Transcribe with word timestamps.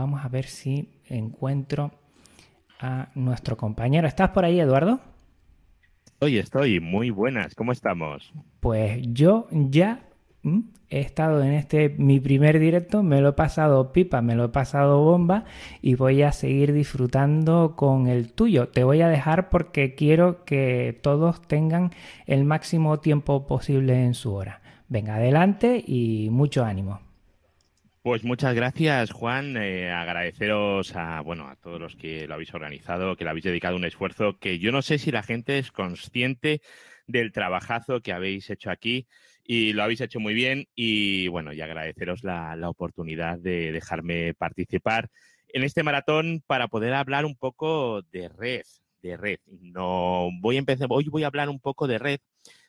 vamos 0.00 0.24
a 0.24 0.28
ver 0.28 0.46
si 0.46 0.88
encuentro 1.06 1.92
a 2.80 3.08
nuestro 3.14 3.56
compañero. 3.56 4.06
¿Estás 4.06 4.30
por 4.30 4.44
ahí, 4.44 4.60
Eduardo? 4.60 5.00
Estoy, 6.06 6.38
estoy. 6.38 6.80
Muy 6.80 7.10
buenas. 7.10 7.54
¿Cómo 7.54 7.72
estamos? 7.72 8.32
Pues 8.60 9.00
yo 9.12 9.46
ya 9.50 10.00
he 10.90 11.00
estado 11.00 11.42
en 11.42 11.52
este 11.52 11.90
mi 11.90 12.20
primer 12.20 12.58
directo, 12.58 13.02
me 13.02 13.20
lo 13.20 13.30
he 13.30 13.32
pasado 13.32 13.92
pipa, 13.92 14.22
me 14.22 14.34
lo 14.34 14.44
he 14.44 14.48
pasado 14.48 15.02
bomba 15.02 15.44
y 15.82 15.94
voy 15.94 16.22
a 16.22 16.32
seguir 16.32 16.72
disfrutando 16.72 17.74
con 17.76 18.06
el 18.06 18.32
tuyo. 18.32 18.68
Te 18.68 18.84
voy 18.84 19.02
a 19.02 19.08
dejar 19.08 19.48
porque 19.50 19.94
quiero 19.94 20.44
que 20.44 20.98
todos 21.02 21.42
tengan 21.42 21.90
el 22.26 22.44
máximo 22.44 23.00
tiempo 23.00 23.46
posible 23.46 24.04
en 24.04 24.14
su 24.14 24.32
hora. 24.34 24.62
Venga, 24.88 25.16
adelante 25.16 25.82
y 25.86 26.30
mucho 26.30 26.64
ánimo. 26.64 27.00
Pues 28.08 28.24
muchas 28.24 28.54
gracias, 28.54 29.10
Juan. 29.10 29.58
Eh, 29.58 29.92
agradeceros 29.92 30.96
a 30.96 31.20
bueno 31.20 31.46
a 31.46 31.56
todos 31.56 31.78
los 31.78 31.94
que 31.94 32.26
lo 32.26 32.32
habéis 32.32 32.54
organizado, 32.54 33.16
que 33.16 33.24
le 33.24 33.28
habéis 33.28 33.44
dedicado 33.44 33.76
un 33.76 33.84
esfuerzo 33.84 34.38
que 34.38 34.58
yo 34.58 34.72
no 34.72 34.80
sé 34.80 34.96
si 34.96 35.10
la 35.10 35.22
gente 35.22 35.58
es 35.58 35.70
consciente 35.70 36.62
del 37.06 37.32
trabajazo 37.32 38.00
que 38.00 38.14
habéis 38.14 38.48
hecho 38.48 38.70
aquí 38.70 39.08
y 39.44 39.74
lo 39.74 39.82
habéis 39.82 40.00
hecho 40.00 40.20
muy 40.20 40.32
bien 40.32 40.68
y 40.74 41.28
bueno, 41.28 41.52
y 41.52 41.60
agradeceros 41.60 42.24
la, 42.24 42.56
oportunidad 42.66 43.38
de 43.38 43.72
dejarme 43.72 44.32
participar 44.32 45.10
en 45.48 45.62
este 45.62 45.82
maratón 45.82 46.42
para 46.46 46.68
poder 46.68 46.94
hablar 46.94 47.26
un 47.26 47.36
poco 47.36 48.00
de 48.10 48.30
red, 48.30 48.62
de 49.02 49.18
red. 49.18 49.38
No 49.44 50.30
voy 50.40 50.56
a 50.56 50.60
empezar, 50.60 50.88
hoy 50.88 51.04
voy 51.10 51.24
a 51.24 51.26
hablar 51.26 51.50
un 51.50 51.60
poco 51.60 51.86
de 51.86 51.98
red 51.98 52.20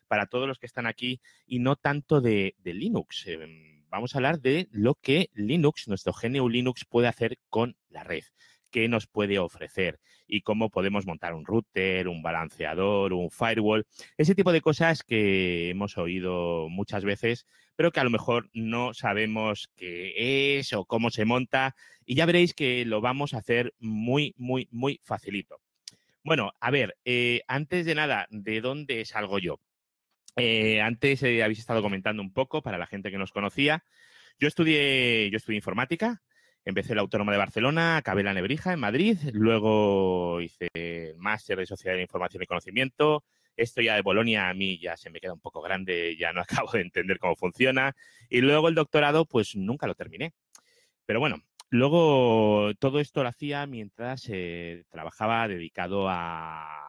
para 0.09 0.25
todos 0.25 0.49
los 0.49 0.59
que 0.59 0.65
están 0.65 0.85
aquí 0.85 1.21
y 1.47 1.59
no 1.59 1.77
tanto 1.77 2.19
de, 2.19 2.55
Linux. 2.65 3.25
Em, 3.27 3.78
vamos 3.89 4.13
a 4.13 4.19
hablar 4.19 4.39
de 4.39 4.67
lo 4.71 4.95
que 4.95 5.29
Linux, 5.33 5.87
nuestro 5.87 6.13
GNU 6.13 6.49
Linux, 6.49 6.85
puede 6.85 7.07
hacer 7.07 7.37
con 7.49 7.75
la 7.89 8.03
red 8.03 8.23
qué 8.69 8.87
nos 8.87 9.07
puede 9.07 9.39
ofrecer 9.39 9.99
y 10.27 10.41
cómo 10.41 10.69
podemos 10.69 11.05
montar 11.05 11.33
un 11.33 11.45
router, 11.45 12.07
un 12.07 12.21
balanceador, 12.21 13.13
un 13.13 13.31
firewall, 13.31 13.85
ese 14.17 14.35
tipo 14.35 14.51
de 14.51 14.61
cosas 14.61 15.03
que 15.03 15.69
hemos 15.69 15.97
oído 15.97 16.69
muchas 16.69 17.03
veces, 17.03 17.45
pero 17.75 17.91
que 17.91 17.99
a 17.99 18.03
lo 18.03 18.09
mejor 18.09 18.49
no 18.53 18.93
sabemos 18.93 19.69
qué 19.75 20.59
es 20.59 20.73
o 20.73 20.85
cómo 20.85 21.09
se 21.09 21.25
monta 21.25 21.75
y 22.05 22.15
ya 22.15 22.25
veréis 22.25 22.53
que 22.53 22.85
lo 22.85 23.01
vamos 23.01 23.33
a 23.33 23.39
hacer 23.39 23.73
muy, 23.79 24.33
muy, 24.37 24.67
muy 24.71 24.99
facilito. 25.03 25.59
Bueno, 26.23 26.51
a 26.59 26.69
ver, 26.69 26.97
eh, 27.05 27.41
antes 27.47 27.85
de 27.85 27.95
nada, 27.95 28.27
¿de 28.29 28.61
dónde 28.61 29.05
salgo 29.05 29.39
yo? 29.39 29.59
Eh, 30.39 30.81
antes 30.81 31.23
eh, 31.23 31.43
habéis 31.43 31.59
estado 31.59 31.81
comentando 31.81 32.21
un 32.21 32.33
poco 32.33 32.61
para 32.61 32.77
la 32.77 32.87
gente 32.87 33.11
que 33.11 33.17
nos 33.17 33.31
conocía. 33.31 33.83
Yo 34.39 34.47
estudié, 34.47 35.29
yo 35.31 35.37
estudié 35.37 35.57
informática, 35.57 36.21
Empecé 36.65 36.93
la 36.93 37.01
Autónoma 37.01 37.31
de 37.31 37.37
Barcelona, 37.37 37.97
acabé 37.97 38.21
la 38.21 38.33
Nebrija 38.33 38.73
en 38.73 38.79
Madrid, 38.79 39.17
luego 39.33 40.41
hice 40.41 40.67
máster 41.17 41.57
de 41.57 41.65
Sociedad 41.65 41.95
de 41.95 42.03
Información 42.03 42.43
y 42.43 42.47
Conocimiento. 42.47 43.23
Esto 43.55 43.81
ya 43.81 43.95
de 43.95 44.01
Bolonia 44.01 44.49
a 44.49 44.53
mí 44.53 44.77
ya 44.77 44.95
se 44.95 45.09
me 45.09 45.19
queda 45.19 45.33
un 45.33 45.39
poco 45.39 45.61
grande, 45.61 46.15
ya 46.17 46.31
no 46.33 46.41
acabo 46.67 46.71
de 46.73 46.81
entender 46.81 47.17
cómo 47.17 47.35
funciona. 47.35 47.95
Y 48.29 48.41
luego 48.41 48.67
el 48.67 48.75
doctorado, 48.75 49.25
pues 49.25 49.55
nunca 49.55 49.87
lo 49.87 49.95
terminé. 49.95 50.33
Pero 51.05 51.19
bueno, 51.19 51.37
luego 51.69 52.71
todo 52.77 52.99
esto 52.99 53.23
lo 53.23 53.29
hacía 53.29 53.65
mientras 53.65 54.29
eh, 54.29 54.83
trabajaba 54.91 55.47
dedicado 55.47 56.07
a, 56.09 56.88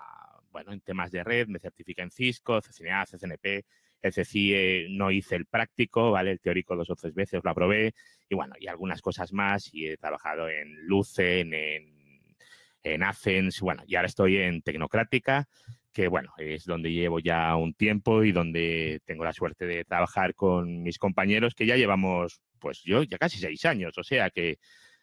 bueno, 0.51 0.73
en 0.73 0.81
temas 0.81 1.11
de 1.11 1.25
red, 1.25 1.49
me 1.49 1.59
certifica 1.59 2.03
en 2.03 2.11
Cisco, 2.11 2.61
CCNA, 2.61 3.07
CCNP, 3.07 3.65
decir, 4.03 4.55
eh, 4.57 4.87
no 4.91 5.11
hice 5.11 5.37
el 5.37 5.47
práctico, 5.47 6.11
¿vale? 6.11 6.33
El 6.33 6.41
teórico 6.41 6.77
dos 6.77 6.91
o 6.91 6.97
tres 6.97 7.15
veces 7.15 7.41
lo 7.43 7.51
aprobé 7.51 7.95
y 8.29 8.35
bueno, 8.35 8.55
y 8.59 8.67
algunas 8.67 9.03
cosas 9.03 9.33
más 9.33 9.73
y 9.73 9.87
he 9.87 9.97
trabajado 9.97 10.49
en 10.49 10.87
Lucen, 10.87 11.53
en, 11.53 12.35
en 12.83 13.03
Athens, 13.03 13.61
bueno, 13.61 13.83
y 13.87 13.97
ahora 13.97 14.09
estoy 14.09 14.39
en 14.39 14.63
Tecnocrática, 14.63 15.49
que 15.93 16.09
bueno, 16.09 16.33
es 16.39 16.65
donde 16.65 16.93
llevo 16.93 17.19
ya 17.19 17.55
un 17.57 17.75
tiempo 17.75 18.25
y 18.25 18.33
donde 18.33 19.01
tengo 19.05 19.25
la 19.25 19.33
suerte 19.33 19.67
de 19.67 19.85
trabajar 19.85 20.35
con 20.35 20.83
mis 20.83 20.99
compañeros 20.99 21.55
que 21.55 21.67
ya 21.67 21.77
llevamos, 21.77 22.41
pues 22.59 22.83
yo, 22.85 23.03
ya 23.03 23.19
casi 23.19 23.39
seis 23.39 23.65
años, 23.65 23.99
o 23.99 24.05
sea 24.05 24.31
que 24.31 24.59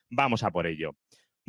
vamos 0.09 0.44
a 0.44 0.52
por 0.52 0.66
ello. 0.66 0.96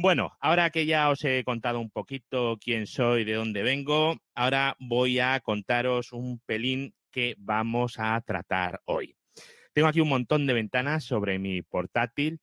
Bueno, 0.00 0.36
ahora 0.40 0.70
que 0.70 0.86
ya 0.86 1.10
os 1.10 1.24
he 1.24 1.42
contado 1.42 1.80
un 1.80 1.90
poquito 1.90 2.56
quién 2.62 2.86
soy, 2.86 3.24
de 3.24 3.32
dónde 3.32 3.64
vengo, 3.64 4.16
ahora 4.36 4.76
voy 4.78 5.18
a 5.18 5.40
contaros 5.40 6.12
un 6.12 6.38
pelín 6.46 6.94
que 7.10 7.34
vamos 7.36 7.98
a 7.98 8.20
tratar 8.20 8.80
hoy. 8.84 9.16
Tengo 9.72 9.88
aquí 9.88 10.00
un 10.00 10.08
montón 10.08 10.46
de 10.46 10.52
ventanas 10.52 11.02
sobre 11.02 11.40
mi 11.40 11.62
portátil 11.62 12.38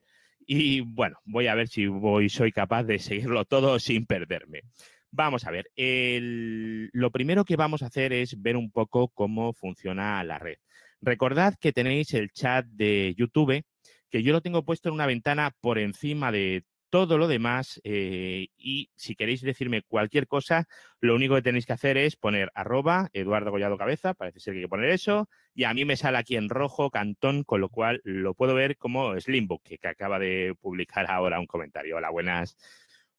y 0.45 0.81
bueno, 0.81 1.17
voy 1.23 1.47
a 1.47 1.55
ver 1.55 1.69
si 1.69 1.87
voy, 1.87 2.27
soy 2.27 2.51
capaz 2.51 2.83
de 2.83 2.99
seguirlo 2.99 3.45
todo 3.45 3.79
sin 3.79 4.05
perderme. 4.05 4.63
Vamos 5.11 5.45
a 5.45 5.51
ver, 5.51 5.71
lo 5.77 7.09
primero 7.11 7.45
que 7.45 7.55
vamos 7.55 7.83
a 7.83 7.85
hacer 7.85 8.11
es 8.11 8.41
ver 8.41 8.57
un 8.57 8.69
poco 8.69 9.07
cómo 9.07 9.53
funciona 9.53 10.21
la 10.25 10.39
red. 10.39 10.57
Recordad 10.99 11.55
que 11.57 11.71
tenéis 11.71 12.13
el 12.15 12.31
chat 12.31 12.65
de 12.65 13.15
YouTube, 13.17 13.63
que 14.09 14.23
yo 14.23 14.33
lo 14.33 14.41
tengo 14.41 14.65
puesto 14.65 14.89
en 14.89 14.95
una 14.95 15.05
ventana 15.05 15.55
por 15.61 15.79
encima 15.79 16.33
de 16.33 16.65
todo 16.95 17.17
lo 17.17 17.27
demás. 17.27 17.81
Eh, 17.83 18.47
y 18.57 18.89
si 18.95 19.15
queréis 19.15 19.41
decirme 19.41 19.81
cualquier 19.81 20.27
cosa, 20.27 20.65
lo 21.01 21.13
único 21.13 21.35
que 21.35 21.41
tenéis 21.41 21.65
que 21.65 21.73
hacer 21.73 21.97
es 21.97 22.15
poner 22.15 22.51
arroba 22.55 23.09
Eduardo 23.11 23.51
Gollado 23.51 23.77
Cabeza, 23.77 24.13
parece 24.13 24.39
ser 24.39 24.53
que 24.53 24.59
hay 24.59 24.63
que 24.63 24.69
poner 24.69 24.91
eso, 24.91 25.27
y 25.53 25.65
a 25.65 25.73
mí 25.73 25.83
me 25.83 25.97
sale 25.97 26.19
aquí 26.19 26.37
en 26.37 26.47
rojo 26.47 26.89
Cantón, 26.91 27.43
con 27.43 27.59
lo 27.59 27.67
cual 27.67 27.99
lo 28.05 28.33
puedo 28.33 28.53
ver 28.55 28.77
como 28.77 29.19
Slimbook, 29.19 29.61
que, 29.61 29.77
que 29.77 29.89
acaba 29.89 30.19
de 30.19 30.55
publicar 30.61 31.11
ahora 31.11 31.37
un 31.41 31.47
comentario. 31.47 31.97
Hola, 31.97 32.11
buenas. 32.11 32.55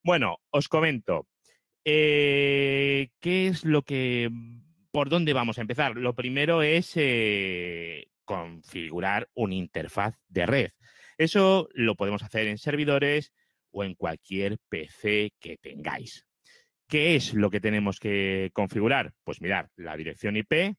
Bueno, 0.03 0.39
os 0.49 0.69
comento. 0.69 1.27
Eh, 1.85 3.11
¿Qué 3.21 3.49
es 3.49 3.63
lo 3.67 3.83
que... 3.83 4.31
¿Por 4.91 5.11
dónde 5.11 5.35
vamos 5.35 5.59
a 5.59 5.61
empezar? 5.61 5.97
Lo 5.97 6.15
primero 6.15 6.63
es 6.63 6.93
eh, 6.95 8.09
configurar 8.25 9.29
una 9.35 9.55
interfaz 9.55 10.19
de 10.29 10.47
red. 10.47 10.71
Eso 11.19 11.69
lo 11.75 11.95
podemos 11.95 12.23
hacer 12.23 12.47
en 12.47 12.57
servidores, 12.57 13.35
o 13.77 13.85
en 13.85 13.95
cualquier 13.95 14.57
PC 14.71 15.35
que 15.39 15.59
tengáis. 15.59 16.27
¿Qué 16.89 17.15
es 17.15 17.35
lo 17.35 17.51
que 17.51 17.61
tenemos 17.61 18.01
que 18.01 18.51
configurar? 18.55 19.13
Pues 19.23 19.43
mirar 19.43 19.69
la 19.77 19.97
dirección 19.99 20.37
IP, 20.37 20.77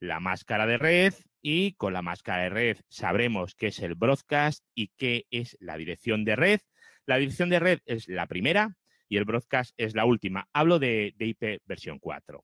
la 0.00 0.18
máscara 0.18 0.66
de 0.66 0.78
red 0.78 1.14
y 1.42 1.74
con 1.74 1.92
la 1.92 2.00
máscara 2.00 2.44
de 2.44 2.48
red 2.48 2.76
sabremos 2.88 3.54
qué 3.54 3.66
es 3.66 3.80
el 3.80 3.96
broadcast 3.96 4.64
y 4.74 4.88
qué 4.96 5.26
es 5.30 5.58
la 5.60 5.76
dirección 5.76 6.24
de 6.24 6.36
red. 6.36 6.60
La 7.04 7.18
dirección 7.18 7.50
de 7.50 7.60
red 7.60 7.80
es 7.84 8.08
la 8.08 8.26
primera 8.26 8.76
y 9.10 9.18
el 9.18 9.26
broadcast 9.26 9.74
es 9.76 9.94
la 9.94 10.06
última. 10.06 10.48
Hablo 10.54 10.78
de, 10.78 11.14
IP 11.18 11.60
versión 11.66 11.98
4. 11.98 12.42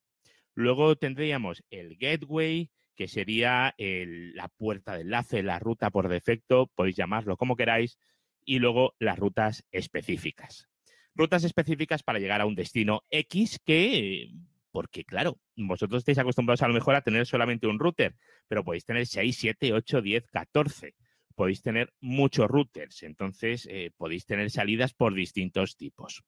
Luego 0.54 0.96
tendríamos 0.96 1.64
el 1.70 1.96
gateway, 1.96 2.70
que 2.94 3.08
sería 3.08 3.74
la 3.78 4.48
puerta 4.48 4.94
de 4.94 5.00
enlace, 5.00 5.42
la 5.42 5.58
ruta 5.58 5.90
por 5.90 6.08
defecto, 6.08 6.70
podéis 6.74 6.96
llamarlo 6.96 7.38
como 7.38 7.56
queráis, 7.56 7.98
y 8.44 8.58
luego 8.58 8.94
las 8.98 9.18
rutas 9.18 9.64
específicas. 9.70 10.68
Rutas 11.14 11.44
específicas 11.44 12.02
para 12.02 12.18
llegar 12.18 12.40
a 12.40 12.46
un 12.46 12.54
destino 12.54 13.02
X 13.10 13.60
que, 13.64 14.32
porque 14.70 15.04
claro, 15.04 15.38
vosotros 15.56 16.00
estáis 16.00 16.18
acostumbrados 16.18 16.62
a 16.62 16.68
lo 16.68 16.74
mejor 16.74 16.94
a 16.96 17.02
tener 17.02 17.26
solamente 17.26 17.66
un 17.66 17.78
router, 17.78 18.16
pero 18.48 18.64
podéis 18.64 18.84
tener 18.84 19.06
6, 19.06 19.36
7, 19.36 19.72
8, 19.72 20.02
10, 20.02 20.26
14. 20.28 20.94
Podéis 21.34 21.62
tener 21.62 21.92
muchos 22.00 22.48
routers, 22.48 23.02
entonces 23.02 23.66
eh, 23.70 23.90
podéis 23.96 24.26
tener 24.26 24.50
salidas 24.50 24.94
por 24.94 25.14
distintos 25.14 25.76
tipos. 25.76 26.22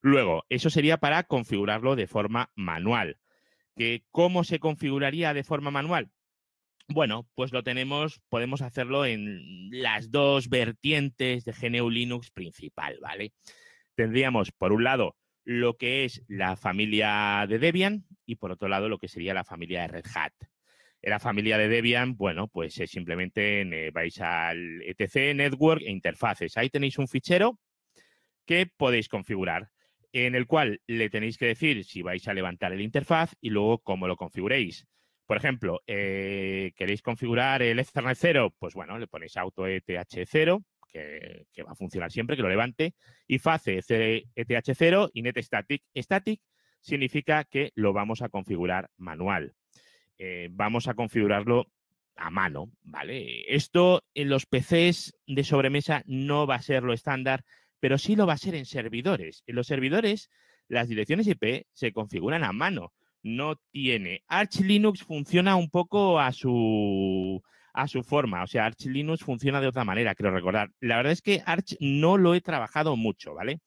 Luego, 0.00 0.44
eso 0.48 0.70
sería 0.70 0.96
para 0.98 1.24
configurarlo 1.24 1.96
de 1.96 2.06
forma 2.06 2.50
manual. 2.54 3.18
¿Cómo 4.10 4.44
se 4.44 4.58
configuraría 4.58 5.32
de 5.32 5.44
forma 5.44 5.70
manual? 5.70 6.10
Bueno, 6.92 7.28
pues 7.36 7.52
lo 7.52 7.62
tenemos, 7.62 8.20
podemos 8.28 8.62
hacerlo 8.62 9.06
en 9.06 9.70
las 9.70 10.10
dos 10.10 10.48
vertientes 10.48 11.44
de 11.44 11.52
GNU 11.52 11.88
Linux 11.88 12.32
principal, 12.32 12.98
¿vale? 13.00 13.32
Tendríamos, 13.94 14.50
por 14.50 14.72
un 14.72 14.82
lado, 14.82 15.16
lo 15.44 15.76
que 15.76 16.04
es 16.04 16.24
la 16.26 16.56
familia 16.56 17.46
de 17.48 17.60
Debian 17.60 18.06
y 18.26 18.36
por 18.36 18.50
otro 18.50 18.66
lado 18.66 18.88
lo 18.88 18.98
que 18.98 19.06
sería 19.06 19.34
la 19.34 19.44
familia 19.44 19.82
de 19.82 19.88
Red 19.88 20.06
Hat. 20.12 20.32
En 21.00 21.10
la 21.10 21.20
familia 21.20 21.58
de 21.58 21.68
Debian, 21.68 22.16
bueno, 22.16 22.48
pues 22.48 22.76
es 22.80 22.90
simplemente 22.90 23.60
eh, 23.60 23.90
vais 23.92 24.20
al 24.20 24.82
etc 24.82 25.32
network 25.36 25.82
e 25.82 25.92
interfaces. 25.92 26.56
Ahí 26.56 26.70
tenéis 26.70 26.98
un 26.98 27.06
fichero 27.06 27.60
que 28.46 28.66
podéis 28.66 29.08
configurar, 29.08 29.70
en 30.12 30.34
el 30.34 30.48
cual 30.48 30.80
le 30.88 31.08
tenéis 31.08 31.38
que 31.38 31.46
decir 31.46 31.84
si 31.84 32.02
vais 32.02 32.26
a 32.26 32.34
levantar 32.34 32.72
el 32.72 32.80
interfaz 32.80 33.36
y 33.40 33.50
luego 33.50 33.78
cómo 33.78 34.08
lo 34.08 34.16
configuréis. 34.16 34.88
Por 35.30 35.36
ejemplo, 35.36 35.80
eh, 35.86 36.72
¿queréis 36.74 37.02
configurar 37.02 37.62
el 37.62 37.78
Ethernet 37.78 38.18
0? 38.18 38.52
Pues 38.58 38.74
bueno, 38.74 38.98
le 38.98 39.06
ponéis 39.06 39.36
auto 39.36 39.68
ETH0, 39.68 40.64
que, 40.88 41.62
va 41.62 41.70
a 41.70 41.76
funcionar 41.76 42.10
siempre, 42.10 42.34
que 42.34 42.42
lo 42.42 42.48
levante, 42.48 42.96
y 43.28 43.38
face 43.38 43.78
ETH0 43.78 45.10
y 45.14 45.22
net 45.22 45.40
static. 45.40 45.84
Static 45.94 46.40
significa 46.80 47.44
que 47.44 47.70
lo 47.76 47.92
vamos 47.92 48.22
a 48.22 48.28
configurar 48.28 48.90
manual. 48.96 49.54
Eh, 50.18 50.48
vamos 50.50 50.88
a 50.88 50.94
configurarlo 50.94 51.68
a 52.16 52.30
mano, 52.30 52.72
¿vale? 52.82 53.54
Esto 53.54 54.02
en 54.14 54.30
los 54.30 54.46
PCs 54.46 55.14
de 55.28 55.44
sobremesa 55.44 56.02
no 56.06 56.48
va 56.48 56.56
a 56.56 56.62
ser 56.62 56.82
lo 56.82 56.92
estándar, 56.92 57.44
pero 57.78 57.98
sí 57.98 58.16
lo 58.16 58.26
va 58.26 58.32
a 58.32 58.36
ser 58.36 58.56
en 58.56 58.66
servidores. 58.66 59.44
En 59.46 59.54
los 59.54 59.68
servidores, 59.68 60.28
las 60.66 60.88
direcciones 60.88 61.28
IP 61.28 61.68
se 61.72 61.92
configuran 61.92 62.42
a 62.42 62.50
mano. 62.50 62.92
No 63.22 63.56
tiene. 63.70 64.22
Arch 64.28 64.60
Linux 64.60 65.02
funciona 65.02 65.56
un 65.56 65.68
poco 65.70 66.18
a 66.18 66.32
su 66.32 67.42
a 67.72 67.86
su 67.86 68.02
forma. 68.02 68.42
O 68.42 68.46
sea, 68.46 68.66
Arch 68.66 68.86
Linux 68.86 69.22
funciona 69.22 69.60
de 69.60 69.68
otra 69.68 69.84
manera, 69.84 70.14
creo 70.14 70.30
recordar. 70.30 70.70
La 70.80 70.96
verdad 70.96 71.12
es 71.12 71.22
que 71.22 71.42
Arch 71.46 71.76
no 71.80 72.16
lo 72.16 72.34
he 72.34 72.40
trabajado 72.40 72.96
mucho, 72.96 73.34
¿vale? 73.34 73.60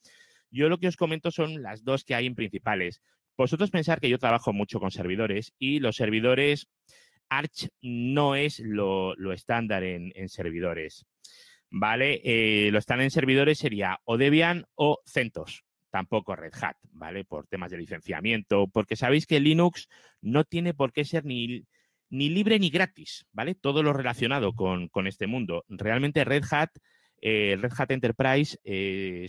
Yo 0.51 0.69
lo 0.69 0.77
que 0.77 0.87
os 0.87 0.97
comento 0.97 1.31
son 1.31 1.61
las 1.61 1.83
dos 1.83 2.03
que 2.03 2.15
hay 2.15 2.25
en 2.25 2.35
principales. 2.35 3.01
Vosotros 3.37 3.71
pensar 3.71 3.99
que 3.99 4.09
yo 4.09 4.19
trabajo 4.19 4.53
mucho 4.53 4.79
con 4.79 4.91
servidores 4.91 5.53
y 5.57 5.79
los 5.79 5.95
servidores, 5.95 6.67
Arch 7.29 7.69
no 7.81 8.35
es 8.35 8.59
lo, 8.59 9.15
estándar 9.33 9.83
en, 9.83 10.11
servidores. 10.29 11.05
¿Vale? 11.71 12.21
Eh, 12.23 12.69
lo 12.71 12.77
están 12.77 13.01
en 13.01 13.09
servidores 13.09 13.57
sería 13.57 13.99
o 14.03 14.17
Debian 14.17 14.65
o 14.75 14.99
CentOS 15.05 15.63
tampoco 15.93 16.35
Red 16.35 16.53
Hat, 16.59 16.75
¿vale? 16.89 17.23
Por 17.23 17.45
temas 17.45 17.69
de 17.69 17.77
licenciamiento, 17.77 18.67
porque 18.67 18.95
sabéis 18.95 19.27
que 19.27 19.39
Linux 19.39 19.87
no 20.21 20.43
tiene 20.43 20.73
por 20.73 20.91
qué 20.91 21.05
ser 21.05 21.23
ni, 21.23 21.67
ni 22.09 22.29
libre 22.29 22.57
ni 22.57 22.71
gratis, 22.71 23.27
¿vale? 23.31 23.53
Todo 23.53 23.83
lo 23.83 23.93
relacionado 23.93 24.53
con, 24.55 24.89
este 25.05 25.27
mundo. 25.27 25.63
Realmente 25.69 26.23
Red 26.23 26.45
Hat, 26.49 26.71
eh, 27.21 27.59
Red 27.61 27.73
Hat 27.77 27.91
Enterprise 27.91 28.57
eh, 28.63 29.27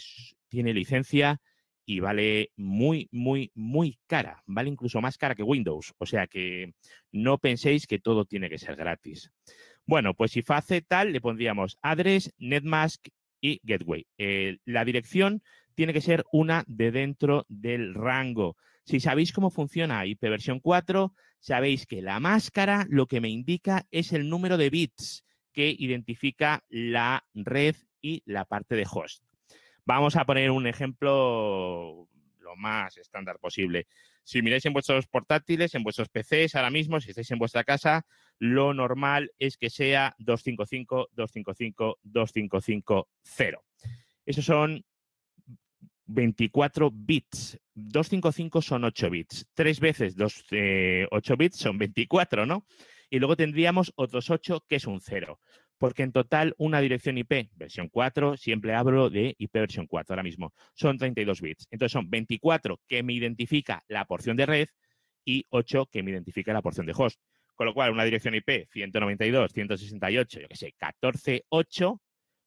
tiene 0.48 0.72
licencia 0.72 1.38
y 1.84 2.00
vale 2.00 2.50
muy, 2.56 3.10
muy, 3.12 3.52
muy 3.54 3.98
cara. 4.06 4.42
Vale 4.46 4.70
incluso 4.70 5.02
más 5.02 5.18
cara 5.18 5.34
que 5.34 5.42
Windows. 5.42 5.92
O 5.98 6.06
sea 6.06 6.26
que 6.26 6.72
no 7.12 7.36
penséis 7.36 7.86
que 7.86 7.98
todo 7.98 8.24
tiene 8.24 8.48
que 8.48 8.56
ser 8.56 8.74
gratis. 8.74 9.30
Bueno, 9.84 10.14
pues 10.14 10.30
si 10.30 10.42
hace 10.48 10.80
tal, 10.80 11.12
le 11.12 11.20
pondríamos 11.20 11.76
address, 11.82 12.32
netmask 12.38 13.06
y 13.42 13.60
gateway. 13.64 14.06
Eh, 14.16 14.56
la 14.64 14.86
dirección 14.86 15.42
tiene 15.74 15.92
que 15.92 16.00
ser 16.00 16.24
una 16.32 16.64
de 16.66 16.90
dentro 16.90 17.46
del 17.48 17.94
rango. 17.94 18.56
Si 18.84 19.00
sabéis 19.00 19.32
cómo 19.32 19.50
funciona 19.50 20.04
IP 20.06 20.20
versión 20.22 20.60
4, 20.60 21.14
sabéis 21.40 21.86
que 21.86 22.02
la 22.02 22.20
máscara 22.20 22.86
lo 22.88 23.06
que 23.06 23.20
me 23.20 23.28
indica 23.28 23.86
es 23.90 24.12
el 24.12 24.28
número 24.28 24.56
de 24.56 24.70
bits 24.70 25.24
que 25.52 25.74
identifica 25.76 26.64
la 26.68 27.24
red 27.32 27.76
y 28.02 28.22
la 28.26 28.44
parte 28.44 28.74
de 28.76 28.86
host. 28.90 29.24
Vamos 29.86 30.16
a 30.16 30.24
poner 30.24 30.50
un 30.50 30.66
ejemplo 30.66 32.08
lo 32.40 32.56
más 32.56 32.96
estándar 32.96 33.38
posible. 33.38 33.86
Si 34.22 34.40
miráis 34.42 34.64
en 34.64 34.72
vuestros 34.72 35.06
portátiles, 35.06 35.74
en 35.74 35.82
vuestros 35.82 36.08
PCs 36.08 36.54
ahora 36.54 36.70
mismo, 36.70 37.00
si 37.00 37.10
estáis 37.10 37.30
en 37.30 37.38
vuestra 37.38 37.64
casa, 37.64 38.06
lo 38.38 38.74
normal 38.74 39.30
es 39.38 39.56
que 39.56 39.70
sea 39.70 40.14
255, 40.18 41.10
255, 41.12 41.98
2550. 42.02 43.60
Esos 44.26 44.44
son 44.44 44.84
24 46.06 46.90
bits. 46.92 47.58
255 47.74 48.62
son 48.62 48.84
8 48.84 49.10
bits. 49.10 49.46
Tres 49.54 49.80
veces 49.80 50.16
2, 50.16 50.44
8 50.44 50.52
eh, 50.52 51.36
bits 51.36 51.56
son 51.56 51.78
24, 51.78 52.46
¿no? 52.46 52.66
Y 53.10 53.18
luego 53.18 53.36
tendríamos 53.36 53.92
otros 53.96 54.30
8 54.30 54.64
que 54.68 54.76
es 54.76 54.86
un 54.86 55.00
0. 55.00 55.40
Porque 55.78 56.02
en 56.02 56.12
total 56.12 56.54
una 56.56 56.80
dirección 56.80 57.18
IP 57.18 57.50
versión 57.54 57.88
4, 57.88 58.36
siempre 58.36 58.74
hablo 58.74 59.10
de 59.10 59.34
IP 59.38 59.52
versión 59.54 59.86
4 59.86 60.14
ahora 60.14 60.22
mismo, 60.22 60.54
son 60.74 60.98
32 60.98 61.40
bits. 61.40 61.66
Entonces 61.70 61.92
son 61.92 62.08
24 62.08 62.80
que 62.86 63.02
me 63.02 63.12
identifica 63.12 63.82
la 63.88 64.04
porción 64.04 64.36
de 64.36 64.46
red 64.46 64.68
y 65.24 65.44
8 65.50 65.88
que 65.90 66.02
me 66.02 66.12
identifica 66.12 66.52
la 66.52 66.62
porción 66.62 66.86
de 66.86 66.94
host. 66.96 67.20
Con 67.54 67.66
lo 67.66 67.74
cual, 67.74 67.92
una 67.92 68.04
dirección 68.04 68.34
IP 68.34 68.68
192, 68.72 69.52
168, 69.52 70.40
yo 70.40 70.48
qué 70.48 70.56
sé, 70.56 70.74
14, 70.76 71.44
8 71.48 72.00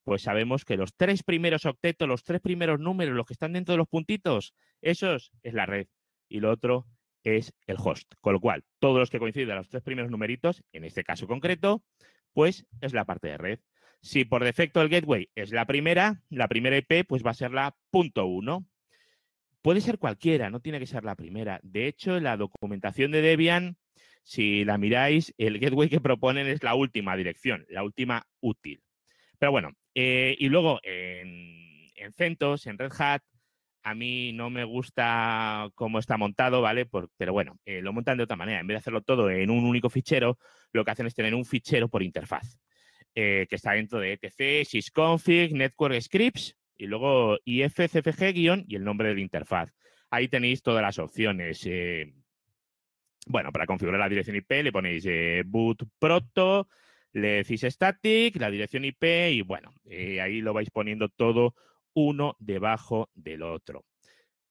pues 0.07 0.21
sabemos 0.21 0.63
que 0.63 0.77
los 0.77 0.95
tres 0.95 1.21
primeros 1.21 1.65
octetos, 1.65 2.07
los 2.07 2.24
tres 2.24 2.39
primeros 2.39 2.80
números, 2.80 3.13
los 3.13 3.25
que 3.25 3.33
están 3.33 3.51
dentro 3.51 3.74
de 3.74 3.80
los 3.80 3.89
puntitos, 3.89 4.54
esos 4.81 5.33
es 5.44 5.54
la 5.54 5.65
red. 5.65 5.88
Y 6.30 6.39
lo 6.39 6.50
otro 6.50 6.88
es 7.24 7.54
el 7.65 7.75
host. 7.77 8.13
Con 8.21 8.31
lo 8.31 8.39
cual, 8.39 8.63
todos 8.80 9.00
los 9.00 9.09
que 9.09 9.19
coinciden 9.19 9.57
los 9.57 9.68
tres 9.68 9.83
primeros 9.83 10.09
numeritos, 10.09 10.63
en 10.71 10.86
este 10.86 11.04
caso 11.04 11.27
concreto, 11.27 11.83
pues 12.31 12.65
es 12.80 12.94
la 12.94 13.04
parte 13.04 13.27
de 13.27 13.38
red. 13.38 13.59
Si 14.00 14.24
por 14.24 14.45
defecto 14.45 14.81
el 14.81 14.88
gateway 14.88 15.30
es 15.36 15.51
la 15.51 15.65
primera, 15.65 16.24
la 16.30 16.48
primera 16.48 16.77
IP 16.77 17.06
pues 17.06 17.21
va 17.21 17.31
a 17.31 17.33
ser 17.33 17.51
la 17.51 17.75
punto 17.92 18.27
uno. 18.27 18.65
Puede 19.62 19.81
ser 19.81 19.98
cualquiera, 20.00 20.50
no 20.50 20.62
tiene 20.62 20.80
que 20.80 20.88
ser 20.88 21.03
la 21.03 21.15
primera. 21.15 21.60
De 21.63 21.86
hecho, 21.86 22.15
en 22.15 22.24
la 22.24 22.38
documentación 22.38 23.12
de 23.12 23.21
Debian, 23.21 23.75
si 24.24 24.63
la 24.63 24.77
miráis, 24.77 25.33
el 25.38 25.60
gateway 25.60 25.89
que 25.89 26.00
proponen 26.00 26.48
es 26.48 26.63
la 26.63 26.75
última 26.75 27.18
dirección, 27.18 27.65
la 27.68 27.83
última 27.83 28.25
útil. 28.39 28.81
Pero 29.38 29.51
bueno, 29.51 29.74
eh, 29.99 30.35
y 30.38 30.47
luego 30.49 30.79
en, 30.83 31.89
en 31.95 32.13
CentOS, 32.13 32.67
en 32.67 32.77
Red 32.77 32.91
Hat, 32.99 33.23
a 33.81 33.95
mí 33.95 34.31
no 34.31 34.51
me 34.51 34.63
gusta 34.63 35.71
cómo 35.73 35.97
está 35.97 36.17
montado, 36.17 36.61
¿vale? 36.61 36.88
pero 37.17 37.33
bueno, 37.33 37.57
eh, 37.65 37.81
lo 37.81 37.94
montan 37.94 38.15
de 38.15 38.25
otra 38.25 38.35
manera. 38.35 38.59
En 38.59 38.67
vez 38.67 38.75
de 38.75 38.79
hacerlo 38.79 39.01
todo 39.01 39.31
en 39.31 39.49
un 39.49 39.65
único 39.65 39.89
fichero, 39.89 40.38
lo 40.71 40.85
que 40.85 40.91
hacen 40.91 41.07
es 41.07 41.15
tener 41.15 41.33
un 41.33 41.45
fichero 41.45 41.89
por 41.89 42.03
interfaz, 42.03 42.59
eh, 43.15 43.47
que 43.49 43.55
está 43.55 43.71
dentro 43.71 43.97
de 43.97 44.19
etc, 44.21 44.67
sysconfig, 44.67 45.55
network 45.55 46.00
scripts, 46.00 46.55
y 46.77 46.85
luego 46.85 47.39
ifcfg- 47.39 48.65
y 48.67 48.75
el 48.75 48.83
nombre 48.83 49.07
de 49.07 49.15
la 49.15 49.21
interfaz. 49.21 49.73
Ahí 50.11 50.27
tenéis 50.27 50.61
todas 50.61 50.83
las 50.83 51.00
opciones. 51.00 51.67
bueno, 53.25 53.51
para 53.51 53.65
configurar 53.65 54.00
la 54.00 54.09
dirección 54.09 54.35
IP 54.35 54.61
le 54.61 54.71
ponéis 54.71 55.07
boot 55.47 55.85
proto, 55.97 56.67
le 57.17 57.43
decís 57.43 57.63
static, 57.63 58.35
la 58.37 58.51
dirección 58.51 58.85
IP 58.85 59.03
y 59.31 59.41
bueno, 59.41 59.73
eh, 59.85 60.21
ahí 60.21 60.41
lo 60.41 60.53
vais 60.53 60.69
poniendo 60.69 61.09
todo 61.09 61.55
uno 61.93 62.35
debajo 62.39 63.09
del 63.15 63.41
otro. 63.41 63.85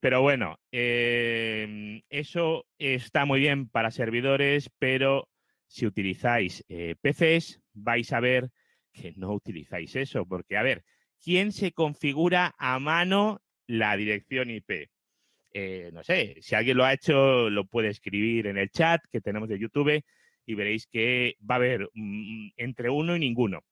Pero 0.00 0.20
bueno, 0.20 0.58
em, 0.72 2.02
eso 2.10 2.66
está 2.78 3.24
muy 3.24 3.40
bien 3.40 3.68
para 3.68 3.90
servidores, 3.90 4.70
pero 4.78 5.28
si 5.68 5.86
utilizáis 5.86 6.64
eh, 6.68 6.96
PCs, 7.00 7.60
vais 7.72 8.12
a 8.12 8.20
ver 8.20 8.50
que 8.92 9.12
no 9.16 9.32
utilizáis 9.32 9.94
eso, 9.96 10.26
porque 10.26 10.56
a 10.56 10.62
ver, 10.62 10.84
¿quién 11.22 11.52
se 11.52 11.72
configura 11.72 12.54
a 12.58 12.78
mano 12.78 13.42
la 13.66 13.96
dirección 13.96 14.50
IP? 14.50 14.90
Eh, 15.52 15.90
no 15.92 16.02
sé, 16.02 16.36
si 16.40 16.54
alguien 16.54 16.76
lo 16.76 16.84
ha 16.84 16.92
hecho, 16.92 17.48
lo 17.48 17.66
puede 17.66 17.88
escribir 17.88 18.48
en 18.48 18.58
el 18.58 18.70
chat 18.70 19.02
que 19.10 19.20
tenemos 19.20 19.48
de 19.48 19.58
YouTube 19.58 20.02
y 20.46 20.54
veréis 20.54 20.86
que 20.86 21.36
va 21.48 21.56
a 21.56 21.58
haber 21.58 21.90
mm, 21.92 22.50
entre 22.56 22.88
uno 22.88 23.16
y 23.16 23.18
ninguno. 23.18 23.64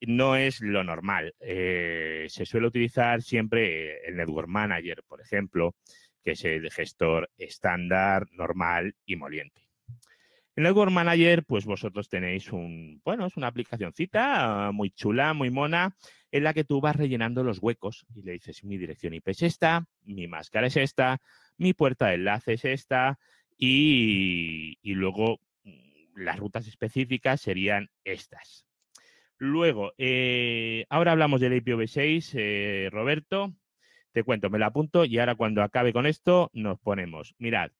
No 0.00 0.36
es 0.36 0.60
lo 0.60 0.84
normal. 0.84 1.34
Eh, 1.40 2.26
se 2.28 2.46
suele 2.46 2.66
utilizar 2.66 3.22
siempre 3.22 4.06
el 4.06 4.16
Network 4.16 4.48
Manager, 4.48 5.02
por 5.06 5.20
ejemplo, 5.20 5.74
que 6.22 6.32
es 6.32 6.44
el 6.44 6.70
gestor 6.70 7.30
estándar, 7.36 8.26
normal 8.32 8.94
y 9.04 9.16
moliente. 9.16 9.62
El 10.56 10.64
Network 10.64 10.92
Manager, 10.92 11.44
pues 11.44 11.64
vosotros 11.64 12.08
tenéis 12.08 12.52
un, 12.52 13.00
bueno, 13.04 13.26
es 13.26 13.36
una 13.36 13.48
aplicacióncita 13.48 14.70
muy 14.72 14.90
chula, 14.90 15.34
muy 15.34 15.50
mona, 15.50 15.96
en 16.30 16.44
la 16.44 16.54
que 16.54 16.64
tú 16.64 16.80
vas 16.80 16.94
rellenando 16.94 17.42
los 17.42 17.58
huecos 17.60 18.06
y 18.14 18.22
le 18.22 18.32
dices, 18.32 18.62
mi 18.62 18.78
dirección 18.78 19.14
IP 19.14 19.28
es 19.28 19.42
esta, 19.42 19.84
mi 20.04 20.28
máscara 20.28 20.68
es 20.68 20.76
esta, 20.76 21.20
mi 21.56 21.74
puerta 21.74 22.06
de 22.06 22.14
enlace 22.14 22.52
es 22.52 22.64
esta, 22.64 23.18
y, 23.56 24.78
y 24.82 24.94
luego 24.94 25.40
las 26.14 26.38
rutas 26.38 26.66
específicas 26.66 27.40
serían 27.40 27.90
estas. 28.04 28.66
Luego, 29.38 29.92
eh, 29.98 30.86
ahora 30.88 31.12
hablamos 31.12 31.40
del 31.40 31.52
IPv6, 31.54 32.34
eh, 32.34 32.88
Roberto. 32.90 33.52
Te 34.12 34.22
cuento, 34.22 34.48
me 34.48 34.58
lo 34.58 34.66
apunto 34.66 35.04
y 35.04 35.18
ahora 35.18 35.34
cuando 35.34 35.62
acabe 35.62 35.92
con 35.92 36.06
esto 36.06 36.50
nos 36.52 36.78
ponemos. 36.78 37.34
Mirad, 37.38 37.72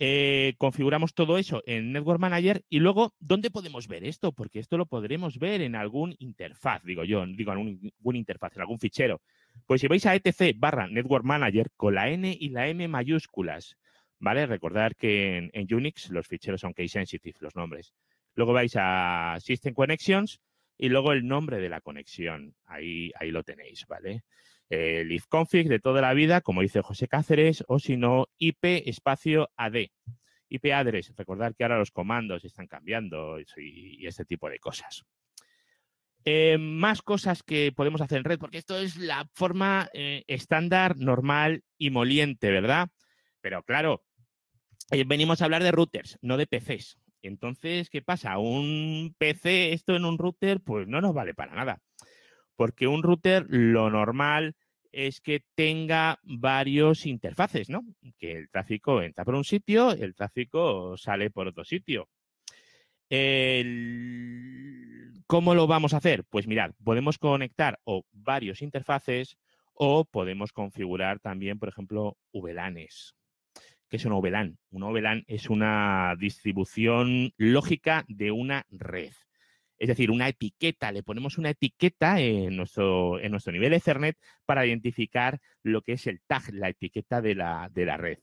eh, 0.00 0.54
configuramos 0.58 1.12
todo 1.12 1.38
eso 1.38 1.62
en 1.66 1.92
Network 1.92 2.20
Manager 2.20 2.64
y 2.70 2.78
luego, 2.78 3.14
¿dónde 3.18 3.50
podemos 3.50 3.88
ver 3.88 4.04
esto? 4.04 4.32
Porque 4.32 4.60
esto 4.60 4.78
lo 4.78 4.86
podremos 4.86 5.38
ver 5.38 5.60
en 5.60 5.74
algún 5.74 6.14
interfaz, 6.20 6.82
digo 6.84 7.04
yo, 7.04 7.26
digo 7.26 7.52
en 7.52 7.58
algún 7.58 8.16
interfaz, 8.16 8.54
en 8.54 8.62
algún 8.62 8.78
fichero. 8.78 9.20
Pues 9.66 9.80
si 9.80 9.88
vais 9.88 10.06
a 10.06 10.14
etc 10.14 10.56
barra 10.56 10.86
Network 10.86 11.24
Manager 11.24 11.70
con 11.76 11.96
la 11.96 12.08
N 12.08 12.34
y 12.38 12.48
la 12.50 12.68
M 12.68 12.86
mayúsculas 12.88 13.76
¿vale? 14.18 14.46
Recordar 14.46 14.96
que 14.96 15.50
en, 15.52 15.74
Unix 15.74 16.10
los 16.10 16.26
ficheros 16.26 16.60
son 16.60 16.72
case 16.72 16.88
sensitive, 16.88 17.38
los 17.40 17.56
nombres. 17.56 17.94
Luego 18.34 18.52
vais 18.52 18.74
a 18.76 19.36
System 19.40 19.74
Connections 19.74 20.40
y 20.76 20.88
luego 20.88 21.12
el 21.12 21.26
nombre 21.26 21.58
de 21.58 21.68
la 21.68 21.80
conexión. 21.80 22.54
Ahí, 22.66 23.12
ahí 23.18 23.30
lo 23.30 23.42
tenéis, 23.42 23.86
¿vale? 23.86 24.22
El 24.68 25.10
ifconfig 25.10 25.66
de 25.68 25.80
toda 25.80 26.02
la 26.02 26.12
vida, 26.14 26.40
como 26.40 26.60
dice 26.60 26.82
José 26.82 27.08
Cáceres, 27.08 27.64
o 27.68 27.78
si 27.78 27.96
no, 27.96 28.26
IP 28.38 28.64
espacio 28.86 29.50
AD. 29.56 29.86
IP 30.50 30.72
address, 30.72 31.12
recordar 31.16 31.54
que 31.54 31.64
ahora 31.64 31.78
los 31.78 31.90
comandos 31.90 32.44
están 32.44 32.66
cambiando 32.66 33.38
y, 33.40 34.06
este 34.06 34.24
tipo 34.24 34.48
de 34.48 34.58
cosas. 34.58 35.04
Eh, 36.24 36.58
más 36.58 37.00
cosas 37.00 37.42
que 37.42 37.72
podemos 37.72 38.00
hacer 38.00 38.18
en 38.18 38.24
red, 38.24 38.38
porque 38.38 38.58
esto 38.58 38.78
es 38.78 38.96
la 38.96 39.28
forma 39.32 39.88
eh, 39.94 40.24
estándar, 40.26 40.96
normal 40.96 41.64
y 41.78 41.90
moliente, 41.90 42.50
¿verdad? 42.50 42.88
Pero 43.40 43.62
claro, 43.62 44.02
eh, 44.02 44.07
venimos 45.06 45.40
a 45.40 45.44
hablar 45.44 45.62
de 45.62 45.72
routers, 45.72 46.18
no 46.22 46.36
de 46.36 46.46
PCs. 46.46 46.98
Entonces, 47.22 47.90
¿qué 47.90 48.00
pasa? 48.00 48.38
Un 48.38 49.14
PC, 49.18 49.72
esto 49.72 49.96
en 49.96 50.04
un 50.04 50.18
router, 50.18 50.60
pues 50.60 50.86
no 50.86 51.00
nos 51.00 51.14
vale 51.14 51.34
para 51.34 51.54
nada. 51.54 51.80
Porque 52.56 52.86
un 52.86 53.02
router, 53.02 53.46
lo 53.48 53.90
normal 53.90 54.54
es 54.92 55.20
que 55.20 55.44
tenga 55.54 56.18
varios 56.22 57.06
interfaces, 57.06 57.68
¿no? 57.68 57.84
Que 58.18 58.32
el 58.32 58.48
tráfico 58.50 59.02
entra 59.02 59.24
por 59.24 59.34
un 59.34 59.44
sitio, 59.44 59.92
el 59.92 60.14
tráfico 60.14 60.96
sale 60.96 61.30
por 61.30 61.48
otro 61.48 61.64
sitio. 61.64 62.08
¿Cómo 65.26 65.54
lo 65.54 65.66
vamos 65.66 65.94
a 65.94 65.98
hacer? 65.98 66.24
Pues 66.24 66.46
mirad, 66.46 66.72
podemos 66.82 67.18
conectar 67.18 67.78
o 67.84 68.04
varios 68.12 68.62
interfaces 68.62 69.36
o 69.74 70.04
podemos 70.04 70.52
configurar 70.52 71.20
también, 71.20 71.58
por 71.58 71.68
ejemplo, 71.68 72.16
VLANs. 72.32 73.14
¿Qué 73.88 73.96
es 73.96 74.04
un 74.04 74.20
VLAN? 74.20 74.58
Un 74.70 74.92
VLAN 74.92 75.24
es 75.26 75.48
una 75.48 76.14
distribución 76.18 77.32
lógica 77.38 78.04
de 78.06 78.30
una 78.30 78.66
red. 78.70 79.12
Es 79.78 79.88
decir, 79.88 80.10
una 80.10 80.28
etiqueta, 80.28 80.92
le 80.92 81.02
ponemos 81.02 81.38
una 81.38 81.50
etiqueta 81.50 82.20
en 82.20 82.56
nuestro, 82.56 83.18
en 83.20 83.30
nuestro 83.30 83.52
nivel 83.52 83.72
Ethernet 83.72 84.18
para 84.44 84.66
identificar 84.66 85.38
lo 85.62 85.82
que 85.82 85.92
es 85.92 86.06
el 86.06 86.20
tag, 86.26 86.52
la 86.52 86.68
etiqueta 86.68 87.22
de 87.22 87.34
la, 87.34 87.70
de 87.72 87.86
la 87.86 87.96
red. 87.96 88.18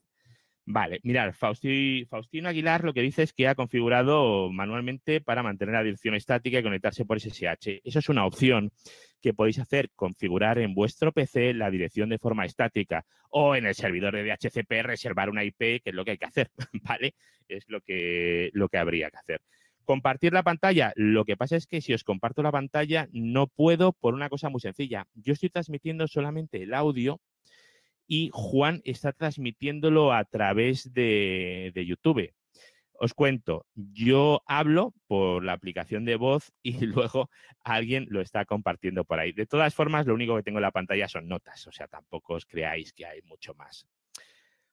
Vale, 0.67 0.99
mirad, 1.03 1.33
Faustino 1.33 2.49
Aguilar 2.49 2.83
lo 2.83 2.93
que 2.93 3.01
dice 3.01 3.23
es 3.23 3.33
que 3.33 3.47
ha 3.47 3.55
configurado 3.55 4.51
manualmente 4.51 5.21
para 5.21 5.43
mantener 5.43 5.75
la 5.75 5.83
dirección 5.83 6.15
estática 6.15 6.59
y 6.59 6.63
conectarse 6.63 7.05
por 7.05 7.19
SSH. 7.19 7.81
Eso 7.83 7.99
es 7.99 8.09
una 8.09 8.25
opción 8.25 8.71
que 9.21 9.33
podéis 9.33 9.59
hacer, 9.59 9.89
configurar 9.95 10.59
en 10.59 10.73
vuestro 10.73 11.11
PC 11.11 11.53
la 11.53 11.71
dirección 11.71 12.09
de 12.09 12.19
forma 12.19 12.45
estática 12.45 13.05
o 13.29 13.55
en 13.55 13.65
el 13.65 13.75
servidor 13.75 14.15
de 14.15 14.23
DHCP 14.23 14.83
reservar 14.83 15.29
una 15.29 15.43
IP, 15.43 15.57
que 15.57 15.81
es 15.85 15.93
lo 15.93 16.05
que 16.05 16.11
hay 16.11 16.17
que 16.17 16.25
hacer, 16.25 16.51
¿vale? 16.83 17.15
Es 17.47 17.65
lo 17.67 17.81
que, 17.81 18.49
lo 18.53 18.69
que 18.69 18.77
habría 18.77 19.09
que 19.09 19.17
hacer. 19.17 19.41
Compartir 19.85 20.33
la 20.33 20.43
pantalla. 20.43 20.93
Lo 20.95 21.25
que 21.25 21.37
pasa 21.37 21.55
es 21.55 21.67
que 21.67 21.79
si 21.79 21.93
os 21.93 22.03
comparto 22.03 22.41
la 22.41 22.51
pantalla 22.51 23.07
no 23.11 23.47
puedo 23.47 23.93
por 23.93 24.15
una 24.15 24.29
cosa 24.29 24.49
muy 24.49 24.59
sencilla. 24.59 25.07
Yo 25.13 25.33
estoy 25.33 25.49
transmitiendo 25.49 26.07
solamente 26.07 26.63
el 26.63 26.73
audio 26.73 27.21
y 28.07 28.29
Juan 28.33 28.81
está 28.83 29.11
transmitiéndolo 29.13 30.13
a 30.13 30.25
través 30.25 30.93
de, 30.93 31.71
YouTube. 31.75 32.31
Os 32.99 33.13
cuento, 33.13 33.65
yo 33.75 34.41
hablo 34.45 34.93
por 35.07 35.43
la 35.43 35.53
aplicación 35.53 36.05
de 36.05 36.15
voz 36.15 36.51
y 36.63 36.85
luego 36.85 37.29
alguien 37.63 38.05
lo 38.09 38.21
está 38.21 38.45
compartiendo 38.45 39.05
por 39.05 39.19
ahí. 39.19 39.31
De 39.31 39.45
todas 39.45 39.73
formas, 39.73 40.05
lo 40.05 40.13
único 40.13 40.35
que 40.35 40.43
tengo 40.43 40.59
en 40.59 40.63
la 40.63 40.71
pantalla 40.71 41.07
son 41.07 41.27
notas, 41.27 41.65
o 41.67 41.71
sea, 41.71 41.87
tampoco 41.87 42.35
os 42.35 42.45
creáis 42.45 42.93
que 42.93 43.05
hay 43.05 43.21
mucho 43.23 43.53
más. 43.55 43.87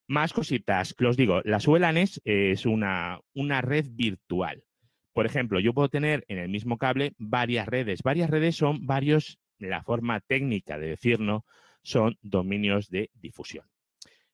Más 0.09 0.33
cositas, 0.33 0.95
que 0.95 1.07
os 1.07 1.17
digo, 1.17 1.41
las 1.45 1.67
VLANs 1.67 2.21
es 2.25 2.67
una, 2.67 3.21
una 3.35 3.63
red 3.63 3.87
virtual. 3.91 4.65
Por 5.13 5.27
ejemplo, 5.27 5.61
yo 5.61 5.75
puedo 5.75 5.89
tener 5.89 6.25
en 6.29 6.39
el 6.39 6.49
mismo 6.49 6.77
cable 6.77 7.13
varias 7.19 7.69
redes. 7.69 8.03
Varias 8.03 8.31
redes 8.31 8.57
son 8.57 8.87
varios, 8.87 9.39
la 9.59 9.83
forma 9.83 10.21
técnica 10.21 10.79
de 10.79 10.89
decirlo, 10.89 11.45
son 11.83 12.19
dominios 12.23 12.89
de 12.89 13.11
difusión. 13.15 13.67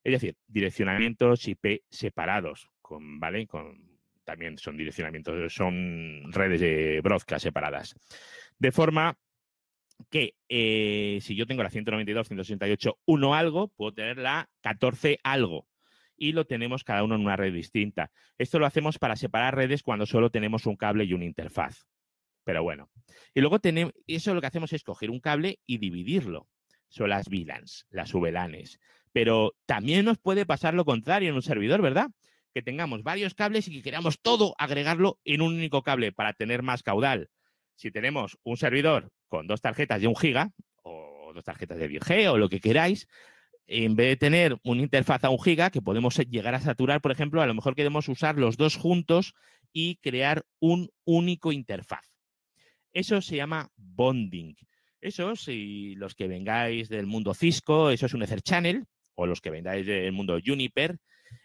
Es 0.03 0.13
decir, 0.13 0.35
direccionamientos 0.47 1.47
IP 1.47 1.83
separados, 1.89 2.69
con, 2.89 3.19
¿vale? 3.19 3.45
Con, 3.45 3.87
también 4.23 4.57
son 4.57 4.75
direccionamientos, 4.75 5.53
son 5.53 6.31
redes 6.31 6.59
de 6.59 7.01
broadcast 7.03 7.43
separadas. 7.43 7.95
De 8.57 8.71
forma 8.71 9.15
que 10.09 10.33
eh, 10.49 11.19
si 11.21 11.35
yo 11.35 11.45
tengo 11.45 11.61
la 11.61 11.69
192, 11.69 12.27
168, 12.27 12.99
1 13.05 13.35
algo, 13.35 13.67
puedo 13.67 13.93
tener 13.93 14.17
la 14.17 14.49
14 14.61 15.19
algo. 15.23 15.67
Y 16.17 16.31
lo 16.31 16.45
tenemos 16.45 16.83
cada 16.83 17.03
uno 17.03 17.13
en 17.13 17.21
una 17.21 17.35
red 17.35 17.53
distinta. 17.53 18.11
Esto 18.39 18.57
lo 18.57 18.65
hacemos 18.65 18.97
para 18.97 19.15
separar 19.15 19.55
redes 19.55 19.83
cuando 19.83 20.07
solo 20.07 20.31
tenemos 20.31 20.65
un 20.65 20.75
cable 20.75 21.03
y 21.03 21.13
una 21.13 21.25
interfaz. 21.25 21.85
Pero 22.43 22.63
bueno. 22.63 22.89
Y 23.35 23.41
luego 23.41 23.59
tenemos, 23.59 23.93
eso 24.07 24.33
lo 24.33 24.41
que 24.41 24.47
hacemos 24.47 24.73
es 24.73 24.83
coger 24.83 25.11
un 25.11 25.19
cable 25.19 25.59
y 25.67 25.77
dividirlo 25.77 26.47
son 26.89 27.09
las 27.09 27.29
VLANs, 27.29 27.85
las 27.91 28.11
VLANs. 28.13 28.79
Pero 29.13 29.55
también 29.67 30.05
nos 30.05 30.17
puede 30.17 30.45
pasar 30.45 30.73
lo 30.73 30.85
contrario 30.85 31.29
en 31.29 31.35
un 31.35 31.43
servidor, 31.43 31.81
¿verdad? 31.81 32.09
Que 32.53 32.61
tengamos 32.61 33.03
varios 33.03 33.33
cables 33.33 33.67
y 33.67 33.71
que 33.73 33.81
queramos 33.81 34.19
todo 34.21 34.55
agregarlo 34.57 35.19
en 35.23 35.41
un 35.41 35.53
único 35.53 35.83
cable 35.83 36.11
para 36.11 36.33
tener 36.33 36.63
más 36.63 36.83
caudal. 36.83 37.29
Si 37.75 37.91
tenemos 37.91 38.37
un 38.43 38.57
servidor 38.57 39.11
con 39.27 39.47
dos 39.47 39.61
tarjetas 39.61 40.01
de 40.01 40.07
un 40.07 40.15
giga 40.15 40.51
o 40.83 41.31
dos 41.33 41.43
tarjetas 41.43 41.77
de 41.77 41.89
10G 41.89 42.31
o 42.31 42.37
lo 42.37 42.49
que 42.49 42.59
queráis, 42.59 43.07
en 43.67 43.95
vez 43.95 44.07
de 44.09 44.17
tener 44.17 44.57
una 44.63 44.81
interfaz 44.81 45.23
a 45.23 45.29
un 45.29 45.41
giga 45.41 45.69
que 45.69 45.81
podemos 45.81 46.17
llegar 46.17 46.55
a 46.55 46.59
saturar, 46.59 47.01
por 47.01 47.11
ejemplo, 47.11 47.41
a 47.41 47.45
lo 47.45 47.53
mejor 47.53 47.75
queremos 47.75 48.09
usar 48.09 48.37
los 48.37 48.57
dos 48.57 48.75
juntos 48.75 49.35
y 49.71 49.97
crear 49.97 50.43
un 50.59 50.89
único 51.05 51.51
interfaz. 51.51 52.05
Eso 52.91 53.21
se 53.21 53.35
llama 53.35 53.71
bonding. 53.75 54.55
Eso, 55.01 55.35
si 55.35 55.95
los 55.95 56.15
que 56.15 56.27
vengáis 56.27 56.89
del 56.89 57.05
mundo 57.05 57.33
Cisco, 57.33 57.91
eso 57.91 58.07
es 58.07 58.13
un 58.13 58.23
Ether 58.23 58.41
Channel, 58.41 58.85
o 59.15 59.27
los 59.27 59.39
que 59.39 59.51
vengáis 59.51 59.85
del 59.85 60.11
mundo 60.11 60.39
Juniper, 60.43 60.97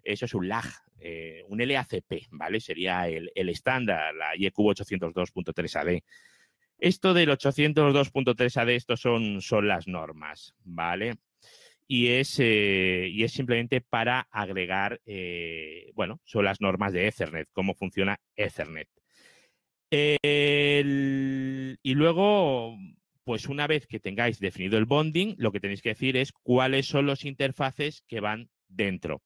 eso 0.03 0.25
es 0.25 0.35
un 0.35 0.49
LAG, 0.49 0.67
eh, 0.99 1.43
un 1.49 1.59
LACP, 1.59 2.29
¿vale? 2.31 2.61
Sería 2.61 3.09
el, 3.09 3.31
estándar, 3.35 4.15
la 4.15 4.37
IEQ 4.37 4.57
802.3 4.57 5.77
AD. 5.77 6.01
Esto 6.79 7.15
del 7.15 7.31
802.3 7.31 8.57
AD, 8.57 8.69
estos 8.71 9.01
son, 9.01 9.41
son 9.41 9.69
las 9.69 9.87
normas, 9.87 10.55
¿vale? 10.65 11.17
Y 11.87 12.09
es, 12.09 12.39
eh, 12.41 13.09
y 13.11 13.25
es 13.25 13.33
simplemente 13.33 13.81
para 13.81 14.27
agregar, 14.31 15.01
eh, 15.05 15.91
bueno, 15.95 16.21
son 16.25 16.45
las 16.47 16.61
normas 16.61 16.93
de 16.93 17.07
Ethernet, 17.07 17.49
cómo 17.53 17.75
funciona 17.75 18.19
Ethernet. 18.37 18.89
y 21.83 21.95
luego 21.95 22.77
pues 23.25 23.49
una 23.49 23.67
vez 23.67 23.87
que 23.87 24.01
tengáis 24.01 24.39
definido 24.39 24.79
el 24.79 24.85
bonding, 24.85 25.35
lo 25.39 25.51
que 25.51 25.61
tenéis 25.61 25.83
que 25.83 25.91
decir 25.91 26.17
es 26.17 26.33
cuáles 26.33 26.87
son 26.87 27.07
los 27.07 27.25
interfaces 27.25 28.03
que 28.07 28.21
van 28.21 28.51
dentro. 28.69 29.23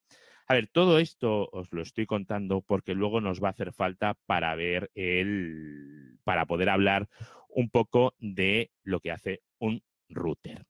A 0.50 0.54
ver, 0.54 0.66
todo 0.66 0.98
esto 0.98 1.50
os 1.52 1.70
lo 1.72 1.82
estoy 1.82 2.06
contando 2.06 2.62
porque 2.62 2.94
luego 2.94 3.20
nos 3.20 3.42
va 3.42 3.48
a 3.48 3.50
hacer 3.50 3.72
falta 3.74 4.14
para 4.24 4.54
ver 4.54 4.90
el, 4.94 6.18
para 6.24 6.46
poder 6.46 6.70
hablar 6.70 7.08
un 7.50 7.68
poco 7.68 8.14
de 8.18 8.70
lo 8.82 9.00
que 9.00 9.12
hace 9.12 9.42
un 9.58 9.82
router. 10.08 10.64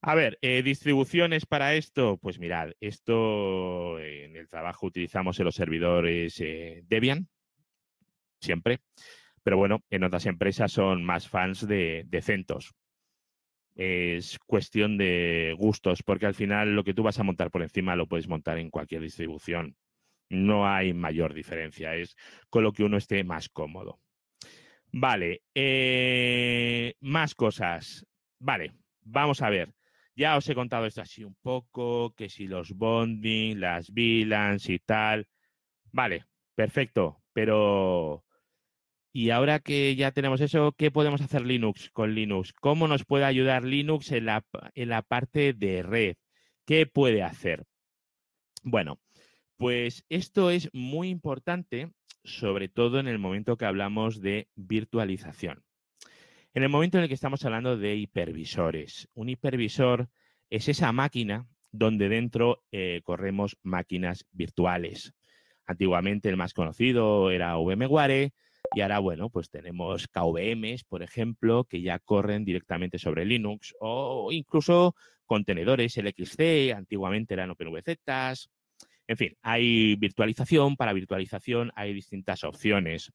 A 0.00 0.16
ver, 0.16 0.36
eh, 0.42 0.64
distribuciones 0.64 1.46
para 1.46 1.76
esto, 1.76 2.18
pues 2.20 2.40
mirad, 2.40 2.72
esto 2.80 4.00
en 4.00 4.36
el 4.36 4.48
trabajo 4.48 4.86
utilizamos 4.86 5.38
en 5.38 5.44
los 5.44 5.54
servidores 5.54 6.40
eh, 6.40 6.82
Debian, 6.88 7.28
siempre. 8.40 8.80
Pero 9.44 9.58
bueno, 9.58 9.84
en 9.90 10.02
otras 10.02 10.26
empresas 10.26 10.72
son 10.72 11.04
más 11.04 11.28
fans 11.28 11.68
de, 11.68 12.04
CentOS. 12.20 12.72
Es 13.74 14.38
cuestión 14.46 14.98
de 14.98 15.54
gustos, 15.58 16.02
porque 16.02 16.26
al 16.26 16.34
final 16.34 16.74
lo 16.74 16.84
que 16.84 16.94
tú 16.94 17.02
vas 17.02 17.18
a 17.18 17.22
montar 17.22 17.50
por 17.50 17.62
encima 17.62 17.96
lo 17.96 18.06
puedes 18.06 18.28
montar 18.28 18.58
en 18.58 18.70
cualquier 18.70 19.02
distribución. 19.02 19.76
No 20.28 20.66
hay 20.66 20.94
mayor 20.94 21.34
diferencia, 21.34 21.94
es 21.94 22.16
con 22.50 22.62
lo 22.64 22.72
que 22.72 22.84
uno 22.84 22.96
esté 22.96 23.24
más 23.24 23.48
cómodo. 23.48 24.00
Vale, 24.92 25.42
eh, 25.54 26.94
más 27.00 27.34
cosas. 27.34 28.06
Vale, 28.38 28.72
vamos 29.00 29.40
a 29.40 29.48
ver. 29.50 29.74
Ya 30.14 30.36
os 30.36 30.46
he 30.48 30.54
contado 30.54 30.84
esto 30.84 31.00
así 31.00 31.24
un 31.24 31.34
poco, 31.40 32.14
que 32.14 32.28
si 32.28 32.46
los 32.46 32.72
bonding, 32.72 33.58
las 33.58 33.90
VLANs 33.90 34.68
y 34.68 34.78
tal. 34.78 35.26
Vale, 35.90 36.26
perfecto, 36.54 37.22
pero 37.32 38.24
y 39.12 39.30
ahora 39.30 39.60
que 39.60 39.94
ya 39.94 40.10
tenemos 40.12 40.40
eso, 40.40 40.72
¿qué 40.72 40.90
podemos 40.90 41.20
hacer 41.20 41.42
Linux 41.42 41.90
con 41.90 42.14
Linux? 42.14 42.52
¿Cómo 42.54 42.88
nos 42.88 43.04
puede 43.04 43.24
ayudar 43.24 43.64
Linux 43.64 44.10
en 44.12 44.26
la, 44.26 44.44
en 44.74 44.88
la 44.88 45.02
parte 45.02 45.52
de 45.52 45.82
red? 45.82 46.16
¿Qué 46.64 46.86
puede 46.86 47.22
hacer? 47.22 47.64
Bueno, 48.62 49.00
pues 49.58 50.04
esto 50.08 50.50
es 50.50 50.70
muy 50.72 51.10
importante, 51.10 51.92
sobre 52.24 52.68
todo 52.68 53.00
en 53.00 53.06
el 53.06 53.18
momento 53.18 53.56
que 53.56 53.66
hablamos 53.66 54.20
de 54.20 54.48
virtualización. 54.54 55.62
En 56.54 56.62
el 56.62 56.68
momento 56.68 56.98
en 56.98 57.04
el 57.04 57.08
que 57.08 57.14
estamos 57.14 57.44
hablando 57.44 57.76
de 57.76 57.96
hipervisores. 57.96 59.08
Un 59.14 59.28
hipervisor 59.28 60.08
es 60.48 60.68
esa 60.68 60.92
máquina 60.92 61.46
donde 61.70 62.08
dentro 62.08 62.62
eh, 62.72 63.00
corremos 63.04 63.56
máquinas 63.62 64.26
virtuales. 64.32 65.14
Antiguamente 65.66 66.28
el 66.28 66.36
más 66.36 66.54
conocido 66.54 67.30
era 67.30 67.56
VMware, 67.56 68.32
y 68.74 68.80
ahora, 68.80 68.98
bueno, 68.98 69.30
pues 69.30 69.50
tenemos 69.50 70.08
KVMs, 70.08 70.84
por 70.84 71.02
ejemplo, 71.02 71.64
que 71.64 71.82
ya 71.82 71.98
corren 71.98 72.44
directamente 72.44 72.98
sobre 72.98 73.24
Linux 73.24 73.74
o 73.80 74.30
incluso 74.32 74.94
contenedores 75.26 75.96
LXC, 75.96 76.72
antiguamente 76.74 77.34
eran 77.34 77.50
OpenVZ. 77.50 77.98
En 79.08 79.16
fin, 79.16 79.36
hay 79.42 79.96
virtualización, 79.96 80.76
para 80.76 80.92
virtualización 80.92 81.72
hay 81.74 81.92
distintas 81.92 82.44
opciones. 82.44 83.12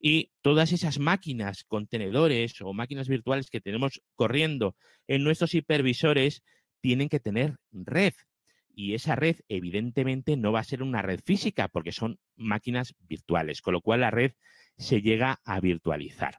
Y 0.00 0.30
todas 0.42 0.72
esas 0.72 0.98
máquinas, 0.98 1.64
contenedores 1.64 2.60
o 2.60 2.72
máquinas 2.72 3.08
virtuales 3.08 3.50
que 3.50 3.60
tenemos 3.60 4.02
corriendo 4.14 4.76
en 5.08 5.24
nuestros 5.24 5.54
hipervisores 5.54 6.42
tienen 6.80 7.08
que 7.08 7.20
tener 7.20 7.56
red. 7.72 8.12
y 8.72 8.94
esa 8.94 9.16
red 9.16 9.36
evidentemente 9.48 10.36
no 10.36 10.52
va 10.52 10.60
a 10.60 10.64
ser 10.64 10.82
una 10.82 11.02
red 11.02 11.20
física 11.24 11.68
porque 11.68 11.92
son 11.92 12.18
máquinas 12.36 12.94
virtuales, 13.00 13.60
con 13.62 13.74
lo 13.74 13.80
cual 13.82 14.00
la 14.00 14.10
red 14.10 14.32
se 14.80 15.02
llega 15.02 15.40
a 15.44 15.60
virtualizar. 15.60 16.38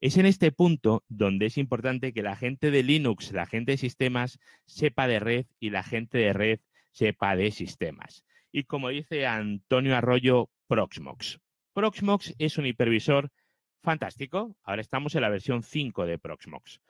Es 0.00 0.18
en 0.18 0.26
este 0.26 0.52
punto 0.52 1.04
donde 1.08 1.46
es 1.46 1.56
importante 1.56 2.12
que 2.12 2.22
la 2.22 2.36
gente 2.36 2.70
de 2.70 2.82
Linux, 2.82 3.32
la 3.32 3.46
gente 3.46 3.72
de 3.72 3.78
sistemas, 3.78 4.38
sepa 4.66 5.06
de 5.06 5.20
red 5.20 5.46
y 5.60 5.70
la 5.70 5.82
gente 5.82 6.18
de 6.18 6.32
red 6.32 6.60
sepa 6.90 7.36
de 7.36 7.52
sistemas. 7.52 8.24
Y 8.52 8.64
como 8.64 8.88
dice 8.88 9.26
Antonio 9.26 9.96
Arroyo, 9.96 10.50
Proxmox. 10.66 11.40
Proxmox 11.72 12.34
es 12.38 12.58
un 12.58 12.66
hipervisor 12.66 13.30
fantástico. 13.82 14.56
Ahora 14.64 14.82
estamos 14.82 15.14
en 15.14 15.22
la 15.22 15.30
versión 15.30 15.62
5 15.62 16.06
de 16.06 16.18
Proxmox. 16.18 16.80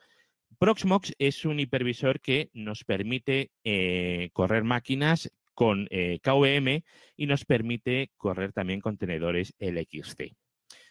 Proxmox 0.57 1.13
es 1.19 1.45
un 1.45 1.59
hipervisor 1.59 2.19
que 2.19 2.49
nos 2.53 2.83
permite 2.83 3.51
eh, 3.63 4.29
correr 4.33 4.63
máquinas 4.63 5.31
con 5.53 5.87
eh, 5.91 6.19
KVM 6.21 6.83
y 7.15 7.27
nos 7.27 7.45
permite 7.45 8.11
correr 8.17 8.51
también 8.51 8.81
contenedores 8.81 9.53
LXC. 9.59 10.35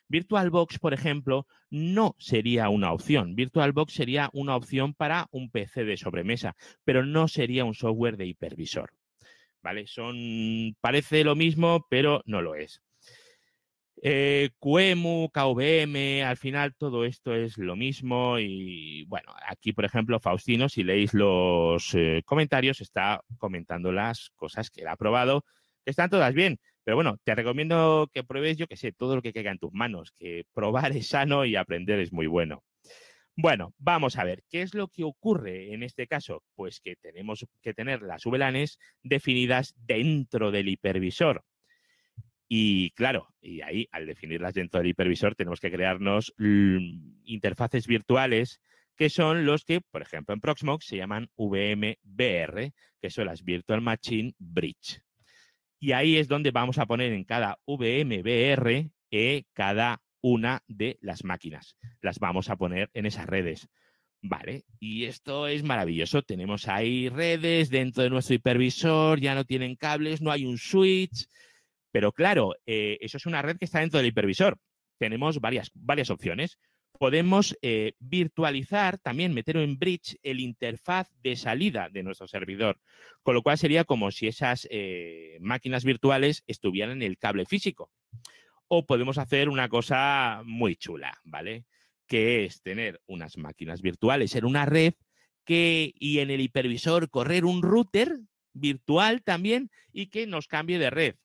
VirtualBox, 0.09 0.79
por 0.79 0.95
ejemplo, 0.95 1.47
no 1.71 2.15
sería 2.19 2.69
una 2.69 2.93
opción. 2.93 3.35
VirtualBox 3.35 3.93
sería 3.93 4.31
una 4.33 4.57
opción 4.57 4.95
para 4.95 5.27
un 5.31 5.51
PC 5.51 5.85
de 5.85 5.97
sobremesa, 5.97 6.57
pero 6.85 7.05
no 7.05 7.29
sería 7.29 7.65
un 7.65 7.75
software 7.75 8.17
de 8.17 8.27
hipervisor. 8.27 8.93
¿Vale? 9.63 9.87
Son, 9.87 10.77
parece 10.81 11.25
lo 11.25 11.35
mismo, 11.35 11.87
pero 11.89 12.23
no 12.27 12.43
lo 12.43 12.55
es. 12.55 12.83
Eh, 14.03 14.51
QEMU, 14.59 15.31
KVM, 15.33 16.25
al 16.25 16.37
final 16.37 16.75
todo 16.75 17.07
esto 17.07 17.35
es 17.35 17.57
lo 17.57 17.75
mismo 17.75 18.39
y 18.39 19.05
bueno, 19.07 19.33
aquí 19.49 19.73
por 19.73 19.87
ejemplo 19.87 20.21
Faustino, 20.21 20.69
si 20.69 20.85
leéis 20.85 21.15
los 21.15 21.95
eh, 21.95 22.23
comentarios, 22.27 22.83
está 22.83 23.23
comentando 23.39 23.93
las 23.93 24.31
cosas 24.35 24.69
que 24.69 24.83
él 24.83 24.89
ha 24.89 24.97
probado, 24.97 25.47
están 25.87 26.11
todas 26.11 26.35
bien, 26.35 26.59
pero 26.85 26.97
bueno, 26.97 27.17
te 27.25 27.35
recomiendo 27.35 28.09
que 28.13 28.25
pruebes, 28.25 28.57
yo 28.57 28.67
que 28.67 28.77
sé, 28.77 28.93
todo 28.93 29.17
lo 29.17 29.23
que 29.23 29.33
caiga 29.33 29.51
en 29.51 29.59
tus 29.59 29.73
manos, 29.73 30.13
que 30.19 30.45
probar 30.53 30.93
es 30.97 31.09
sano 31.09 31.45
y 31.45 31.57
aprender 31.57 31.99
es 31.99 32.13
muy 32.13 32.27
bueno. 32.27 32.63
Bueno, 33.37 33.75
vamos 33.79 34.17
a 34.17 34.25
ver, 34.25 34.45
¿qué 34.49 34.63
es 34.63 34.75
lo 34.75 34.87
que 34.87 35.03
ocurre 35.03 35.75
en 35.75 35.83
este 35.83 36.07
caso? 36.07 36.45
Pues 36.55 36.81
que 36.81 36.95
tenemos 36.95 37.45
que 37.63 37.75
tener 37.75 38.03
las 38.03 38.25
VLANs 38.25 38.79
definidas 39.03 39.75
dentro 39.77 40.53
del 40.53 40.69
hipervisor. 40.69 41.43
Y 42.47 42.91
claro, 42.91 43.29
y 43.41 43.63
ahí 43.63 43.89
al 43.91 44.07
definirlas 44.07 44.55
dentro 44.55 44.79
del 44.79 44.91
hipervisor 44.91 45.35
tenemos 45.35 45.59
que 45.59 45.73
crearnos 45.73 46.33
interfaces 46.39 47.89
virtuales 47.89 48.61
que 48.97 49.11
son 49.11 49.45
los 49.45 49.65
que, 49.65 49.81
por 49.81 50.03
ejemplo, 50.03 50.35
en 50.35 50.41
Proxmox 50.41 50.87
se 50.87 50.97
llaman 50.97 51.29
VMBR, 51.37 52.73
que 53.01 53.11
son 53.11 53.27
las 53.27 53.43
Virtual 53.43 53.81
Machine 53.81 54.35
Bridge. 54.39 55.04
Y 55.79 55.93
ahí 55.93 56.17
es 56.17 56.29
donde 56.29 56.51
vamos 56.51 56.79
a 56.79 56.87
poner 56.87 57.13
en 57.13 57.25
cada 57.25 57.59
VMBR 57.67 58.91
eh, 59.11 59.45
cada 59.53 60.03
una 60.21 60.63
de 60.67 60.99
las 61.01 61.25
máquinas. 61.25 61.77
Las 62.01 62.19
vamos 62.19 62.49
a 62.49 62.57
poner 62.57 62.91
en 62.95 63.07
esas 63.07 63.27
redes. 63.27 63.69
Vale, 64.23 64.65
y 64.81 65.05
esto 65.05 65.47
es 65.47 65.63
maravilloso. 65.63 66.23
Tenemos 66.23 66.67
ahí 66.67 67.11
redes 67.11 67.69
dentro 67.69 68.03
de 68.03 68.11
nuestro 68.11 68.35
hipervisor, 68.35 69.21
ya 69.21 69.35
no 69.35 69.45
tienen 69.45 69.77
cables, 69.77 70.23
no 70.23 70.31
hay 70.31 70.47
un 70.47 70.57
switch, 70.57 71.27
pero 71.95 72.11
claro, 72.11 72.55
eh, 72.67 72.99
eso 73.03 73.19
es 73.19 73.27
una 73.27 73.41
red 73.41 73.57
que 73.57 73.67
está 73.67 73.81
dentro 73.81 73.99
del 73.99 74.09
hipervisor. 74.09 74.59
Tenemos 74.99 75.41
varias, 75.41 75.71
varias 75.75 76.11
opciones. 76.11 76.59
Podemos 76.99 77.57
eh, 77.63 77.95
virtualizar, 77.99 78.99
también 78.99 79.35
meter 79.35 79.57
en 79.57 79.79
bridge 79.79 80.17
el 80.23 80.41
interfaz 80.41 81.11
de 81.23 81.37
salida 81.37 81.89
de 81.91 82.03
nuestro 82.03 82.29
servidor, 82.29 82.81
con 83.23 83.35
lo 83.35 83.43
cual 83.43 83.59
sería 83.59 83.85
como 83.85 84.11
si 84.11 84.29
esas 84.29 84.67
eh, 84.71 85.39
máquinas 85.41 85.85
virtuales 85.85 86.45
estuvieran 86.47 86.97
en 86.97 87.03
el 87.03 87.19
cable 87.19 87.47
físico. 87.47 87.91
O 88.69 88.87
podemos 88.87 89.19
hacer 89.19 89.49
una 89.49 89.69
cosa 89.69 90.43
muy 90.45 90.77
chula, 90.77 91.21
¿vale? 91.25 91.65
Que 92.07 92.45
es 92.45 92.63
tener 92.63 93.01
unas 93.07 93.37
máquinas 93.37 93.83
virtuales 93.83 94.35
en 94.37 94.45
una 94.45 94.65
red 94.67 94.95
que, 95.45 95.93
y 95.99 96.21
en 96.21 96.31
el 96.31 96.41
hipervisor 96.41 97.11
correr 97.11 97.45
un 97.45 97.63
router 97.63 98.19
virtual 98.53 99.23
también 99.23 99.71
y 99.93 100.07
que 100.07 100.27
nos 100.27 100.47
cambie 100.47 100.79
de 100.79 100.91
red 100.91 101.17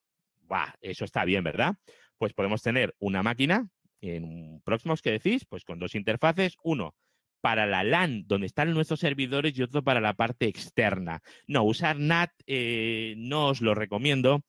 eso 0.81 1.05
está 1.05 1.25
bien, 1.25 1.43
¿verdad? 1.43 1.75
Pues 2.17 2.33
podemos 2.33 2.61
tener 2.61 2.95
una 2.99 3.23
máquina 3.23 3.67
en 4.01 4.61
próximos 4.63 5.01
que 5.01 5.11
decís, 5.11 5.45
pues 5.45 5.63
con 5.63 5.79
dos 5.79 5.95
interfaces, 5.95 6.55
uno 6.63 6.95
para 7.41 7.65
la 7.65 7.83
LAN, 7.83 8.25
donde 8.27 8.47
están 8.47 8.73
nuestros 8.73 8.99
servidores, 8.99 9.57
y 9.57 9.63
otro 9.63 9.83
para 9.83 10.01
la 10.01 10.13
parte 10.13 10.47
externa. 10.47 11.21
No, 11.47 11.63
usar 11.63 11.97
NAT 11.97 12.31
eh, 12.47 13.15
no 13.17 13.47
os 13.47 13.61
lo 13.61 13.75
recomiendo. 13.75 14.43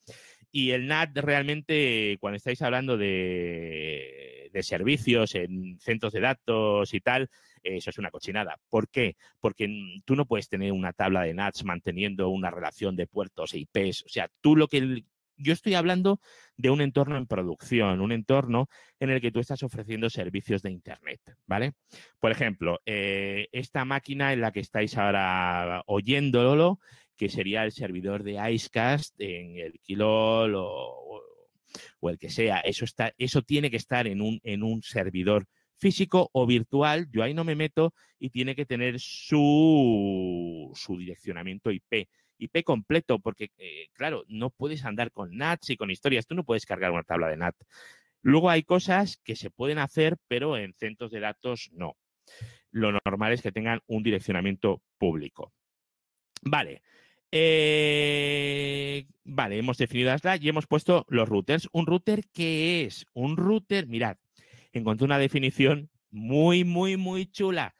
Y 0.52 0.70
el 0.70 0.88
NAT 0.88 1.16
realmente, 1.18 2.16
cuando 2.20 2.36
estáis 2.36 2.60
hablando 2.62 2.96
de, 2.96 4.50
de, 4.52 4.62
servicios 4.64 5.36
en 5.36 5.78
centros 5.78 6.12
de 6.12 6.20
datos 6.20 6.92
y 6.92 7.00
tal, 7.00 7.30
eso 7.62 7.90
es 7.90 7.98
una 7.98 8.10
cochinada. 8.10 8.58
¿Por 8.68 8.88
qué? 8.88 9.16
Porque 9.38 9.68
tú 10.04 10.16
no 10.16 10.26
puedes 10.26 10.48
tener 10.48 10.72
una 10.72 10.92
tabla 10.92 11.22
de 11.22 11.34
NATs 11.34 11.64
manteniendo 11.64 12.28
una 12.30 12.50
relación 12.50 12.96
de 12.96 13.06
puertos 13.06 13.54
e 13.54 13.58
IPs. 13.58 14.04
O 14.06 14.08
sea, 14.08 14.28
tú 14.40 14.56
lo 14.56 14.66
que 14.66 15.04
yo 15.40 15.52
estoy 15.52 15.74
hablando 15.74 16.20
de 16.56 16.70
un 16.70 16.80
entorno 16.80 17.16
en 17.16 17.26
producción, 17.26 18.00
un 18.00 18.12
entorno 18.12 18.68
en 18.98 19.10
el 19.10 19.20
que 19.20 19.32
tú 19.32 19.40
estás 19.40 19.62
ofreciendo 19.62 20.10
servicios 20.10 20.62
de 20.62 20.70
Internet, 20.70 21.20
¿vale? 21.46 21.72
Por 22.18 22.30
ejemplo, 22.30 22.80
eh, 22.86 23.48
esta 23.52 23.84
máquina 23.84 24.32
en 24.32 24.40
la 24.40 24.52
que 24.52 24.60
estáis 24.60 24.96
ahora 24.96 25.82
oyéndolo, 25.86 26.80
que 27.16 27.28
sería 27.28 27.64
el 27.64 27.72
servidor 27.72 28.22
de 28.22 28.38
Icecast 28.52 29.14
en 29.20 29.58
el 29.58 29.80
Kilol 29.80 30.54
o, 30.56 31.22
el 32.02 32.18
que 32.18 32.30
sea, 32.30 32.60
eso, 32.60 32.84
está, 32.84 33.12
eso 33.18 33.42
tiene 33.42 33.70
que 33.70 33.76
estar 33.76 34.06
en 34.06 34.20
un, 34.20 34.40
en 34.42 34.62
un 34.62 34.82
servidor 34.82 35.46
físico 35.76 36.28
o 36.32 36.46
virtual, 36.46 37.08
yo 37.10 37.22
ahí 37.22 37.32
no 37.32 37.44
me 37.44 37.54
meto 37.54 37.94
y 38.18 38.30
tiene 38.30 38.54
que 38.54 38.66
tener 38.66 39.00
su, 39.00 40.70
su 40.74 40.98
direccionamiento 40.98 41.70
IP 41.70 42.08
IP 42.40 42.64
completo, 42.64 43.18
porque, 43.18 43.50
eh, 43.58 43.88
claro, 43.92 44.24
no 44.28 44.50
puedes 44.50 44.84
andar 44.84 45.12
con 45.12 45.36
NATs 45.36 45.70
y 45.70 45.76
con 45.76 45.90
historias. 45.90 46.26
Tú 46.26 46.34
no 46.34 46.44
puedes 46.44 46.66
cargar 46.66 46.90
una 46.90 47.02
tabla 47.02 47.28
de 47.28 47.36
NAT. 47.36 47.56
Luego 48.22 48.50
hay 48.50 48.62
cosas 48.62 49.18
que 49.24 49.36
se 49.36 49.50
pueden 49.50 49.78
hacer, 49.78 50.16
pero 50.28 50.56
en 50.56 50.74
centros 50.74 51.10
de 51.10 51.20
datos 51.20 51.70
no. 51.72 51.96
Lo 52.70 52.92
normal 53.04 53.32
es 53.32 53.42
que 53.42 53.52
tengan 53.52 53.80
un 53.86 54.02
direccionamiento 54.02 54.82
público. 54.98 55.52
Vale. 56.42 56.82
Eh, 57.32 59.06
vale, 59.24 59.58
hemos 59.58 59.78
definido 59.78 60.14
LAN 60.22 60.38
y 60.42 60.48
hemos 60.48 60.66
puesto 60.66 61.06
los 61.08 61.28
routers. 61.28 61.68
¿Un 61.72 61.86
router 61.86 62.24
qué 62.32 62.84
es? 62.84 63.06
Un 63.14 63.36
router, 63.36 63.86
mirad, 63.86 64.16
encontré 64.72 65.04
una 65.04 65.18
definición 65.18 65.90
muy, 66.10 66.64
muy, 66.64 66.96
muy 66.96 67.26
chula. 67.26 67.74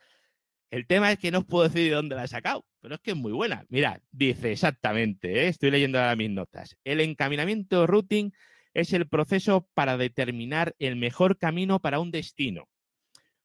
El 0.70 0.86
tema 0.86 1.10
es 1.10 1.18
que 1.18 1.32
no 1.32 1.40
os 1.40 1.44
puedo 1.44 1.68
decir 1.68 1.90
de 1.90 1.96
dónde 1.96 2.14
la 2.14 2.24
he 2.24 2.28
sacado, 2.28 2.64
pero 2.80 2.94
es 2.94 3.00
que 3.00 3.10
es 3.10 3.16
muy 3.16 3.32
buena. 3.32 3.66
Mira, 3.68 4.00
dice 4.12 4.52
exactamente, 4.52 5.42
¿eh? 5.42 5.48
estoy 5.48 5.72
leyendo 5.72 5.98
ahora 5.98 6.14
mis 6.14 6.30
notas. 6.30 6.76
El 6.84 7.00
encaminamiento 7.00 7.88
routing 7.88 8.30
es 8.72 8.92
el 8.92 9.08
proceso 9.08 9.68
para 9.74 9.96
determinar 9.96 10.76
el 10.78 10.94
mejor 10.94 11.38
camino 11.38 11.80
para 11.80 11.98
un 11.98 12.12
destino. 12.12 12.68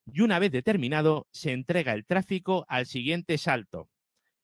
Y 0.05 0.21
una 0.21 0.37
vez 0.37 0.51
determinado, 0.51 1.27
se 1.31 1.51
entrega 1.51 1.93
el 1.93 2.05
tráfico 2.05 2.63
al 2.69 2.85
siguiente 2.85 3.39
salto. 3.39 3.89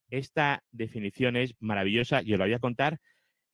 Esta 0.09 0.63
definición 0.71 1.35
es 1.35 1.53
maravillosa 1.59 2.23
y 2.23 2.33
os 2.33 2.39
la 2.39 2.45
voy 2.45 2.53
a 2.55 2.59
contar 2.59 2.99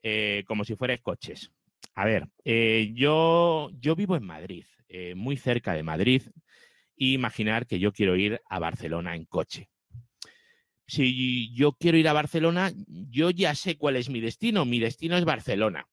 eh, 0.03 0.45
como 0.47 0.63
si 0.63 0.77
fuera 0.77 0.97
coches. 0.99 1.51
A 1.95 2.05
ver, 2.05 2.29
eh, 2.45 2.91
yo, 2.93 3.71
yo 3.73 3.95
vivo 3.95 4.15
en 4.15 4.23
Madrid, 4.23 4.65
muy 5.15 5.35
cerca 5.35 5.73
de 5.73 5.83
Madrid 5.83 6.21
imaginar 6.97 7.67
que 7.67 7.79
yo 7.79 7.93
quiero 7.93 8.15
ir 8.15 8.41
a 8.49 8.59
Barcelona 8.59 9.15
en 9.15 9.25
coche. 9.25 9.69
Si 10.87 11.53
yo 11.53 11.73
quiero 11.73 11.97
ir 11.97 12.07
a 12.07 12.13
Barcelona, 12.13 12.71
yo 12.87 13.29
ya 13.29 13.55
sé 13.55 13.77
cuál 13.77 13.97
es 13.97 14.09
mi 14.09 14.21
destino. 14.21 14.65
Mi 14.65 14.79
destino 14.79 15.17
es 15.17 15.25
Barcelona. 15.25 15.87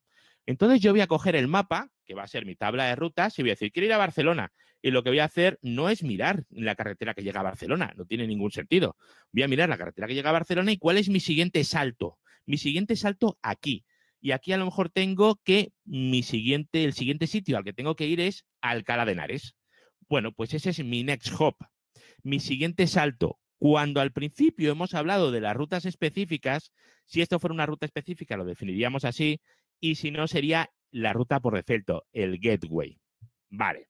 Entonces 0.46 0.80
yo 0.80 0.92
voy 0.92 1.00
a 1.00 1.06
coger 1.06 1.36
el 1.36 1.48
mapa, 1.48 1.90
que 2.04 2.14
va 2.14 2.22
a 2.22 2.28
ser 2.28 2.46
mi 2.46 2.54
tabla 2.54 2.86
de 2.86 2.96
rutas, 2.96 3.38
y 3.38 3.42
voy 3.42 3.50
a 3.50 3.54
decir, 3.54 3.72
quiero 3.72 3.86
ir 3.86 3.92
a 3.92 3.98
Barcelona. 3.98 4.52
Y 4.82 4.90
lo 4.90 5.02
que 5.02 5.10
voy 5.10 5.18
a 5.18 5.24
hacer 5.24 5.58
no 5.62 5.88
es 5.88 6.02
mirar 6.02 6.44
la 6.50 6.74
carretera 6.74 7.14
que 7.14 7.22
llega 7.22 7.40
a 7.40 7.44
Barcelona, 7.44 7.94
no 7.96 8.04
tiene 8.04 8.26
ningún 8.26 8.50
sentido. 8.50 8.96
Voy 9.32 9.42
a 9.42 9.48
mirar 9.48 9.68
la 9.68 9.78
carretera 9.78 10.06
que 10.06 10.14
llega 10.14 10.30
a 10.30 10.34
Barcelona 10.34 10.72
y 10.72 10.76
cuál 10.76 10.98
es 10.98 11.08
mi 11.08 11.20
siguiente 11.20 11.64
salto. 11.64 12.18
Mi 12.46 12.58
siguiente 12.58 12.94
salto 12.94 13.38
aquí. 13.42 13.84
Y 14.20 14.32
aquí 14.32 14.52
a 14.52 14.58
lo 14.58 14.66
mejor 14.66 14.90
tengo 14.90 15.40
que 15.42 15.72
mi 15.84 16.22
siguiente, 16.22 16.84
el 16.84 16.92
siguiente 16.92 17.26
sitio 17.26 17.56
al 17.56 17.64
que 17.64 17.72
tengo 17.72 17.96
que 17.96 18.06
ir 18.06 18.20
es 18.20 18.44
Alcalá 18.60 19.04
de 19.06 19.12
Henares. 19.12 19.54
Bueno, 20.08 20.32
pues 20.32 20.54
ese 20.54 20.70
es 20.70 20.84
mi 20.84 21.02
next 21.02 21.32
hop. 21.38 21.56
Mi 22.22 22.40
siguiente 22.40 22.86
salto. 22.86 23.38
Cuando 23.58 24.00
al 24.00 24.12
principio 24.12 24.72
hemos 24.72 24.94
hablado 24.94 25.30
de 25.30 25.40
las 25.40 25.56
rutas 25.56 25.84
específicas, 25.86 26.72
si 27.06 27.22
esto 27.22 27.38
fuera 27.38 27.54
una 27.54 27.66
ruta 27.66 27.86
específica 27.86 28.36
lo 28.36 28.44
definiríamos 28.44 29.04
así, 29.04 29.40
y 29.80 29.94
si 29.94 30.10
no 30.10 30.26
sería 30.26 30.70
la 30.90 31.12
ruta 31.12 31.40
por 31.40 31.54
defecto, 31.54 32.04
el 32.12 32.38
gateway. 32.38 32.98
Vale. 33.50 33.88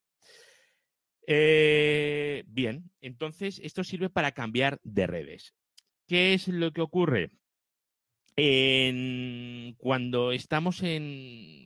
Eh, 1.26 2.44
bien, 2.46 2.90
entonces 3.00 3.60
esto 3.62 3.82
sirve 3.84 4.10
para 4.10 4.32
cambiar 4.32 4.78
de 4.82 5.06
redes. 5.06 5.54
¿Qué 6.06 6.34
es 6.34 6.48
lo 6.48 6.72
que 6.72 6.82
ocurre? 6.82 7.30
cuando 9.78 10.32
estamos 10.32 10.82
en, 10.82 11.64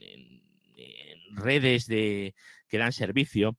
redes 1.31 1.87
de, 1.87 2.35
que 2.69 2.77
dan 2.77 2.93
servicio, 2.93 3.57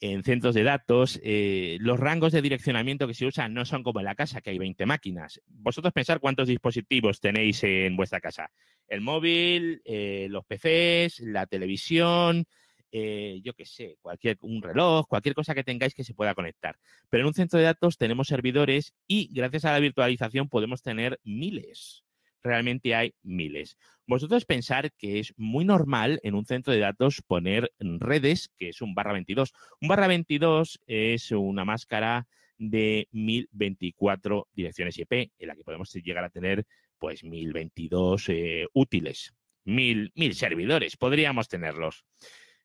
en 0.00 0.22
centros 0.22 0.54
de 0.54 0.62
datos, 0.62 1.20
eh, 1.22 1.78
los 1.80 1.98
rangos 1.98 2.32
de 2.32 2.42
direccionamiento 2.42 3.06
que 3.06 3.14
se 3.14 3.26
usan 3.26 3.54
no 3.54 3.64
son 3.64 3.82
como 3.82 4.00
en 4.00 4.06
la 4.06 4.14
casa, 4.14 4.40
que 4.40 4.50
hay 4.50 4.58
20 4.58 4.86
máquinas. 4.86 5.40
Vosotros 5.46 5.92
pensar 5.92 6.20
cuántos 6.20 6.48
dispositivos 6.48 7.20
tenéis 7.20 7.62
en 7.64 7.96
vuestra 7.96 8.20
casa. 8.20 8.50
El 8.88 9.00
móvil, 9.00 9.82
eh, 9.84 10.28
los 10.30 10.44
PCs, 10.44 11.20
la 11.20 11.46
televisión, 11.46 12.46
eh, 12.92 13.40
yo 13.42 13.54
qué 13.54 13.64
sé, 13.64 13.96
cualquier 14.00 14.38
un 14.42 14.62
reloj, 14.62 15.06
cualquier 15.06 15.34
cosa 15.34 15.54
que 15.54 15.64
tengáis 15.64 15.94
que 15.94 16.04
se 16.04 16.14
pueda 16.14 16.34
conectar. 16.34 16.76
Pero 17.10 17.22
en 17.22 17.28
un 17.28 17.34
centro 17.34 17.58
de 17.58 17.64
datos 17.64 17.98
tenemos 17.98 18.28
servidores 18.28 18.94
y 19.06 19.28
gracias 19.32 19.64
a 19.64 19.72
la 19.72 19.80
virtualización 19.80 20.48
podemos 20.48 20.82
tener 20.82 21.20
miles 21.24 22.05
realmente 22.46 22.94
hay 22.94 23.14
miles. 23.22 23.76
Vosotros 24.06 24.44
pensar 24.44 24.92
que 24.92 25.18
es 25.18 25.34
muy 25.36 25.64
normal 25.64 26.20
en 26.22 26.34
un 26.34 26.46
centro 26.46 26.72
de 26.72 26.80
datos 26.80 27.22
poner 27.26 27.72
redes, 27.78 28.50
que 28.56 28.68
es 28.70 28.80
un 28.80 28.94
barra 28.94 29.12
22. 29.12 29.52
Un 29.80 29.88
barra 29.88 30.06
22 30.06 30.80
es 30.86 31.30
una 31.32 31.64
máscara 31.64 32.26
de 32.58 33.08
1024 33.12 34.48
direcciones 34.52 34.98
IP, 34.98 35.12
en 35.38 35.48
la 35.48 35.54
que 35.56 35.64
podemos 35.64 35.92
llegar 35.92 36.24
a 36.24 36.30
tener 36.30 36.64
pues 36.98 37.24
1022 37.24 38.28
eh, 38.28 38.66
útiles, 38.72 39.34
mil, 39.64 40.12
mil 40.14 40.34
servidores, 40.34 40.96
podríamos 40.96 41.48
tenerlos. 41.48 42.04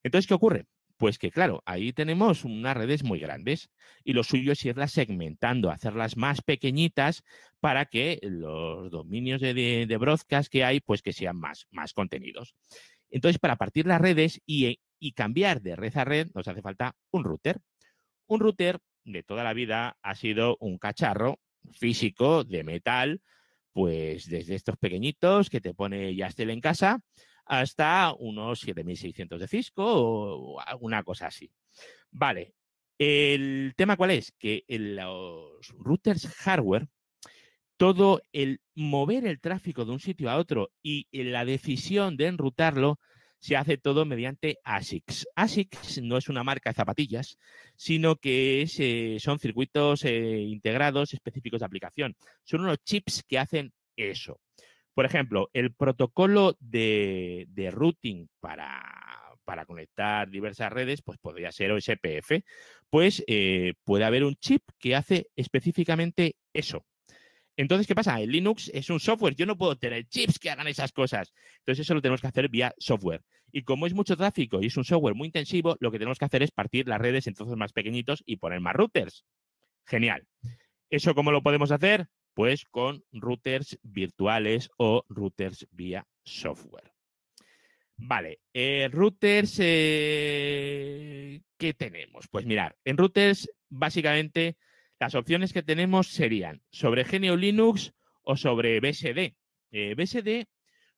Entonces, 0.03 0.27
¿qué 0.27 0.33
ocurre? 0.33 0.65
Pues 1.01 1.17
que 1.17 1.31
claro, 1.31 1.63
ahí 1.65 1.93
tenemos 1.93 2.45
unas 2.45 2.77
redes 2.77 3.03
muy 3.03 3.17
grandes 3.17 3.71
y 4.03 4.13
lo 4.13 4.23
suyo 4.23 4.51
es 4.51 4.63
irlas 4.63 4.91
segmentando, 4.91 5.71
hacerlas 5.71 6.15
más 6.15 6.43
pequeñitas 6.43 7.23
para 7.59 7.87
que 7.87 8.19
los 8.21 8.91
dominios 8.91 9.41
de, 9.41 9.97
broadcast 9.99 10.51
que 10.51 10.63
hay, 10.63 10.79
pues 10.79 11.01
que 11.01 11.11
sean 11.11 11.37
más, 11.37 11.65
más 11.71 11.93
contenidos. 11.93 12.53
Entonces, 13.09 13.39
para 13.39 13.55
partir 13.55 13.87
las 13.87 13.99
redes 13.99 14.41
y, 14.45 14.79
y 14.99 15.13
cambiar 15.13 15.63
de 15.63 15.75
red 15.75 15.97
a 15.97 16.05
red, 16.05 16.27
nos 16.35 16.47
hace 16.47 16.61
falta 16.61 16.95
un 17.09 17.23
router. 17.23 17.57
Un 18.27 18.39
router 18.39 18.77
de 19.03 19.23
toda 19.23 19.43
la 19.43 19.53
vida 19.53 19.97
ha 20.03 20.13
sido 20.13 20.55
un 20.59 20.77
cacharro 20.77 21.39
físico 21.71 22.43
de 22.43 22.63
metal, 22.63 23.21
pues 23.73 24.29
desde 24.29 24.53
estos 24.53 24.77
pequeñitos 24.77 25.49
que 25.49 25.61
te 25.61 25.73
pone 25.73 26.13
Yastel 26.13 26.51
en 26.51 26.61
casa 26.61 27.01
hasta 27.45 28.13
unos 28.17 28.59
7600 28.59 29.39
de 29.39 29.47
Cisco 29.47 29.83
o 29.85 30.59
alguna 30.59 31.03
cosa 31.03 31.27
así. 31.27 31.51
Vale. 32.11 32.53
El 32.97 33.73
tema 33.75 33.97
cuál 33.97 34.11
es? 34.11 34.31
Que 34.37 34.63
en 34.67 34.95
los 34.95 35.73
routers 35.79 36.27
hardware, 36.27 36.87
todo 37.77 38.21
el 38.31 38.61
mover 38.75 39.25
el 39.25 39.39
tráfico 39.39 39.85
de 39.85 39.91
un 39.91 39.99
sitio 39.99 40.29
a 40.29 40.37
otro 40.37 40.71
y 40.83 41.07
la 41.11 41.45
decisión 41.45 42.15
de 42.15 42.27
enrutarlo 42.27 42.99
se 43.41 43.57
hace 43.57 43.77
todo 43.77 44.05
mediante 44.05 44.59
ASICS. 44.63 45.27
ASICS 45.35 46.03
no 46.03 46.17
es 46.17 46.29
una 46.29 46.43
marca 46.43 46.69
de 46.69 46.75
zapatillas, 46.75 47.39
sino 47.75 48.17
que 48.17 48.67
eh, 48.77 49.17
son 49.19 49.39
circuitos 49.39 50.05
eh, 50.05 50.41
integrados 50.41 51.13
específicos 51.13 51.59
de 51.59 51.65
aplicación. 51.65 52.15
Son 52.43 52.61
unos 52.61 52.77
chips 52.83 53.23
que 53.27 53.39
hacen 53.39 53.73
eso. 53.95 54.39
Por 54.93 55.05
ejemplo, 55.05 55.49
el 55.53 55.73
protocolo 55.73 56.57
de, 56.59 57.47
routing 57.71 58.27
para, 58.39 58.87
conectar 59.67 60.29
diversas 60.29 60.71
redes, 60.71 61.01
pues 61.01 61.17
podría 61.19 61.51
ser 61.51 61.71
OSPF, 61.71 62.43
pues 62.89 63.23
eh, 63.27 63.73
puede 63.83 64.05
haber 64.05 64.23
un 64.23 64.35
chip 64.35 64.63
que 64.79 64.95
hace 64.95 65.27
específicamente 65.35 66.35
eso. 66.53 66.85
Entonces, 67.57 67.85
¿qué 67.85 67.95
pasa? 67.95 68.19
El 68.21 68.31
Linux 68.31 68.71
es 68.73 68.89
un 68.89 68.99
software, 68.99 69.35
yo 69.35 69.45
no 69.45 69.57
puedo 69.57 69.75
tener 69.75 70.07
chips 70.07 70.39
que 70.39 70.49
hagan 70.49 70.67
esas 70.67 70.91
cosas. 70.93 71.33
Entonces, 71.59 71.85
eso 71.85 71.93
lo 71.93 72.01
tenemos 72.01 72.21
que 72.21 72.27
hacer 72.27 72.49
vía 72.49 72.73
software. 72.77 73.23
Y 73.51 73.63
como 73.63 73.85
es 73.85 73.93
mucho 73.93 74.15
tráfico 74.15 74.61
y 74.61 74.67
es 74.67 74.77
un 74.77 74.85
software 74.85 75.15
muy 75.15 75.27
intensivo, 75.27 75.75
lo 75.79 75.91
que 75.91 75.99
tenemos 75.99 76.17
que 76.17 76.25
hacer 76.25 76.43
es 76.43 76.51
partir 76.51 76.87
las 76.87 77.01
redes 77.01 77.27
en 77.27 77.33
trozos 77.33 77.57
más 77.57 77.73
pequeñitos 77.73 78.23
y 78.25 78.37
poner 78.37 78.61
más 78.61 78.73
routers. 78.73 79.25
Genial. 79.85 80.25
¿Eso 80.89 81.13
cómo 81.13 81.31
lo 81.31 81.43
podemos 81.43 81.71
hacer? 81.71 82.07
Pues 82.33 82.65
con 82.65 83.03
routers 83.11 83.77
virtuales 83.83 84.69
o 84.77 85.05
routers 85.09 85.67
vía 85.71 86.07
software. 86.23 86.93
Vale, 87.97 88.39
eh, 88.53 88.89
routers, 88.91 89.57
eh, 89.59 91.41
¿qué 91.57 91.73
tenemos? 91.73 92.27
Pues 92.29 92.45
mirar, 92.45 92.75
en 92.83 92.97
routers 92.97 93.49
básicamente 93.69 94.57
las 94.99 95.13
opciones 95.13 95.53
que 95.53 95.61
tenemos 95.61 96.07
serían 96.07 96.61
sobre 96.71 97.03
GNU 97.03 97.35
Linux 97.37 97.93
o 98.23 98.35
sobre 98.37 98.79
BSD. 98.79 99.35
Eh, 99.71 99.95
BSD 99.95 100.47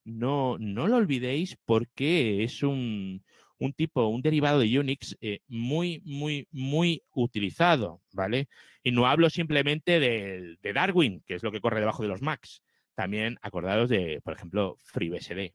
no, 0.05 0.57
no 0.59 0.87
lo 0.87 0.97
olvidéis 0.97 1.57
porque 1.65 2.43
es 2.43 2.63
un, 2.63 3.23
un 3.63 3.73
tipo, 3.73 4.07
un 4.07 4.21
derivado 4.21 4.59
de 4.59 4.77
Unix 4.77 5.17
eh, 5.21 5.39
muy, 5.47 6.01
muy, 6.03 6.47
muy 6.51 7.01
utilizado, 7.13 8.01
¿vale? 8.11 8.49
Y 8.83 8.91
no 8.91 9.07
hablo 9.07 9.29
simplemente 9.29 9.99
de, 10.01 10.73
Darwin, 10.73 11.23
que 11.25 11.35
es 11.35 11.43
lo 11.43 11.51
que 11.51 11.61
corre 11.61 11.79
debajo 11.79 12.03
de 12.03 12.09
los 12.09 12.21
Macs. 12.21 12.61
También 12.93 13.37
acordaros 13.41 13.89
de, 13.89 14.19
por 14.21 14.33
ejemplo, 14.33 14.77
FreeBSD. 14.83 15.53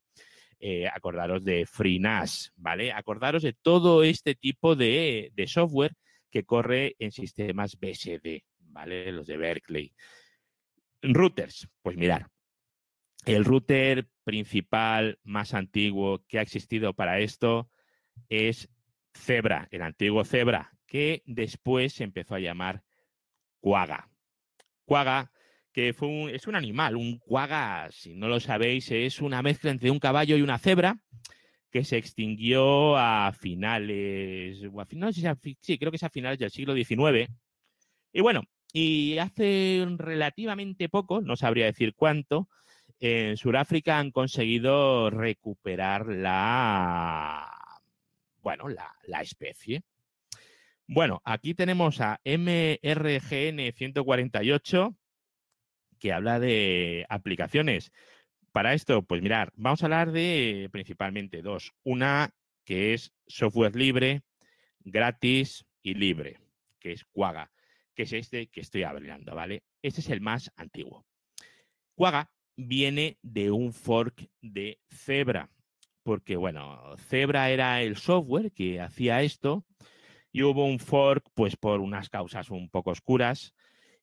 Eh, 0.61 0.89
acordaros 0.89 1.45
de 1.45 1.67
FreeNAS, 1.67 2.53
¿vale? 2.57 2.93
Acordaros 2.93 3.43
de 3.43 3.53
todo 3.53 4.03
este 4.03 4.35
tipo 4.35 4.75
de, 4.75 5.31
de 5.35 5.47
software 5.47 5.93
que 6.31 6.45
corre 6.45 6.97
en 6.99 7.13
sistemas 7.13 7.79
BSD, 7.79 8.43
¿vale? 8.59 9.13
Los 9.13 9.27
de 9.27 9.37
Berkeley. 9.37 9.93
Routers, 11.03 11.69
pues 11.83 11.97
mirar, 11.97 12.27
el 13.25 13.45
router 13.45 14.09
principal 14.25 15.19
más 15.23 15.55
antiguo 15.55 16.25
que 16.27 16.39
ha 16.39 16.43
existido 16.43 16.95
para 16.95 17.21
esto 17.21 17.71
es 18.29 18.69
Zebra, 19.15 19.69
el 19.71 19.83
antiguo 19.83 20.25
Zebra, 20.25 20.73
que 20.87 21.23
después 21.27 21.93
se 21.95 22.05
empezó 22.05 22.35
a 22.35 22.41
llamar 22.41 22.83
Quagga. 23.61 24.09
Quagga, 24.85 25.33
que 25.73 25.93
fue 25.93 26.35
es 26.35 26.47
un 26.47 26.55
animal, 26.55 26.97
un 26.97 27.19
Quagga, 27.19 27.89
si 27.91 28.15
no 28.15 28.29
lo 28.29 28.41
sabéis, 28.41 28.91
es 28.91 29.21
una 29.21 29.43
mezcla 29.43 29.71
entre 29.71 29.91
un 29.91 29.99
caballo 29.99 30.37
y 30.37 30.43
una 30.43 30.59
cebra 30.59 30.99
que 31.71 31.85
se 31.85 31.99
extinguió 31.99 32.97
a 32.97 33.33
finales, 33.33 34.63
a 34.65 34.85
finales, 34.87 35.17
sí, 35.61 35.79
creo 35.79 35.91
que 35.91 35.97
es 35.97 36.03
a 36.03 36.11
finales 36.11 36.39
del 36.39 36.51
siglo 36.51 36.75
XIX. 36.75 37.31
Y 38.13 38.21
bueno, 38.23 38.43
y 38.73 39.19
hace 39.19 39.87
relativamente 39.97 40.89
poco, 40.89 41.21
no 41.21 41.37
sabría 41.37 41.67
decir 41.67 41.95
cuánto, 41.95 42.49
en 43.01 43.37
Sudáfrica 43.37 43.99
han 43.99 44.11
conseguido 44.11 45.11
recuperar 45.11 46.07
la 46.07 47.58
bueno, 48.43 48.69
la, 48.69 49.21
especie. 49.21 49.83
Bueno, 50.87 51.21
aquí 51.25 51.55
tenemos 51.55 52.01
a 52.01 52.21
MRGN 52.25 53.73
148 53.73 54.97
que 55.99 56.13
habla 56.13 56.39
de 56.39 57.05
aplicaciones. 57.09 57.93
Para 58.53 58.75
esto, 58.75 59.03
pues 59.03 59.23
mirar, 59.23 59.53
vamos 59.57 59.83
a 59.83 59.87
hablar 59.87 60.13
de 60.13 60.69
principalmente 60.73 61.43
dos. 61.43 61.73
Una 61.85 62.35
que 62.65 62.95
es 62.95 63.13
software 63.27 63.77
libre, 63.77 64.23
gratis 64.81 65.67
y 65.83 65.95
libre, 65.95 66.39
que 66.79 66.93
es 66.93 67.05
Quagga, 67.05 67.51
que 67.95 68.05
es 68.05 68.13
este 68.13 68.47
que 68.47 68.61
estoy 68.61 68.85
hablando, 68.85 69.35
¿vale? 69.35 69.65
Este 69.83 70.01
es 70.01 70.09
el 70.09 70.21
más 70.21 70.53
antiguo. 70.57 71.07
Quagga 71.95 72.31
viene 72.57 73.19
de 73.23 73.51
un 73.51 73.73
fork 73.73 74.29
de 74.41 74.81
Zebra 74.91 75.51
porque, 76.09 76.37
bueno, 76.37 76.97
Zebra 76.97 77.51
era 77.51 77.83
el 77.83 77.99
software 77.99 78.51
que 78.53 78.81
hacía 78.81 79.21
esto 79.21 79.67
y 80.33 80.43
hubo 80.43 80.65
un 80.65 80.79
fork, 80.79 81.23
pues 81.35 81.57
por 81.57 81.81
unas 81.81 82.09
causas 82.09 82.49
un 82.49 82.71
poco 82.71 82.93
oscuras 82.93 83.55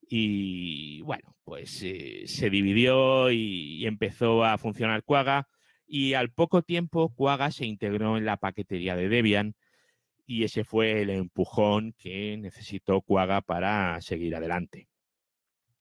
y, 0.07 1.01
bueno, 1.01 1.35
pues 1.43 1.81
eh, 1.81 2.25
se 2.27 2.51
dividió 2.51 3.31
y, 3.31 3.87
empezó 3.87 4.43
a 4.43 4.59
funcionar 4.59 5.03
Quagga 5.03 5.47
y 5.87 6.13
al 6.13 6.29
poco 6.29 6.61
tiempo 6.61 7.11
Quagga 7.15 7.49
se 7.49 7.65
integró 7.65 8.17
en 8.17 8.25
la 8.25 8.37
paquetería 8.37 8.95
de 8.95 9.09
Debian 9.09 9.55
y 10.27 10.43
ese 10.43 10.63
fue 10.63 11.01
el 11.01 11.09
empujón 11.09 11.95
que 11.97 12.37
necesitó 12.37 13.01
Quagga 13.01 13.41
para 13.41 13.99
seguir 14.01 14.35
adelante. 14.35 14.89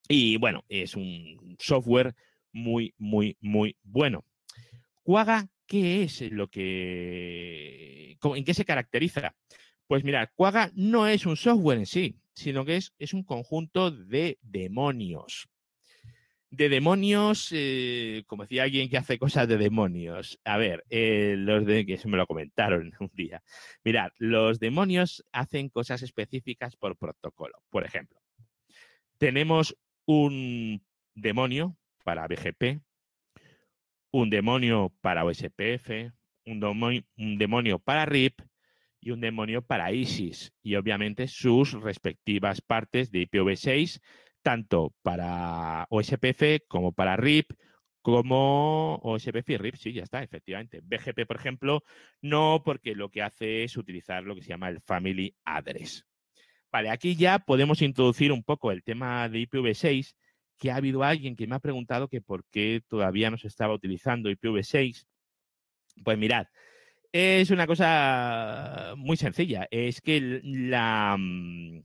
Y 0.09 0.39
bueno, 0.39 0.65
es 0.71 0.95
un 0.95 1.55
software 1.59 2.15
muy, 2.51 2.95
muy, 2.97 3.37
muy 3.43 3.77
bueno. 3.83 4.25
Quagga 5.03 5.51
¿Qué 5.67 6.05
es 6.05 6.21
lo 6.31 6.49
que. 6.49 8.17
¿En 8.23 8.45
qué 8.45 8.55
se 8.55 8.65
caracteriza? 8.65 9.35
Pues 9.87 10.05
mira, 10.05 10.27
Quagga 10.35 10.71
no 10.75 11.07
es 11.07 11.27
un 11.27 11.37
software 11.37 11.79
en 11.79 11.87
sí, 11.87 12.17
sino 12.35 12.65
que 12.65 12.77
es, 12.77 12.95
es 12.99 13.15
un 13.15 13.23
conjunto 13.23 13.91
de 13.91 14.39
demonios. 14.43 15.49
De 16.51 16.69
demonios, 16.69 17.49
eh, 17.53 18.23
como 18.27 18.45
decía 18.45 18.63
alguien 18.63 18.89
que 18.89 18.97
hace 18.97 19.19
cosas 19.19 19.49
de 19.49 19.59
demonios. 19.59 20.39
A 20.45 20.57
ver, 20.57 20.85
eh, 20.89 21.35
los 21.37 21.65
que 21.65 21.99
se 21.99 22.09
me 22.09 22.17
lo 22.17 22.27
comentaron 22.27 22.93
un 23.01 23.11
día. 23.13 23.43
Mirad, 23.83 24.13
los 24.19 24.61
demonios 24.61 25.25
hacen 25.33 25.69
cosas 25.69 26.03
específicas 26.03 26.77
por 26.77 26.97
protocolo. 26.97 27.63
Por 27.71 27.85
ejemplo, 27.85 28.21
tenemos 29.19 29.77
un 30.07 30.85
demonio 31.15 31.77
para 32.05 32.27
BGP, 32.27 32.83
un 34.15 34.31
demonio 34.31 34.95
para 35.01 35.25
OSPF, 35.25 36.13
un, 36.47 36.61
demonio, 37.37 37.81
para 37.81 38.07
RIP 38.07 38.43
y 39.01 39.11
un 39.11 39.21
demonio 39.21 39.63
para 39.63 39.91
ISIS. 39.91 40.53
Y 40.63 40.77
obviamente 40.77 41.27
sus 41.27 41.73
respectivas 41.73 42.61
partes 42.61 43.11
de 43.11 43.29
IPv6, 43.29 44.01
tanto 44.41 44.95
para 45.03 45.89
OSPF 45.91 46.61
como 46.69 46.93
para 46.93 47.17
RIP, 47.17 47.55
como 48.03 49.01
OSPF 49.03 49.51
y 49.51 49.57
RIP, 49.57 49.75
sí, 49.75 49.93
ya 49.93 50.05
está, 50.05 50.23
efectivamente. 50.23 50.81
BGP, 50.81 51.27
por 51.27 51.37
ejemplo, 51.37 51.83
no, 52.23 52.63
porque 52.65 52.95
lo 52.95 53.09
que 53.09 53.23
hace 53.23 53.65
es 53.65 53.77
utilizar 53.77 54.23
lo 54.23 54.37
que 54.37 54.43
se 54.43 54.51
llama 54.51 54.69
el 54.69 54.81
Family 54.81 55.35
Address. 55.45 56.07
Vale, 56.71 56.91
aquí 56.91 57.17
ya 57.17 57.41
podemos 57.41 57.83
introducir 57.83 58.31
un 58.31 58.45
poco 58.45 58.71
el 58.71 58.85
tema 58.85 59.29
de 59.29 59.41
IPv6 59.41 60.15
que 60.59 60.71
ha 60.71 60.77
habido 60.77 61.03
alguien 61.03 61.37
que 61.37 61.47
me 61.47 61.57
ha 61.57 61.61
preguntado 61.61 62.09
que 62.09 62.21
por 62.21 62.45
qué 62.47 62.83
todavía 62.89 63.31
no 63.31 63.39
se 63.39 63.49
estaba 63.49 63.75
utilizando 63.75 64.31
IPv6. 64.31 65.07
Pues 66.05 66.19
mirad, 66.19 66.47
es 67.13 67.51
una 67.51 67.67
cosa 67.67 68.95
muy 68.97 69.17
sencilla. 69.17 69.69
Es 69.71 70.01
que 70.01 70.41
la, 70.43 71.17
mm, 71.19 71.83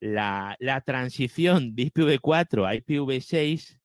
la, 0.00 0.56
la 0.60 0.80
transición 0.82 1.74
de 1.74 1.84
IPv4 1.92 2.66
a 2.66 2.74
IPv6, 2.74 3.80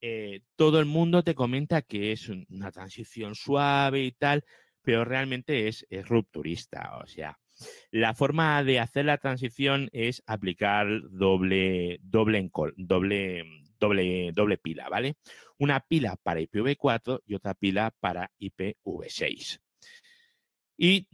eh, 0.00 0.40
todo 0.56 0.80
el 0.80 0.86
mundo 0.86 1.22
te 1.22 1.34
comenta 1.34 1.82
que 1.82 2.12
es 2.12 2.28
una 2.28 2.70
transición 2.72 3.34
suave 3.34 4.02
y 4.02 4.12
tal, 4.12 4.44
pero 4.82 5.04
realmente 5.04 5.68
es, 5.68 5.86
es 5.88 6.08
rupturista. 6.08 6.98
O 6.98 7.06
sea, 7.06 7.38
la 7.90 8.14
forma 8.14 8.62
de 8.64 8.80
hacer 8.80 9.04
la 9.04 9.18
transición 9.18 9.88
es 9.92 10.22
aplicar 10.26 10.86
doble, 11.10 11.98
doble, 12.02 12.50
doble, 12.76 13.44
doble, 13.78 14.32
doble 14.32 14.58
pila, 14.58 14.88
¿vale? 14.88 15.16
Una 15.58 15.80
pila 15.80 16.16
para 16.22 16.40
IPv4 16.40 17.22
y 17.26 17.34
otra 17.34 17.54
pila 17.54 17.92
para 18.00 18.30
IPv6. 18.38 19.60
Y 20.78 21.06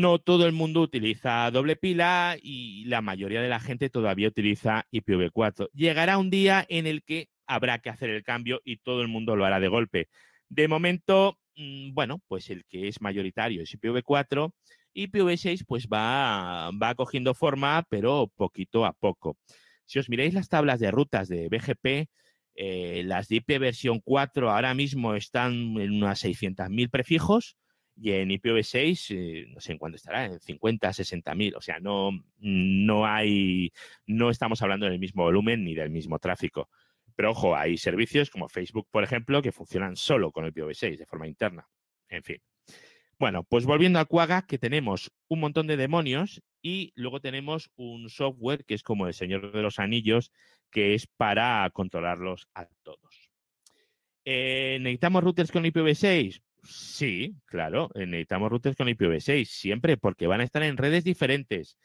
no 0.00 0.20
todo 0.20 0.46
el 0.46 0.52
mundo 0.52 0.82
utiliza 0.82 1.50
doble 1.50 1.74
pila 1.74 2.36
y 2.40 2.84
la 2.84 3.00
mayoría 3.00 3.42
de 3.42 3.48
la 3.48 3.58
gente 3.58 3.90
todavía 3.90 4.28
utiliza 4.28 4.86
IPv4. 4.92 5.68
Llegará 5.72 6.16
un 6.16 6.30
día 6.30 6.64
en 6.68 6.86
el 6.86 7.02
que 7.02 7.28
habrá 7.46 7.80
que 7.80 7.90
hacer 7.90 8.10
el 8.10 8.22
cambio 8.22 8.60
y 8.64 8.76
todo 8.76 9.02
el 9.02 9.08
mundo 9.08 9.34
lo 9.34 9.44
hará 9.44 9.58
de 9.58 9.66
golpe. 9.66 10.08
De 10.48 10.68
momento, 10.68 11.38
mm, 11.56 11.92
bueno, 11.92 12.22
pues 12.28 12.50
el 12.50 12.64
que 12.66 12.86
es 12.86 13.00
mayoritario 13.00 13.62
es 13.62 13.74
IPv4 13.74 14.52
y 14.92 15.08
IPv6 15.08 15.64
pues 15.66 15.86
va, 15.88 16.70
va 16.72 16.94
cogiendo 16.94 17.34
forma, 17.34 17.84
pero 17.88 18.30
poquito 18.36 18.84
a 18.84 18.92
poco. 18.92 19.36
Si 19.86 19.98
os 19.98 20.08
miráis 20.08 20.34
las 20.34 20.48
tablas 20.48 20.80
de 20.80 20.90
rutas 20.90 21.28
de 21.28 21.48
BGP, 21.48 22.08
eh, 22.54 23.02
las 23.04 23.28
de 23.28 23.36
IP 23.36 23.58
versión 23.58 24.00
4 24.00 24.50
ahora 24.50 24.74
mismo 24.74 25.14
están 25.14 25.52
en 25.78 25.92
unas 25.92 26.24
600.000 26.24 26.90
prefijos 26.90 27.56
y 27.96 28.12
en 28.12 28.30
IPv6 28.30 29.06
eh, 29.16 29.46
no 29.52 29.60
sé 29.60 29.72
en 29.72 29.78
cuánto 29.78 29.96
estará, 29.96 30.24
en 30.26 30.40
50, 30.40 30.88
60.000. 30.88 31.56
O 31.56 31.60
sea, 31.60 31.80
no, 31.80 32.10
no 32.38 33.06
hay, 33.06 33.72
no 34.06 34.30
estamos 34.30 34.62
hablando 34.62 34.86
del 34.86 34.98
mismo 34.98 35.22
volumen 35.22 35.64
ni 35.64 35.74
del 35.74 35.90
mismo 35.90 36.18
tráfico. 36.18 36.68
Pero 37.14 37.32
ojo, 37.32 37.56
hay 37.56 37.76
servicios 37.76 38.30
como 38.30 38.48
Facebook, 38.48 38.88
por 38.90 39.04
ejemplo, 39.04 39.42
que 39.42 39.52
funcionan 39.52 39.96
solo 39.96 40.32
con 40.32 40.46
IPv6 40.46 40.96
de 40.96 41.06
forma 41.06 41.28
interna. 41.28 41.68
En 42.08 42.22
fin. 42.22 42.38
Bueno, 43.20 43.44
pues 43.44 43.66
volviendo 43.66 43.98
al 43.98 44.08
Quagga, 44.08 44.46
que 44.46 44.56
tenemos 44.56 45.12
un 45.28 45.40
montón 45.40 45.66
de 45.66 45.76
demonios 45.76 46.42
y 46.62 46.94
luego 46.96 47.20
tenemos 47.20 47.70
un 47.76 48.08
software 48.08 48.64
que 48.64 48.72
es 48.72 48.82
como 48.82 49.06
el 49.06 49.12
Señor 49.12 49.52
de 49.52 49.60
los 49.60 49.78
Anillos, 49.78 50.32
que 50.70 50.94
es 50.94 51.06
para 51.06 51.68
controlarlos 51.74 52.48
a 52.54 52.66
todos. 52.82 53.30
Eh, 54.24 54.78
¿Necesitamos 54.80 55.22
routers 55.22 55.52
con 55.52 55.66
IPv6? 55.66 56.40
Sí, 56.62 57.36
claro, 57.44 57.90
eh, 57.94 58.06
necesitamos 58.06 58.50
routers 58.50 58.74
con 58.74 58.88
IPv6, 58.88 59.44
siempre, 59.44 59.98
porque 59.98 60.26
van 60.26 60.40
a 60.40 60.44
estar 60.44 60.62
en 60.62 60.78
redes 60.78 61.04
diferentes. 61.04 61.76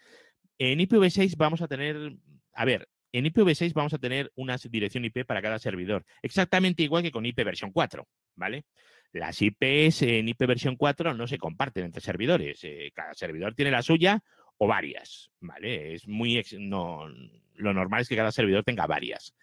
En 0.58 0.80
IPv6 0.80 1.36
vamos 1.36 1.62
a 1.62 1.68
tener, 1.68 2.16
a 2.54 2.64
ver, 2.64 2.88
en 3.12 3.26
IPv6 3.26 3.74
vamos 3.74 3.94
a 3.94 3.98
tener 3.98 4.32
una 4.36 4.56
dirección 4.56 5.04
IP 5.04 5.26
para 5.26 5.42
cada 5.42 5.60
servidor, 5.60 6.06
exactamente 6.22 6.84
igual 6.84 7.04
que 7.04 7.12
con 7.12 7.26
IP 7.26 7.44
versión 7.44 7.74
4, 7.74 8.08
¿vale? 8.36 8.64
Las 9.16 9.42
IPs 9.42 10.02
en 10.02 10.28
IP 10.28 10.46
versión 10.46 10.76
4 10.76 11.14
no 11.14 11.26
se 11.26 11.38
comparten 11.38 11.86
entre 11.86 12.02
servidores. 12.02 12.60
Eh, 12.66 12.92
cada 12.94 13.14
servidor 13.14 13.56
tiene 13.56 13.72
la 13.72 13.82
suya 13.82 14.22
o 14.58 14.68
varias, 14.68 15.32
¿vale? 15.40 15.94
Es 15.94 16.06
muy... 16.06 16.44
No, 16.60 17.08
lo 17.54 17.74
normal 17.74 18.02
es 18.02 18.10
que 18.10 18.18
cada 18.18 18.34
servidor 18.34 18.66
tenga 18.66 18.88
varias. 18.88 19.34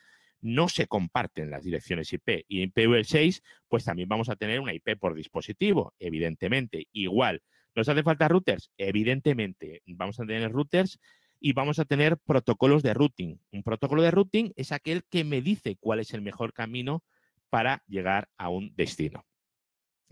No 0.43 0.69
se 0.69 0.87
comparten 0.89 1.51
las 1.51 1.65
direcciones 1.65 2.13
IP. 2.13 2.45
Y 2.49 2.61
en 2.61 2.71
IPv6, 2.71 3.43
pues 3.67 3.87
también 3.87 4.11
vamos 4.11 4.29
a 4.29 4.37
tener 4.37 4.61
una 4.61 4.75
IP 4.75 4.99
por 4.99 5.15
dispositivo, 5.15 5.95
evidentemente. 5.99 6.89
Igual. 6.93 7.41
¿Nos 7.75 7.89
hace 7.89 8.03
falta 8.03 8.29
routers? 8.29 8.71
Evidentemente. 8.77 9.81
Vamos 9.87 10.21
a 10.21 10.27
tener 10.27 10.53
routers 10.53 11.01
y 11.41 11.55
vamos 11.55 11.79
a 11.79 11.87
tener 11.87 12.19
protocolos 12.19 12.83
de 12.83 12.93
routing. 12.93 13.41
Un 13.53 13.63
protocolo 13.63 14.03
de 14.03 14.11
routing 14.11 14.53
es 14.55 14.71
aquel 14.71 15.05
que 15.09 15.25
me 15.25 15.41
dice 15.41 15.79
cuál 15.81 16.01
es 16.01 16.13
el 16.13 16.21
mejor 16.21 16.53
camino 16.53 17.03
para 17.49 17.83
llegar 17.87 18.29
a 18.37 18.51
un 18.51 18.75
destino 18.77 19.25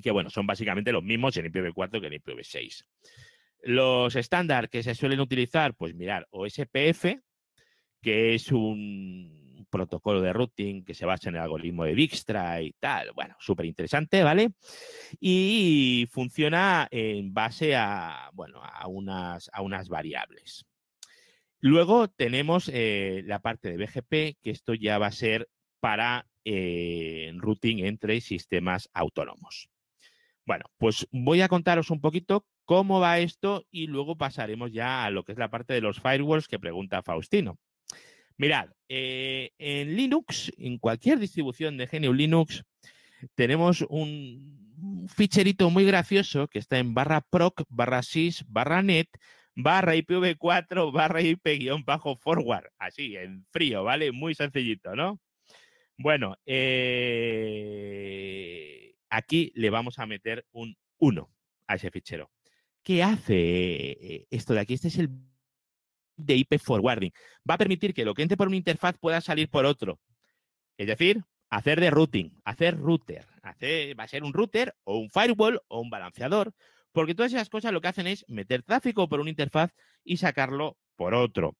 que 0.01 0.11
bueno, 0.11 0.31
son 0.31 0.47
básicamente 0.47 0.93
los 0.93 1.03
mismos 1.03 1.37
en 1.37 1.47
IPv4 1.47 2.01
que 2.01 2.07
en 2.07 2.13
IPv6. 2.15 2.85
Los 3.63 4.17
estándares 4.17 4.71
que 4.71 4.83
se 4.83 4.95
suelen 4.95 5.21
utilizar, 5.21 5.75
pues 5.75 5.95
mirar, 5.95 6.27
OSPF, 6.31 7.21
que 8.01 8.35
es 8.35 8.51
un 8.53 9.67
protocolo 9.71 10.21
de 10.21 10.33
routing 10.33 10.85
que 10.85 10.95
se 10.95 11.07
basa 11.07 11.29
en 11.29 11.37
el 11.37 11.43
algoritmo 11.43 11.85
de 11.85 11.95
Dijkstra 11.95 12.61
y 12.61 12.73
tal. 12.73 13.13
Bueno, 13.15 13.37
súper 13.39 13.67
interesante, 13.67 14.23
¿vale? 14.23 14.53
Y 15.21 16.07
funciona 16.11 16.89
en 16.91 17.33
base 17.33 17.77
a, 17.77 18.31
bueno, 18.33 18.61
a 18.63 18.87
unas, 18.89 19.49
a 19.53 19.63
unas 19.63 19.89
variables. 19.89 20.67
Luego 21.61 22.09
tenemos 22.09 22.71
eh, 22.73 23.23
la 23.27 23.41
parte 23.41 23.71
de 23.71 23.77
BGP, 23.77 24.41
que 24.43 24.51
esto 24.51 24.75
ya 24.75 24.99
va 24.99 25.09
a 25.09 25.13
ser 25.13 25.49
para 25.79 26.27
eh, 26.45 27.31
routing 27.37 27.85
entre 27.85 28.21
sistemas 28.21 28.89
autónomos. 28.93 29.70
Bueno, 30.51 30.65
pues 30.79 31.07
voy 31.13 31.43
a 31.43 31.49
contaros 31.49 31.91
un 31.91 32.01
poquito 32.01 32.45
cómo 32.65 32.99
va 32.99 33.21
esto 33.21 33.65
y 33.71 33.87
luego 33.87 34.19
pasaremos 34.19 34.73
ya 34.73 35.05
a 35.05 35.11
lo 35.11 35.23
que 35.23 35.31
es 35.31 35.39
la 35.39 35.49
parte 35.49 35.75
de 35.75 35.81
los 35.81 36.01
firewalls 36.01 36.49
que 36.49 36.59
pregunta 36.59 37.05
Faustino. 37.05 37.61
Mirad, 38.37 38.71
eh, 38.89 39.53
en 39.59 39.95
Linux, 39.95 40.53
en 40.59 40.79
cualquier 40.79 41.21
distribución 41.21 41.77
de 41.77 41.87
GNU 41.87 42.13
Linux, 42.13 42.65
tenemos 43.37 43.83
un 43.83 45.07
ficherito 45.07 45.71
muy 45.71 45.85
gracioso 45.85 46.49
que 46.49 46.59
está 46.59 46.81
en 46.81 46.95
barra 46.95 47.21
proc, 47.21 47.63
barra 47.69 48.03
sys, 48.03 48.45
barra 48.49 48.83
net, 48.83 49.07
barra 49.55 49.95
IPv4, 49.95 50.93
barra 50.93 51.23
IP-forward. 51.23 52.73
Así, 52.77 53.15
en 53.15 53.47
frío, 53.53 53.85
¿vale? 53.85 54.11
Muy 54.11 54.35
sencillito, 54.35 54.97
¿no? 54.97 55.21
Bueno, 55.97 56.35
eh 56.45 58.70
aquí 59.11 59.53
le 59.55 59.71
vamos 59.71 59.99
a 59.99 60.07
meter 60.07 60.47
un 60.53 60.77
1 60.99 61.31
a 61.67 61.75
ese 61.75 61.91
fichero. 61.91 62.31
¿Qué 62.83 63.03
hace 63.03 64.27
esto 64.31 64.55
de 64.55 64.61
aquí? 64.61 64.75
Este 64.75 64.89
es 64.89 64.99
el 64.99 65.11
de 66.17 66.37
IP 66.37 66.59
forwarding. 66.59 67.13
Va 67.49 67.55
a 67.55 67.59
permitir 67.59 67.93
que 67.93 68.05
lo 68.05 68.15
que 68.15 68.23
entre 68.23 68.37
por 68.37 68.49
una 68.49 68.57
interfaz 68.57 68.97
pueda 68.99 69.21
salir 69.21 69.49
por 69.51 69.67
otro. 69.67 70.01
Es 70.77 70.87
decir, 70.87 71.23
hacer 71.51 71.81
de 71.81 71.91
routing, 71.91 72.41
hacer 72.45 72.79
router. 72.79 73.27
va 73.45 74.05
a 74.05 74.09
ser 74.09 74.25
un 74.25 74.33
router 74.33 74.75
o 74.85 74.99
un 74.99 75.11
firewall 75.11 75.61
o 75.69 75.81
un 75.81 75.91
balanceador, 75.91 76.55
porque 76.93 77.15
todas 77.15 77.33
esas 77.33 77.49
cosas 77.49 77.73
lo 77.73 77.81
que 77.81 77.89
hacen 77.89 78.07
es 78.07 78.25
meter 78.29 78.63
tráfico 78.63 79.09
por 79.09 79.21
una 79.21 79.31
interfaz 79.31 79.75
y 80.05 80.17
sacarlo 80.17 80.79
por 80.97 81.15
otro. 81.15 81.57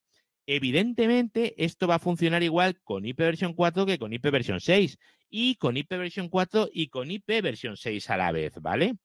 Evidentemente, 0.47 1.63
esto 1.65 1.87
va 1.87 1.97
a 1.97 2.01
funcionar 2.01 2.43
igual 2.43 2.81
con 2.83 3.05
IP 3.05 3.19
versión 3.19 3.55
4 3.55 3.87
que 3.87 3.99
con 3.99 4.13
IP 4.13 4.31
versión 4.31 4.61
6 4.61 4.99
y 5.31 5.55
con 5.55 5.77
IP 5.77 5.91
versión 5.91 6.29
4 6.29 6.69
y 6.73 6.89
con 6.89 7.11
IP 7.11 7.41
versión 7.41 7.77
6 7.77 8.11
a 8.11 8.17
la 8.17 8.33
vez, 8.33 8.55
¿vale? 8.61 8.97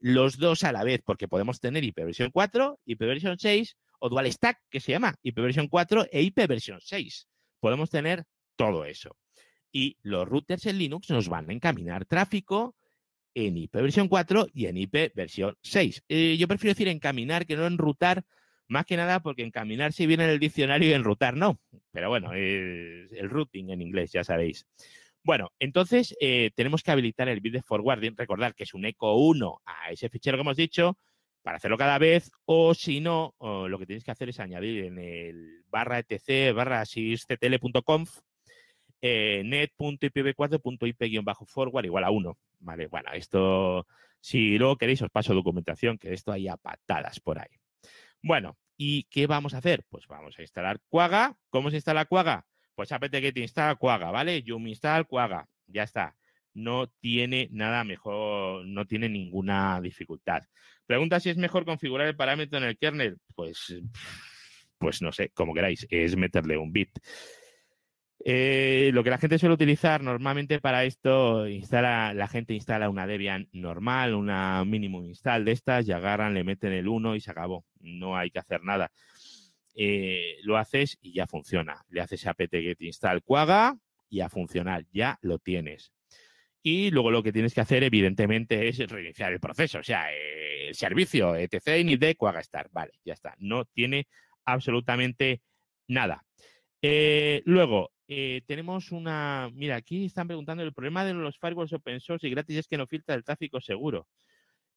Los 0.00 0.38
dos 0.38 0.64
a 0.64 0.72
la 0.72 0.84
vez, 0.84 1.02
porque 1.04 1.28
podemos 1.28 1.60
tener 1.60 1.84
IP 1.84 1.96
versión 1.96 2.30
4, 2.30 2.80
IP 2.86 3.00
versión 3.00 3.38
6 3.38 3.76
o 3.98 4.08
dual 4.08 4.30
stack, 4.30 4.58
que 4.70 4.80
se 4.80 4.92
llama 4.92 5.14
IP 5.22 5.36
versión 5.36 5.68
4 5.68 6.06
e 6.10 6.22
IP 6.22 6.46
versión 6.46 6.80
6. 6.80 7.28
Podemos 7.60 7.90
tener 7.90 8.24
todo 8.56 8.84
eso. 8.84 9.16
Y 9.70 9.98
los 10.02 10.26
routers 10.26 10.66
en 10.66 10.78
Linux 10.78 11.10
nos 11.10 11.28
van 11.28 11.50
a 11.50 11.52
encaminar 11.52 12.06
tráfico 12.06 12.74
en 13.34 13.56
IP 13.58 13.74
versión 13.74 14.08
4 14.08 14.48
y 14.54 14.66
en 14.66 14.78
IP 14.78 15.12
versión 15.14 15.56
6. 15.62 16.04
Eh, 16.08 16.36
yo 16.38 16.48
prefiero 16.48 16.72
decir 16.72 16.88
encaminar 16.88 17.46
que 17.46 17.56
no 17.56 17.66
enrutar, 17.66 18.24
más 18.68 18.86
que 18.86 18.96
nada 18.96 19.20
porque 19.20 19.42
encaminar 19.42 19.92
si 19.92 20.06
viene 20.06 20.24
en 20.24 20.30
el 20.30 20.38
diccionario 20.38 20.88
y 20.88 20.94
enrutar 20.94 21.36
no. 21.36 21.60
Pero 21.92 22.08
bueno, 22.08 22.32
el 22.32 23.28
routing 23.30 23.70
en 23.70 23.82
inglés, 23.82 24.12
ya 24.12 24.24
sabéis. 24.24 24.66
Bueno, 25.26 25.50
entonces 25.58 26.16
eh, 26.20 26.52
tenemos 26.54 26.84
que 26.84 26.92
habilitar 26.92 27.28
el 27.28 27.40
bit 27.40 27.60
forwarding. 27.64 28.16
Recordar 28.16 28.54
que 28.54 28.62
es 28.62 28.74
un 28.74 28.84
eco 28.84 29.16
1 29.16 29.60
a 29.66 29.90
ese 29.90 30.08
fichero 30.08 30.36
que 30.36 30.42
hemos 30.42 30.56
dicho 30.56 30.96
para 31.42 31.56
hacerlo 31.56 31.76
cada 31.76 31.98
vez, 31.98 32.30
o 32.44 32.74
si 32.74 33.00
no, 33.00 33.34
lo 33.40 33.76
que 33.76 33.86
tenéis 33.86 34.04
que 34.04 34.12
hacer 34.12 34.28
es 34.28 34.38
añadir 34.38 34.84
en 34.84 35.00
el 35.00 35.64
barra 35.68 35.98
etc 35.98 36.54
barra 36.54 36.84
sysctl.conf 36.84 38.20
eh, 39.00 39.42
net.ipv4.ip-forward 39.44 41.86
igual 41.86 42.04
a 42.04 42.12
1. 42.12 42.38
Vale, 42.60 42.86
bueno, 42.86 43.10
esto, 43.12 43.88
si 44.20 44.56
luego 44.58 44.76
queréis, 44.76 45.02
os 45.02 45.10
paso 45.10 45.34
documentación, 45.34 45.98
que 45.98 46.12
esto 46.12 46.30
hay 46.30 46.46
a 46.46 46.56
patadas 46.56 47.18
por 47.18 47.40
ahí. 47.40 47.58
Bueno, 48.22 48.56
¿y 48.76 49.08
qué 49.10 49.26
vamos 49.26 49.54
a 49.54 49.58
hacer? 49.58 49.84
Pues 49.88 50.06
vamos 50.06 50.38
a 50.38 50.42
instalar 50.42 50.78
Quagga. 50.88 51.36
¿Cómo 51.50 51.70
se 51.70 51.76
instala 51.78 52.04
Quagga? 52.04 52.46
Pues 52.76 52.92
apt-get 52.92 53.36
instala 53.38 53.74
Quagga, 53.74 54.10
¿vale? 54.10 54.42
Yum 54.42 54.66
install 54.68 55.06
Quagga. 55.06 55.48
Ya 55.66 55.82
está. 55.82 56.14
No 56.54 56.86
tiene 56.86 57.48
nada 57.50 57.84
mejor, 57.84 58.66
no 58.66 58.86
tiene 58.86 59.08
ninguna 59.08 59.80
dificultad. 59.80 60.42
Pregunta 60.86 61.18
si 61.18 61.30
es 61.30 61.38
mejor 61.38 61.64
configurar 61.64 62.06
el 62.06 62.16
parámetro 62.16 62.58
en 62.58 62.64
el 62.64 62.78
kernel. 62.78 63.16
Pues, 63.34 63.74
pues 64.78 65.02
no 65.02 65.10
sé, 65.10 65.30
como 65.30 65.54
queráis, 65.54 65.86
es 65.90 66.16
meterle 66.16 66.56
un 66.58 66.72
bit. 66.72 66.90
Eh, 68.28 68.90
lo 68.92 69.04
que 69.04 69.10
la 69.10 69.18
gente 69.18 69.38
suele 69.38 69.54
utilizar 69.54 70.02
normalmente 70.02 70.60
para 70.60 70.84
esto, 70.84 71.46
instala, 71.46 72.12
la 72.12 72.28
gente 72.28 72.54
instala 72.54 72.90
una 72.90 73.06
Debian 73.06 73.48
normal, 73.52 74.14
una 74.14 74.64
minimum 74.64 75.06
install 75.06 75.44
de 75.44 75.52
estas, 75.52 75.86
y 75.88 75.92
agarran, 75.92 76.34
le 76.34 76.44
meten 76.44 76.72
el 76.72 76.88
1 76.88 77.14
y 77.14 77.20
se 77.20 77.30
acabó. 77.30 77.64
No 77.80 78.16
hay 78.16 78.30
que 78.30 78.38
hacer 78.38 78.64
nada. 78.64 78.90
Eh, 79.78 80.38
lo 80.42 80.56
haces 80.56 80.98
y 81.02 81.12
ya 81.12 81.26
funciona. 81.26 81.84
Le 81.90 82.00
haces 82.00 82.26
apt-get 82.26 82.80
install 82.80 83.22
quagga 83.22 83.76
y 84.08 84.20
a 84.20 84.30
funcionar. 84.30 84.86
Ya 84.90 85.18
lo 85.20 85.38
tienes. 85.38 85.92
Y 86.62 86.90
luego 86.90 87.10
lo 87.10 87.22
que 87.22 87.32
tienes 87.32 87.54
que 87.54 87.60
hacer, 87.60 87.84
evidentemente, 87.84 88.66
es 88.66 88.78
reiniciar 88.78 89.32
el 89.32 89.38
proceso. 89.38 89.78
O 89.78 89.82
sea, 89.82 90.10
el 90.12 90.74
servicio, 90.74 91.36
etc. 91.36 91.84
ni 91.84 91.96
de 91.96 92.16
quagga 92.16 92.42
start. 92.42 92.72
Vale, 92.72 92.92
ya 93.04 93.12
está. 93.12 93.34
No 93.38 93.66
tiene 93.66 94.08
absolutamente 94.44 95.42
nada. 95.88 96.24
Eh, 96.82 97.42
luego, 97.44 97.92
eh, 98.08 98.42
tenemos 98.46 98.92
una. 98.92 99.50
Mira, 99.52 99.76
aquí 99.76 100.06
están 100.06 100.26
preguntando: 100.26 100.62
el 100.62 100.72
problema 100.72 101.04
de 101.04 101.14
los 101.14 101.38
firewalls 101.38 101.72
open 101.72 102.00
source 102.00 102.26
y 102.26 102.30
gratis 102.30 102.56
es 102.56 102.68
que 102.68 102.78
no 102.78 102.86
filtra 102.86 103.14
el 103.14 103.24
tráfico 103.24 103.60
seguro. 103.60 104.08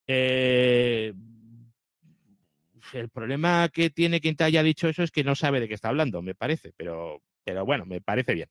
Eh, 0.05 1.13
el 2.93 3.09
problema 3.09 3.69
que 3.69 3.89
tiene 3.89 4.21
quien 4.21 4.35
te 4.35 4.43
haya 4.43 4.63
dicho 4.63 4.87
eso 4.87 5.03
es 5.03 5.11
que 5.11 5.23
no 5.23 5.35
sabe 5.35 5.59
de 5.59 5.67
qué 5.67 5.73
está 5.73 5.89
hablando, 5.89 6.21
me 6.21 6.35
parece, 6.35 6.73
pero, 6.77 7.21
pero 7.43 7.65
bueno, 7.65 7.85
me 7.85 8.01
parece 8.01 8.33
bien. 8.33 8.49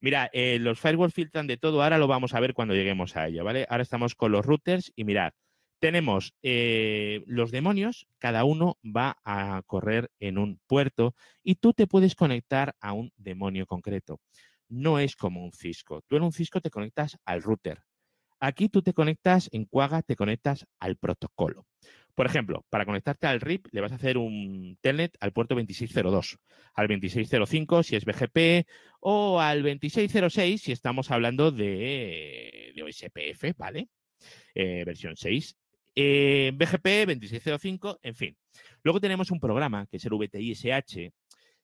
Mira, 0.00 0.30
eh, 0.32 0.58
los 0.58 0.80
firewalls 0.80 1.14
filtran 1.14 1.46
de 1.46 1.58
todo, 1.58 1.82
ahora 1.82 1.98
lo 1.98 2.06
vamos 2.06 2.34
a 2.34 2.40
ver 2.40 2.54
cuando 2.54 2.74
lleguemos 2.74 3.16
a 3.16 3.28
ello, 3.28 3.44
¿vale? 3.44 3.66
Ahora 3.68 3.82
estamos 3.82 4.14
con 4.14 4.32
los 4.32 4.46
routers 4.46 4.92
y 4.96 5.04
mirad, 5.04 5.32
tenemos 5.80 6.34
eh, 6.42 7.22
los 7.26 7.50
demonios, 7.50 8.06
cada 8.18 8.44
uno 8.44 8.78
va 8.84 9.18
a 9.24 9.62
correr 9.66 10.10
en 10.20 10.38
un 10.38 10.60
puerto 10.66 11.14
y 11.42 11.56
tú 11.56 11.72
te 11.72 11.86
puedes 11.86 12.14
conectar 12.14 12.76
a 12.80 12.92
un 12.92 13.12
demonio 13.16 13.66
concreto. 13.66 14.20
No 14.68 14.98
es 15.00 15.16
como 15.16 15.42
un 15.42 15.52
Cisco. 15.52 16.02
Tú 16.06 16.16
en 16.16 16.22
un 16.22 16.32
Cisco 16.32 16.60
te 16.60 16.70
conectas 16.70 17.18
al 17.24 17.42
router. 17.42 17.82
Aquí 18.40 18.68
tú 18.68 18.82
te 18.82 18.94
conectas, 18.94 19.48
en 19.52 19.66
Quagga 19.66 20.02
te 20.02 20.16
conectas 20.16 20.66
al 20.78 20.96
protocolo. 20.96 21.66
Por 22.14 22.26
ejemplo, 22.26 22.64
para 22.70 22.84
conectarte 22.84 23.26
al 23.26 23.40
RIP 23.40 23.68
le 23.70 23.80
vas 23.80 23.92
a 23.92 23.94
hacer 23.94 24.18
un 24.18 24.76
telnet 24.80 25.16
al 25.20 25.32
puerto 25.32 25.54
2602, 25.54 26.38
al 26.74 26.88
2605 26.88 27.82
si 27.82 27.96
es 27.96 28.04
BGP 28.04 28.66
o 29.00 29.40
al 29.40 29.62
2606 29.62 30.60
si 30.60 30.72
estamos 30.72 31.10
hablando 31.10 31.52
de, 31.52 32.72
de 32.74 32.82
OSPF, 32.82 33.56
¿vale? 33.56 33.88
Eh, 34.54 34.84
versión 34.84 35.16
6 35.16 35.56
eh, 35.94 36.52
BGP 36.54 37.06
2605, 37.06 37.98
en 38.02 38.14
fin. 38.14 38.36
Luego 38.82 39.00
tenemos 39.00 39.30
un 39.30 39.40
programa 39.40 39.86
que 39.86 39.96
es 39.96 40.04
el 40.04 40.12
VTISH, 40.12 41.10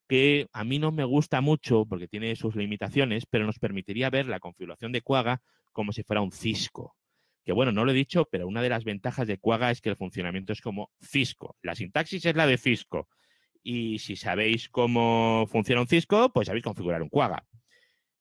que 0.09 0.49
a 0.53 0.65
mí 0.65 0.79
no 0.79 0.93
me 0.93 1.05
gusta 1.05 1.41
mucho 1.41 1.85
porque 1.87 2.09
tiene 2.09 2.37
sus 2.37 2.55
limitaciones, 2.57 3.27
pero 3.27 3.47
nos 3.47 3.59
permitiría 3.59 4.11
ver 4.11 4.27
la 4.27 4.41
configuración 4.41 4.93
de 4.93 5.03
Quagga 5.03 5.43
como 5.77 5.93
si 5.93 6.03
fuera 6.03 6.23
un 6.23 6.33
Cisco. 6.33 6.97
Que 7.45 7.53
bueno, 7.53 7.71
no 7.71 7.85
lo 7.85 7.93
he 7.93 7.95
dicho, 7.95 8.27
pero 8.31 8.49
una 8.49 8.63
de 8.63 8.71
las 8.71 8.83
ventajas 8.83 9.29
de 9.29 9.37
Quagga 9.37 9.71
es 9.71 9.83
que 9.83 9.91
el 9.91 9.97
funcionamiento 9.97 10.55
es 10.55 10.63
como 10.63 10.91
Cisco. 11.03 11.55
La 11.63 11.75
sintaxis 11.75 12.25
es 12.25 12.35
la 12.35 12.47
de 12.47 12.57
Cisco. 12.57 13.09
Y 13.63 13.99
si 13.99 14.17
sabéis 14.17 14.71
cómo 14.71 15.47
funciona 15.49 15.83
un 15.83 15.87
Cisco, 15.87 16.33
pues 16.33 16.47
sabéis 16.47 16.65
configurar 16.65 17.03
un 17.03 17.11
Quagga. 17.11 17.47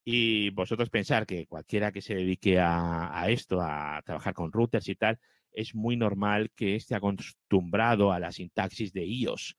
Y 0.03 0.49
vosotros 0.49 0.89
pensar 0.89 1.25
que 1.25 1.47
cualquiera 1.47 1.93
que 1.93 2.01
se 2.01 2.15
dedique 2.15 2.59
a, 2.59 3.17
a 3.17 3.29
esto, 3.29 3.61
a 3.61 4.01
trabajar 4.05 4.33
con 4.33 4.51
routers 4.51 4.89
y 4.89 4.95
tal, 4.95 5.17
es 5.53 5.73
muy 5.73 5.95
normal 5.95 6.51
que 6.55 6.75
esté 6.75 6.93
acostumbrado 6.95 8.11
a 8.11 8.19
la 8.19 8.33
sintaxis 8.33 8.91
de 8.91 9.05
iOS. 9.05 9.55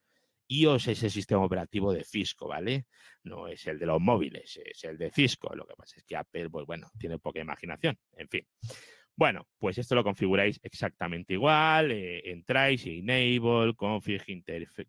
iOS 0.49 0.89
es 0.89 1.03
el 1.03 1.11
sistema 1.11 1.45
operativo 1.45 1.93
de 1.93 2.05
Cisco, 2.05 2.49
¿vale? 2.49 2.87
No 3.25 3.49
es 3.49 3.67
el 3.67 3.79
de 3.79 3.87
los 3.87 4.01
móviles, 4.01 4.61
es 4.65 4.85
el 4.85 4.97
de 4.99 5.11
Cisco. 5.11 5.55
Lo 5.55 5.67
que 5.67 5.75
pasa 5.75 5.97
es 5.99 6.05
que 6.05 6.17
Apple, 6.17 6.51
pues 6.51 6.67
bueno, 6.67 6.91
tiene 6.99 7.19
poca 7.19 7.41
imaginación. 7.41 7.99
En 8.17 8.29
fin. 8.29 8.47
Bueno, 9.15 9.49
pues 9.59 9.79
esto 9.79 9.95
lo 9.95 10.05
configuráis 10.05 10.61
exactamente 10.63 11.33
igual. 11.33 11.91
Eh, 11.91 12.31
entráis 12.31 12.87
enable, 12.87 13.75
config, 13.75 14.23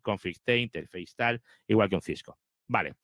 config 0.02 0.36
interface 0.46 1.14
tal, 1.16 1.42
igual 1.66 1.88
que 1.88 1.94
un 1.96 2.02
Cisco. 2.02 2.38
Vale. 2.66 2.94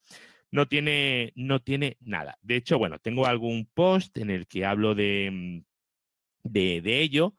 No 0.51 0.67
tiene, 0.67 1.33
no 1.35 1.61
tiene 1.61 1.97
nada. 2.01 2.37
De 2.41 2.55
hecho, 2.55 2.77
bueno, 2.77 2.99
tengo 2.99 3.25
algún 3.25 3.65
post 3.73 4.17
en 4.19 4.29
el 4.29 4.47
que 4.47 4.65
hablo 4.65 4.95
de, 4.95 5.29
mm, 5.31 5.59
de, 6.43 6.81
de 6.81 6.99
ello 7.01 7.35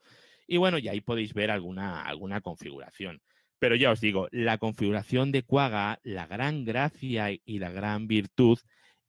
y 0.47 0.57
bueno, 0.57 0.77
y 0.77 0.87
ahí 0.87 1.01
podéis 1.01 1.33
ver 1.33 1.51
alguna, 1.51 2.03
alguna 2.03 2.41
configuración. 2.41 3.21
Pero 3.59 3.75
ya 3.75 3.91
os 3.91 4.01
digo, 4.01 4.27
la 4.31 4.57
configuración 4.57 5.31
de 5.31 5.43
Quagga, 5.43 5.99
la 6.03 6.27
gran 6.27 6.63
gracia 6.65 7.31
y 7.31 7.59
la 7.59 7.71
gran 7.71 8.07
virtud 8.07 8.59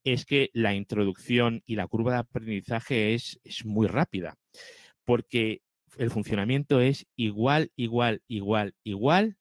es 0.05 0.25
que 0.25 0.51
la 0.55 0.75
introducción 0.75 1.63
y 1.67 1.77
la 1.77 1.87
curva 1.87 2.13
de 2.13 2.19
aprendizaje 2.19 3.15
es, 3.15 3.41
es 3.45 3.65
muy 3.65 3.87
rápida, 3.87 4.37
porque 5.05 5.63
el 5.99 6.11
funcionamiento 6.11 6.81
es 6.81 7.07
igual, 7.17 7.73
igual, 7.77 8.23
igual, 8.29 8.75
igual 8.85 9.37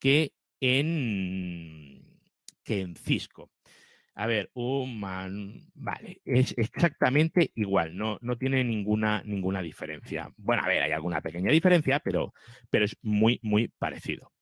que 0.00 0.32
en, 0.60 2.20
que 2.64 2.80
en 2.80 2.96
Cisco. 2.96 3.50
A 4.14 4.26
ver, 4.26 4.50
un 4.54 4.98
man, 4.98 5.70
vale, 5.74 6.20
es 6.24 6.52
exactamente 6.58 7.52
igual, 7.54 7.96
no, 7.96 8.18
no 8.20 8.36
tiene 8.36 8.64
ninguna, 8.64 9.22
ninguna 9.24 9.62
diferencia. 9.62 10.32
Bueno, 10.36 10.64
a 10.64 10.68
ver, 10.68 10.82
hay 10.82 10.90
alguna 10.90 11.20
pequeña 11.20 11.52
diferencia, 11.52 12.00
pero, 12.00 12.34
pero 12.68 12.84
es 12.84 12.96
muy, 13.02 13.38
muy 13.42 13.68
parecido. 13.78 14.32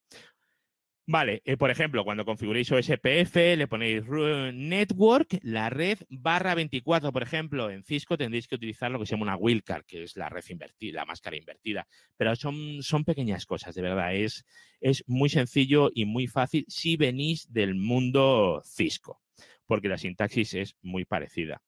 Vale, 1.08 1.40
eh, 1.44 1.56
por 1.56 1.70
ejemplo, 1.70 2.04
cuando 2.04 2.24
configuréis 2.24 2.72
OSPF, 2.72 3.36
le 3.56 3.68
ponéis 3.68 4.02
network, 4.08 5.38
la 5.42 5.70
red 5.70 5.98
barra 6.08 6.56
24, 6.56 7.12
por 7.12 7.22
ejemplo, 7.22 7.70
en 7.70 7.84
Cisco 7.84 8.18
tendréis 8.18 8.48
que 8.48 8.56
utilizar 8.56 8.90
lo 8.90 8.98
que 8.98 9.06
se 9.06 9.12
llama 9.12 9.22
una 9.22 9.36
wildcard, 9.36 9.84
que 9.84 10.02
es 10.02 10.16
la 10.16 10.28
red 10.28 10.42
invertida, 10.48 11.00
la 11.00 11.04
máscara 11.04 11.36
invertida. 11.36 11.86
Pero 12.16 12.34
son, 12.34 12.82
son 12.82 13.04
pequeñas 13.04 13.46
cosas, 13.46 13.76
de 13.76 13.82
verdad. 13.82 14.16
Es, 14.16 14.44
es 14.80 15.04
muy 15.06 15.28
sencillo 15.28 15.90
y 15.94 16.06
muy 16.06 16.26
fácil 16.26 16.64
si 16.66 16.96
venís 16.96 17.52
del 17.52 17.76
mundo 17.76 18.60
Cisco 18.64 19.22
porque 19.66 19.88
la 19.88 19.98
sintaxis 19.98 20.54
es 20.54 20.76
muy 20.80 21.04
parecida. 21.04 21.62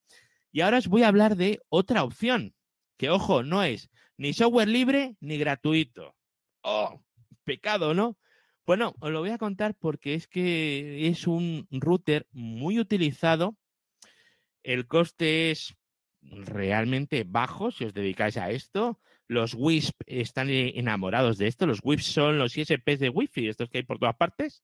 Y 0.51 0.63
ahora 0.63 0.79
os 0.79 0.89
voy 0.89 1.03
a 1.03 1.09
hablar 1.09 1.37
de 1.37 1.61
otra 1.69 2.05
opción, 2.05 2.55
que 2.97 3.11
ojo, 3.11 3.43
no 3.43 3.63
es 3.63 3.91
ni 4.17 4.33
software 4.33 4.69
libre 4.69 5.17
ni 5.21 5.37
gratuito. 5.39 6.17
¡Oh! 6.63 7.03
Pecado, 7.45 7.95
¿no? 7.95 8.17
Bueno, 8.69 8.95
os 9.01 9.11
lo 9.11 9.21
voy 9.21 9.31
a 9.31 9.39
contar 9.39 9.75
porque 9.75 10.13
es 10.13 10.29
que 10.29 11.09
es 11.09 11.27
un 11.27 11.67
router 11.71 12.27
muy 12.33 12.79
utilizado. 12.79 13.57
El 14.63 14.87
coste 14.87 15.51
es 15.51 15.75
realmente 16.21 17.25
bajo 17.27 17.71
si 17.71 17.87
os 17.87 17.95
dedicáis 17.95 18.37
a 18.37 18.51
esto. 18.51 19.01
Los 19.27 19.55
WISP 19.55 20.03
están 20.05 20.51
enamorados 20.51 21.39
de 21.39 21.47
esto. 21.47 21.67
Los 21.67 21.81
WISP 21.83 22.03
son 22.03 22.39
los 22.39 22.59
ISPs 22.59 22.99
de 22.99 23.09
Wi-Fi, 23.09 23.49
estos 23.49 23.71
que 23.71 23.79
hay 23.79 23.85
por 23.85 23.99
todas 23.99 24.17
partes 24.17 24.63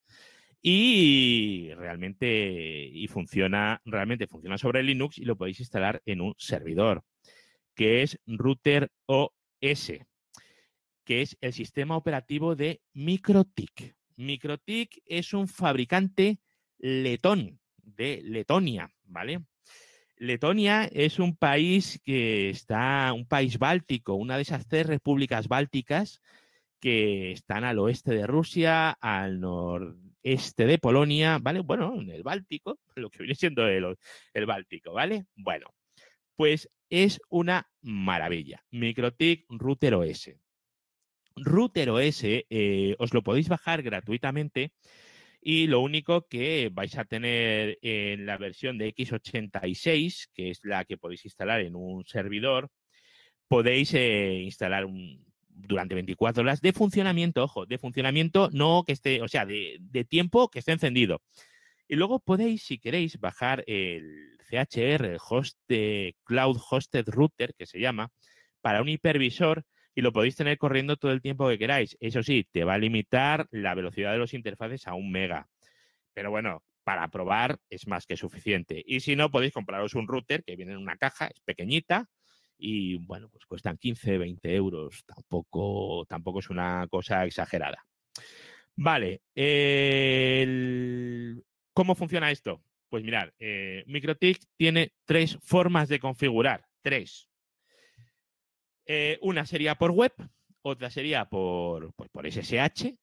y 0.61 1.71
realmente 1.75 2.85
y 2.85 3.09
funciona 3.09 3.81
realmente 3.87 4.27
funciona 4.27 4.59
sobre 4.59 4.83
Linux 4.83 5.17
y 5.17 5.25
lo 5.25 5.37
podéis 5.37 5.61
instalar 5.61 6.03
en 6.05 6.21
un 6.21 6.35
servidor 6.37 7.05
que 7.75 8.03
es 8.03 8.21
Router 8.27 8.91
OS 9.07 9.93
que 11.05 11.23
es 11.23 11.37
el 11.41 11.53
sistema 11.53 11.97
operativo 11.97 12.57
de 12.57 12.83
MikroTik. 12.95 13.95
MikroTik 14.17 15.03
es 15.07 15.33
un 15.35 15.49
fabricante 15.49 16.41
letón 16.79 17.61
de 17.77 18.23
Letonia, 18.23 18.91
¿vale? 19.05 19.45
Letonia 20.17 20.85
es 20.85 21.19
un 21.19 21.37
país 21.37 22.01
que 22.05 22.49
está, 22.51 23.13
un 23.13 23.27
país 23.27 23.59
báltico, 23.59 24.15
una 24.15 24.37
de 24.37 24.43
esas 24.43 24.67
tres 24.67 24.87
repúblicas 24.87 25.49
bálticas 25.49 26.21
que 26.81 27.33
están 27.33 27.65
al 27.65 27.79
oeste 27.79 28.13
de 28.13 28.27
Rusia, 28.27 28.91
al 28.91 29.41
noreste 29.41 30.67
de 30.67 30.79
Polonia, 30.79 31.39
¿vale? 31.41 31.61
Bueno, 31.61 31.95
en 31.99 32.11
el 32.11 32.23
Báltico, 32.23 32.79
lo 32.95 33.11
que 33.11 33.19
viene 33.21 33.35
siendo 33.35 33.67
el, 33.67 33.97
el 34.33 34.47
Báltico, 34.47 34.93
¿vale? 34.93 35.27
Bueno, 35.35 35.67
pues 36.37 36.71
es 36.91 37.21
una 37.31 37.69
maravilla. 37.81 38.63
MikroTik 38.71 39.47
Router 39.49 39.95
OS. 39.95 40.31
Router 41.37 41.91
OS 41.91 42.23
eh, 42.25 42.97
os 42.99 43.13
lo 43.13 43.23
podéis 43.23 43.49
bajar 43.49 43.83
gratuitamente 43.83 44.73
y 45.41 45.67
lo 45.67 45.81
único 45.81 46.27
que 46.27 46.71
vais 46.73 46.97
a 46.97 47.05
tener 47.05 47.79
en 47.83 48.25
la 48.25 48.39
versión 48.39 48.79
de 48.79 48.95
x86, 48.95 50.29
que 50.33 50.51
es 50.51 50.61
la 50.65 50.85
que 50.85 50.97
podéis 50.97 51.25
instalar 51.27 51.61
en 51.61 51.77
un 51.77 52.05
servidor, 52.07 52.71
podéis 53.47 53.93
eh, 53.95 54.41
instalar 54.43 54.87
un, 54.87 55.25
durante 55.49 55.95
24 55.95 56.43
horas 56.43 56.61
de 56.63 56.73
funcionamiento, 56.73 57.45
ojo, 57.45 57.67
de 57.67 57.79
funcionamiento 57.79 58.49
no 58.53 58.85
que 58.87 58.93
esté, 58.93 59.21
o 59.21 59.29
sea, 59.29 59.45
de, 59.45 60.07
tiempo 60.09 60.49
que 60.49 60.61
esté 60.61 60.73
encendido. 60.73 61.21
Y 61.89 61.97
luego 61.97 62.21
podéis, 62.21 62.63
si 62.63 62.79
queréis, 62.79 63.21
bajar 63.21 63.65
el 63.67 64.39
CHR, 64.49 65.05
el 65.05 65.19
host 65.21 65.59
Cloud 66.25 66.59
Hosted 66.71 67.07
Router, 67.09 67.55
que 67.55 67.67
se 67.67 67.81
llama, 67.81 68.11
para 68.63 68.81
un 68.81 68.89
hipervisor 68.89 69.65
y 69.95 70.03
lo 70.03 70.13
podéis 70.13 70.37
tener 70.37 70.59
corriendo 70.59 70.97
todo 70.97 71.13
el 71.13 71.23
tiempo 71.23 71.49
que 71.49 71.59
queráis. 71.59 71.97
Eso 72.01 72.23
sí, 72.23 72.47
te 72.51 72.65
va 72.65 72.75
a 72.75 72.79
limitar 72.79 73.47
la 73.51 73.75
velocidad 73.75 74.13
de 74.13 74.19
los 74.19 74.35
interfaces 74.35 74.87
a 74.87 74.95
un 74.95 75.11
mega. 75.11 75.49
Pero 76.13 76.31
bueno, 76.31 76.63
para 76.85 77.09
probar 77.09 77.59
es 77.71 77.87
más 77.87 78.07
que 78.07 78.17
suficiente. 78.17 78.83
Y 78.87 79.01
si 79.01 79.17
no, 79.17 79.31
podéis 79.31 79.53
compraros 79.53 79.95
un 79.95 80.07
router 80.07 80.45
que 80.45 80.57
viene 80.57 80.73
en 80.73 80.79
una 80.79 80.97
caja, 80.97 81.27
es 81.27 81.41
pequeñita, 81.41 82.09
y 82.59 82.97
bueno, 82.99 83.29
pues 83.31 83.47
cuestan 83.47 83.79
15, 83.79 84.19
20 84.19 84.55
euros. 84.55 85.05
Tampoco, 85.07 86.05
tampoco 86.09 86.39
es 86.39 86.51
una 86.51 86.87
cosa 86.89 87.25
exagerada. 87.25 87.85
Vale, 88.77 89.23
¿cómo 91.73 91.95
funciona 91.95 92.31
esto? 92.31 92.63
Pues 92.89 93.05
mirad, 93.05 93.31
eh, 93.39 93.85
tiene 94.57 94.93
tres 95.05 95.39
formas 95.43 95.89
de 95.89 96.01
configurar. 96.01 96.67
Tres. 96.81 97.29
Eh, 98.87 99.19
una 99.23 99.47
sería 99.47 99.77
por 99.77 99.93
web, 99.93 100.13
otra 100.63 100.91
sería 100.91 101.25
por, 101.27 101.93
por 101.95 102.27
SSH 102.31 102.95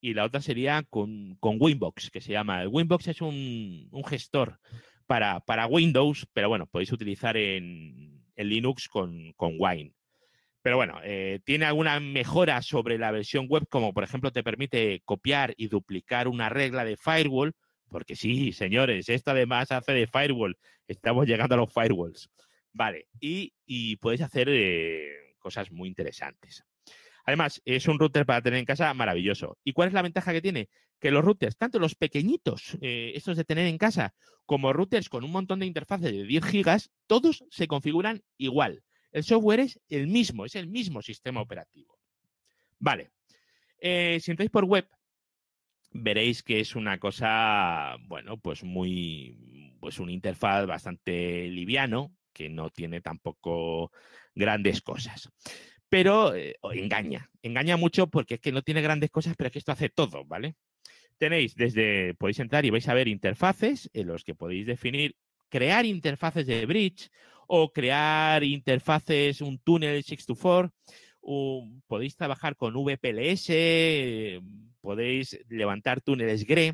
y 0.00 0.14
la 0.14 0.24
otra 0.24 0.40
sería 0.40 0.82
con, 0.88 1.38
Winbox, 1.40 2.10
que 2.10 2.20
se 2.20 2.32
llama. 2.32 2.66
Winbox 2.68 3.08
es 3.08 3.20
un, 3.20 3.88
gestor 4.06 4.58
para, 5.06 5.40
para, 5.40 5.66
Windows, 5.66 6.26
pero 6.32 6.48
bueno, 6.48 6.66
podéis 6.66 6.92
utilizar 6.92 7.36
en, 7.36 8.22
Linux 8.36 8.88
con, 8.88 9.34
Wine. 9.38 9.92
Pero 10.62 10.76
bueno, 10.76 11.00
eh, 11.02 11.40
tiene 11.44 11.64
alguna 11.64 11.98
mejora 11.98 12.62
sobre 12.62 12.98
la 12.98 13.10
versión 13.10 13.46
web, 13.48 13.66
como 13.68 13.92
por 13.92 14.04
ejemplo 14.04 14.30
te 14.32 14.44
permite 14.44 15.02
copiar 15.04 15.54
y 15.56 15.68
duplicar 15.68 16.28
una 16.28 16.48
regla 16.48 16.84
de 16.84 16.96
firewall, 16.96 17.54
porque 17.88 18.16
sí, 18.16 18.52
señores, 18.52 19.08
esto 19.08 19.30
además 19.30 19.72
hace 19.72 19.92
de 19.92 20.06
firewall. 20.06 20.56
Estamos 20.86 21.26
llegando 21.26 21.54
a 21.54 21.58
los 21.58 21.72
firewalls. 21.72 22.28
Vale, 22.72 23.08
y, 23.18 23.52
y 23.66 23.96
podéis 23.96 24.20
hacer 24.20 24.48
eh, 24.50 25.27
cosas 25.38 25.70
muy 25.70 25.88
interesantes. 25.88 26.64
Además, 27.24 27.60
es 27.66 27.86
un 27.88 27.98
router 27.98 28.24
para 28.24 28.40
tener 28.40 28.58
en 28.58 28.64
casa 28.64 28.92
maravilloso. 28.94 29.58
¿Y 29.62 29.72
cuál 29.72 29.88
es 29.88 29.94
la 29.94 30.02
ventaja 30.02 30.32
que 30.32 30.40
tiene? 30.40 30.70
Que 30.98 31.10
los 31.10 31.24
routers, 31.24 31.58
tanto 31.58 31.78
los 31.78 31.94
pequeñitos, 31.94 32.78
eh, 32.80 33.12
estos 33.14 33.36
de 33.36 33.44
tener 33.44 33.66
en 33.66 33.76
casa, 33.76 34.14
como 34.46 34.72
routers 34.72 35.10
con 35.10 35.24
un 35.24 35.30
montón 35.30 35.60
de 35.60 35.66
interfaces 35.66 36.10
de 36.10 36.24
10 36.24 36.44
gigas, 36.44 36.90
todos 37.06 37.44
se 37.50 37.68
configuran 37.68 38.22
igual. 38.38 38.82
El 39.12 39.24
software 39.24 39.60
es 39.60 39.80
el 39.88 40.06
mismo, 40.06 40.46
es 40.46 40.54
el 40.54 40.68
mismo 40.68 41.02
sistema 41.02 41.42
operativo. 41.42 41.98
Vale. 42.78 43.10
Eh, 43.80 44.18
si 44.22 44.30
entráis 44.30 44.50
por 44.50 44.64
web, 44.64 44.88
veréis 45.90 46.42
que 46.42 46.60
es 46.60 46.76
una 46.76 46.98
cosa, 46.98 47.96
bueno, 48.06 48.38
pues 48.38 48.64
muy, 48.64 49.76
pues 49.80 49.98
un 49.98 50.10
interfaz 50.10 50.66
bastante 50.66 51.48
liviano, 51.48 52.14
que 52.32 52.48
no 52.48 52.70
tiene 52.70 53.00
tampoco 53.00 53.90
grandes 54.38 54.80
cosas. 54.80 55.28
Pero 55.88 56.34
eh, 56.34 56.56
engaña, 56.72 57.30
engaña 57.42 57.76
mucho 57.76 58.06
porque 58.06 58.34
es 58.34 58.40
que 58.40 58.52
no 58.52 58.62
tiene 58.62 58.82
grandes 58.82 59.10
cosas, 59.10 59.34
pero 59.36 59.48
es 59.48 59.52
que 59.52 59.58
esto 59.58 59.72
hace 59.72 59.88
todo, 59.88 60.24
¿vale? 60.24 60.54
Tenéis 61.18 61.54
desde, 61.54 62.14
podéis 62.14 62.38
entrar 62.38 62.64
y 62.64 62.70
vais 62.70 62.88
a 62.88 62.94
ver 62.94 63.08
interfaces 63.08 63.90
en 63.92 64.06
los 64.06 64.24
que 64.24 64.34
podéis 64.34 64.66
definir, 64.66 65.16
crear 65.48 65.84
interfaces 65.84 66.46
de 66.46 66.64
bridge 66.66 67.10
o 67.48 67.72
crear 67.72 68.44
interfaces, 68.44 69.40
un 69.40 69.58
túnel 69.58 70.04
624, 70.04 70.72
podéis 71.86 72.16
trabajar 72.16 72.56
con 72.56 72.74
VPLS, 72.74 73.48
podéis 74.88 75.38
levantar 75.50 76.00
túneles 76.00 76.46
GRE, 76.46 76.72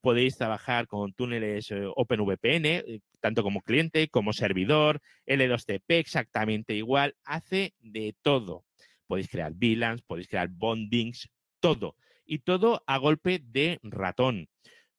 podéis 0.00 0.38
trabajar 0.38 0.86
con 0.86 1.12
túneles 1.12 1.70
eh, 1.70 1.82
OpenVPN, 1.94 2.64
eh, 2.64 3.00
tanto 3.20 3.42
como 3.42 3.60
cliente 3.60 4.08
como 4.08 4.32
servidor, 4.32 5.02
L2TP 5.26 5.82
exactamente 5.88 6.72
igual, 6.72 7.16
hace 7.22 7.74
de 7.80 8.16
todo. 8.22 8.64
Podéis 9.06 9.28
crear 9.28 9.52
VLANs, 9.52 10.00
podéis 10.00 10.26
crear 10.28 10.48
bondings, 10.48 11.28
todo. 11.60 11.96
Y 12.24 12.38
todo 12.38 12.82
a 12.86 12.96
golpe 12.96 13.42
de 13.44 13.78
ratón. 13.82 14.48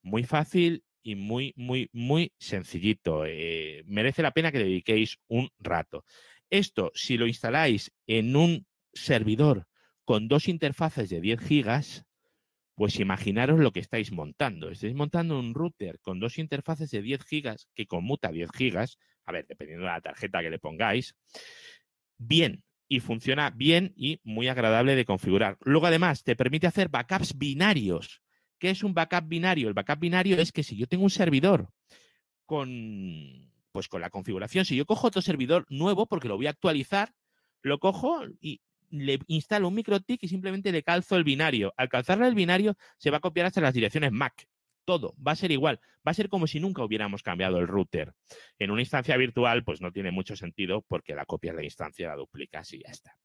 Muy 0.03 0.24
fácil 0.24 0.84
y 1.01 1.16
muy, 1.16 1.53
muy, 1.55 1.89
muy 1.93 2.32
sencillito. 2.38 3.26
Eh, 3.26 3.82
merece 3.88 4.22
la 4.22 4.36
pena 4.36 4.51
que 4.51 4.59
dediquéis 4.59 5.18
un 5.28 5.49
rato. 5.57 6.05
Esto, 6.51 6.91
si 6.93 7.18
lo 7.18 7.26
instaláis 7.26 7.91
en 8.05 8.36
un 8.36 8.68
servidor 8.93 9.66
con 10.05 10.28
dos 10.28 10.47
interfaces 10.47 11.09
de 11.09 11.22
10 11.22 11.39
gigas, 11.39 12.05
pues 12.82 13.00
imaginaros 13.00 13.60
lo 13.60 13.72
que 13.72 13.80
estáis 13.80 14.12
montando. 14.12 14.72
Estáis 14.72 14.96
montando 14.96 15.38
un 15.38 15.54
router 15.54 16.00
con 16.00 16.20
dos 16.20 16.40
interfaces 16.40 16.90
de 16.90 17.04
10 17.04 17.24
gigas 17.26 17.68
que 17.76 17.86
conmuta 17.86 18.32
10 18.32 18.50
gigas, 18.52 18.98
a 19.24 19.32
ver, 19.32 19.46
dependiendo 19.48 19.86
de 19.86 19.92
la 19.92 20.02
tarjeta 20.02 20.42
que 20.42 20.50
le 20.50 20.58
pongáis, 20.58 21.16
bien 22.18 22.64
y 22.88 23.00
funciona 23.00 23.52
bien 23.52 23.94
y 23.96 24.20
muy 24.24 24.48
agradable 24.48 24.96
de 24.96 25.06
configurar. 25.06 25.60
Luego, 25.62 25.86
además, 25.86 26.24
te 26.24 26.36
permite 26.36 26.66
hacer 26.66 26.90
backups 26.90 27.38
binarios. 27.38 28.24
¿Qué 28.58 28.72
es 28.72 28.84
un 28.84 28.96
backup 28.96 29.28
binario? 29.28 29.68
El 29.68 29.76
backup 29.76 30.00
binario 30.00 30.38
es 30.40 30.52
que 30.52 30.64
si 30.64 30.76
yo 30.76 30.88
tengo 30.88 31.04
un 31.04 31.12
servidor 31.12 31.70
con, 32.48 33.54
pues 33.72 33.90
con 33.90 34.02
la 34.02 34.10
configuración, 34.10 34.66
si 34.66 34.76
yo 34.76 34.88
cojo 34.88 35.06
otro 35.06 35.22
servidor 35.22 35.68
nuevo 35.70 36.08
porque 36.08 36.28
lo 36.28 36.36
voy 36.36 36.48
a 36.48 36.50
actualizar, 36.50 37.14
lo 37.62 37.78
cojo 37.78 38.24
y 38.40 38.60
le 38.92 39.20
instalo 39.28 39.68
un 39.68 39.76
MikroTik 39.76 40.24
y 40.24 40.28
simplemente 40.28 40.72
le 40.72 40.84
calzo 40.84 41.16
el 41.16 41.24
binario. 41.24 41.74
Al 41.78 41.89
calzarle 41.89 42.28
el 42.28 42.36
binario 42.36 42.78
se 42.98 43.10
va 43.10 43.18
a 43.18 43.22
copiar 43.22 43.48
hasta 43.48 43.62
las 43.62 43.74
direcciones 43.74 44.12
MAC. 44.12 44.48
Todo 44.86 45.16
va 45.26 45.32
a 45.32 45.36
ser 45.36 45.52
igual. 45.52 45.80
Va 46.06 46.12
a 46.12 46.14
ser 46.14 46.30
como 46.30 46.48
si 46.48 46.60
nunca 46.60 46.84
hubiéramos 46.84 47.24
cambiado 47.24 47.58
el 47.60 47.68
router. 47.68 48.14
En 48.60 48.72
una 48.72 48.82
instancia 48.82 49.16
virtual, 49.18 49.64
pues 49.64 49.82
no 49.82 49.92
tiene 49.92 50.12
mucho 50.12 50.36
sentido 50.36 50.82
porque 50.82 51.16
la 51.16 51.26
copia 51.26 51.52
de 51.52 51.58
la 51.58 51.64
instancia, 51.64 52.08
la 52.08 52.16
duplicas 52.16 52.74
y 52.74 52.80
ya 52.80 52.92
está. 52.92 53.18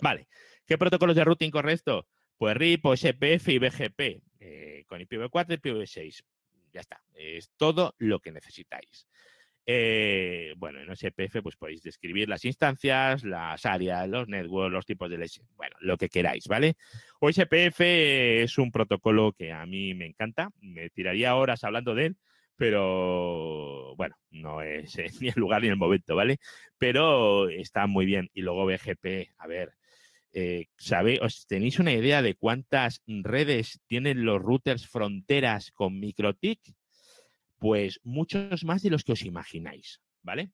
Vale. 0.00 0.28
¿Qué 0.66 0.78
protocolos 0.78 1.16
de 1.16 1.24
routing 1.24 1.50
correcto? 1.50 2.06
Pues 2.36 2.56
RIP, 2.56 2.86
SPF 2.94 3.48
y 3.48 3.58
BGP. 3.58 4.00
Eh, 4.40 4.84
con 4.86 5.00
IPv4 5.00 5.46
y 5.50 5.56
IPv6. 5.56 6.24
Ya 6.72 6.80
está. 6.80 7.02
Es 7.14 7.50
todo 7.56 7.94
lo 7.98 8.20
que 8.20 8.32
necesitáis. 8.32 9.08
Eh, 9.66 10.54
bueno, 10.56 10.80
en 10.80 10.90
SPF 10.90 11.42
pues 11.42 11.56
podéis 11.56 11.82
describir 11.82 12.28
las 12.28 12.44
instancias, 12.44 13.24
las 13.24 13.64
áreas, 13.66 14.08
los 14.08 14.26
networks, 14.26 14.72
los 14.72 14.86
tipos 14.86 15.10
de 15.10 15.18
leche, 15.18 15.42
bueno, 15.56 15.76
lo 15.80 15.96
que 15.96 16.08
queráis, 16.08 16.46
¿vale? 16.48 16.74
OSPF 17.20 17.80
es 17.80 18.58
un 18.58 18.72
protocolo 18.72 19.32
que 19.32 19.52
a 19.52 19.64
mí 19.66 19.94
me 19.94 20.06
encanta, 20.06 20.50
me 20.60 20.90
tiraría 20.90 21.36
horas 21.36 21.62
hablando 21.64 21.94
de 21.94 22.06
él, 22.06 22.16
pero 22.56 23.94
bueno, 23.96 24.16
no 24.30 24.60
es 24.60 24.94
ni 25.20 25.28
el 25.28 25.34
lugar 25.36 25.62
ni 25.62 25.68
el 25.68 25.76
momento, 25.76 26.14
¿vale? 26.14 26.38
Pero 26.76 27.48
está 27.48 27.86
muy 27.86 28.04
bien. 28.04 28.28
Y 28.34 28.42
luego 28.42 28.66
BGP, 28.66 29.30
a 29.38 29.46
ver, 29.46 29.72
eh, 30.32 30.66
¿os 31.22 31.46
tenéis 31.46 31.78
una 31.78 31.92
idea 31.92 32.22
de 32.22 32.34
cuántas 32.34 33.02
redes 33.06 33.80
tienen 33.86 34.24
los 34.24 34.42
routers 34.42 34.86
fronteras 34.86 35.70
con 35.72 35.98
MikroTik? 35.98 36.60
Pues 37.60 38.00
muchos 38.02 38.64
más 38.64 38.82
de 38.82 38.90
los 38.90 39.04
que 39.04 39.12
os 39.12 39.22
imagináis, 39.22 40.00
¿vale? 40.22 40.50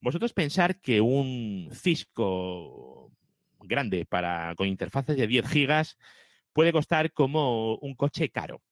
Vosotros 0.00 0.34
pensar 0.34 0.80
que 0.80 1.00
un 1.00 1.70
Cisco 1.72 3.10
grande 3.60 4.04
para, 4.04 4.54
con 4.56 4.66
interfaces 4.66 5.16
de 5.16 5.26
10 5.26 5.48
gigas 5.48 5.96
puede 6.52 6.72
costar 6.72 7.12
como 7.12 7.76
un 7.76 7.94
coche 7.94 8.30
caro, 8.30 8.62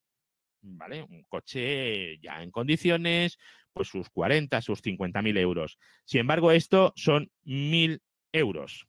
¿vale? 0.61 1.03
Un 1.03 1.23
coche 1.29 2.19
ya 2.19 2.43
en 2.43 2.51
condiciones, 2.51 3.39
pues 3.73 3.89
sus 3.89 4.11
40, 4.11 4.61
sus 4.61 4.81
50 4.83 5.23
mil 5.23 5.37
euros. 5.39 5.79
Sin 6.05 6.21
embargo, 6.21 6.51
esto 6.51 6.93
son 6.97 7.31
mil 7.45 8.03
euros 8.33 8.87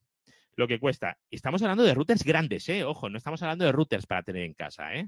lo 0.55 0.67
que 0.67 0.79
cuesta. 0.79 1.17
Estamos 1.31 1.61
hablando 1.61 1.83
de 1.83 1.93
routers 1.93 2.23
grandes, 2.23 2.67
¿eh? 2.67 2.83
Ojo, 2.83 3.09
no 3.09 3.17
estamos 3.17 3.41
hablando 3.43 3.65
de 3.65 3.71
routers 3.71 4.05
para 4.05 4.23
tener 4.23 4.43
en 4.43 4.53
casa, 4.53 4.93
¿eh? 4.93 5.07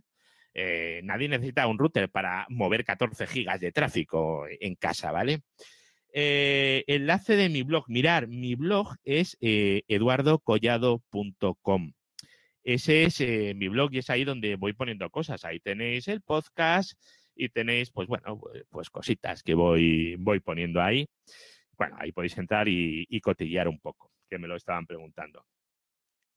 Eh, 0.54 1.02
nadie 1.04 1.30
necesita 1.30 1.68
un 1.68 1.80
router 1.80 2.10
para 2.10 2.46
mover 2.50 2.84
14 2.84 3.28
gigas 3.28 3.60
de 3.60 3.72
tráfico 3.72 4.46
en 4.48 4.76
casa, 4.76 5.12
¿vale? 5.12 5.42
Eh, 6.14 6.84
enlace 6.88 7.36
de 7.36 7.50
mi 7.50 7.64
blog. 7.64 7.86
Mirar, 7.88 8.28
mi 8.28 8.56
blog 8.56 8.96
es 9.04 9.38
eh, 9.42 9.84
eduardocollado.com. 9.88 11.94
Ese 12.64 13.04
es 13.04 13.20
mi 13.56 13.70
blog 13.70 13.94
y 13.94 14.00
es 14.00 14.10
ahí 14.10 14.24
donde 14.24 14.56
voy 14.56 14.74
poniendo 14.74 15.10
cosas. 15.10 15.46
Ahí 15.46 15.60
tenéis 15.60 16.08
el 16.08 16.22
podcast 16.22 16.94
y 17.36 17.50
tenéis, 17.50 17.92
pues 17.92 18.08
bueno, 18.08 18.40
pues, 18.40 18.66
pues 18.70 18.90
cositas 18.90 19.42
que 19.42 19.56
voy, 19.56 20.16
voy 20.18 20.42
poniendo 20.42 20.82
ahí. 20.82 21.08
Bueno, 21.78 21.96
ahí 22.00 22.12
podéis 22.12 22.38
entrar 22.38 22.68
y, 22.68 23.08
y 23.10 23.22
cotillear 23.22 23.68
un 23.68 23.80
poco, 23.80 24.12
que 24.30 24.38
me 24.38 24.48
lo 24.48 24.56
estaban 24.56 24.86
preguntando. 24.86 25.44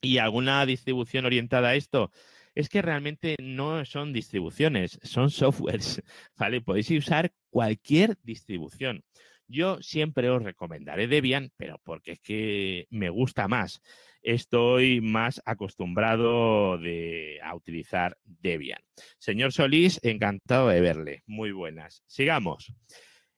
¿Y 0.00 0.18
alguna 0.18 0.64
distribución 0.64 1.26
orientada 1.26 1.70
a 1.70 1.74
esto? 1.74 2.10
Es 2.54 2.68
que 2.68 2.82
realmente 2.82 3.36
no 3.40 3.84
son 3.84 4.12
distribuciones, 4.12 4.98
son 5.02 5.30
softwares, 5.30 6.02
¿vale? 6.36 6.60
Podéis 6.60 6.90
usar 6.90 7.32
cualquier 7.50 8.16
distribución. 8.22 9.02
Yo 9.46 9.82
siempre 9.82 10.30
os 10.30 10.42
recomendaré 10.42 11.06
Debian, 11.06 11.50
pero 11.56 11.78
porque 11.84 12.12
es 12.12 12.20
que 12.20 12.86
me 12.90 13.10
gusta 13.10 13.46
más. 13.46 13.82
Estoy 14.22 15.02
más 15.02 15.42
acostumbrado 15.44 16.74
a 16.74 17.54
utilizar 17.54 18.16
Debian. 18.24 18.80
Señor 19.18 19.52
Solís, 19.52 20.00
encantado 20.02 20.68
de 20.68 20.80
verle. 20.80 21.22
Muy 21.26 21.52
buenas. 21.52 22.02
Sigamos. 22.06 22.72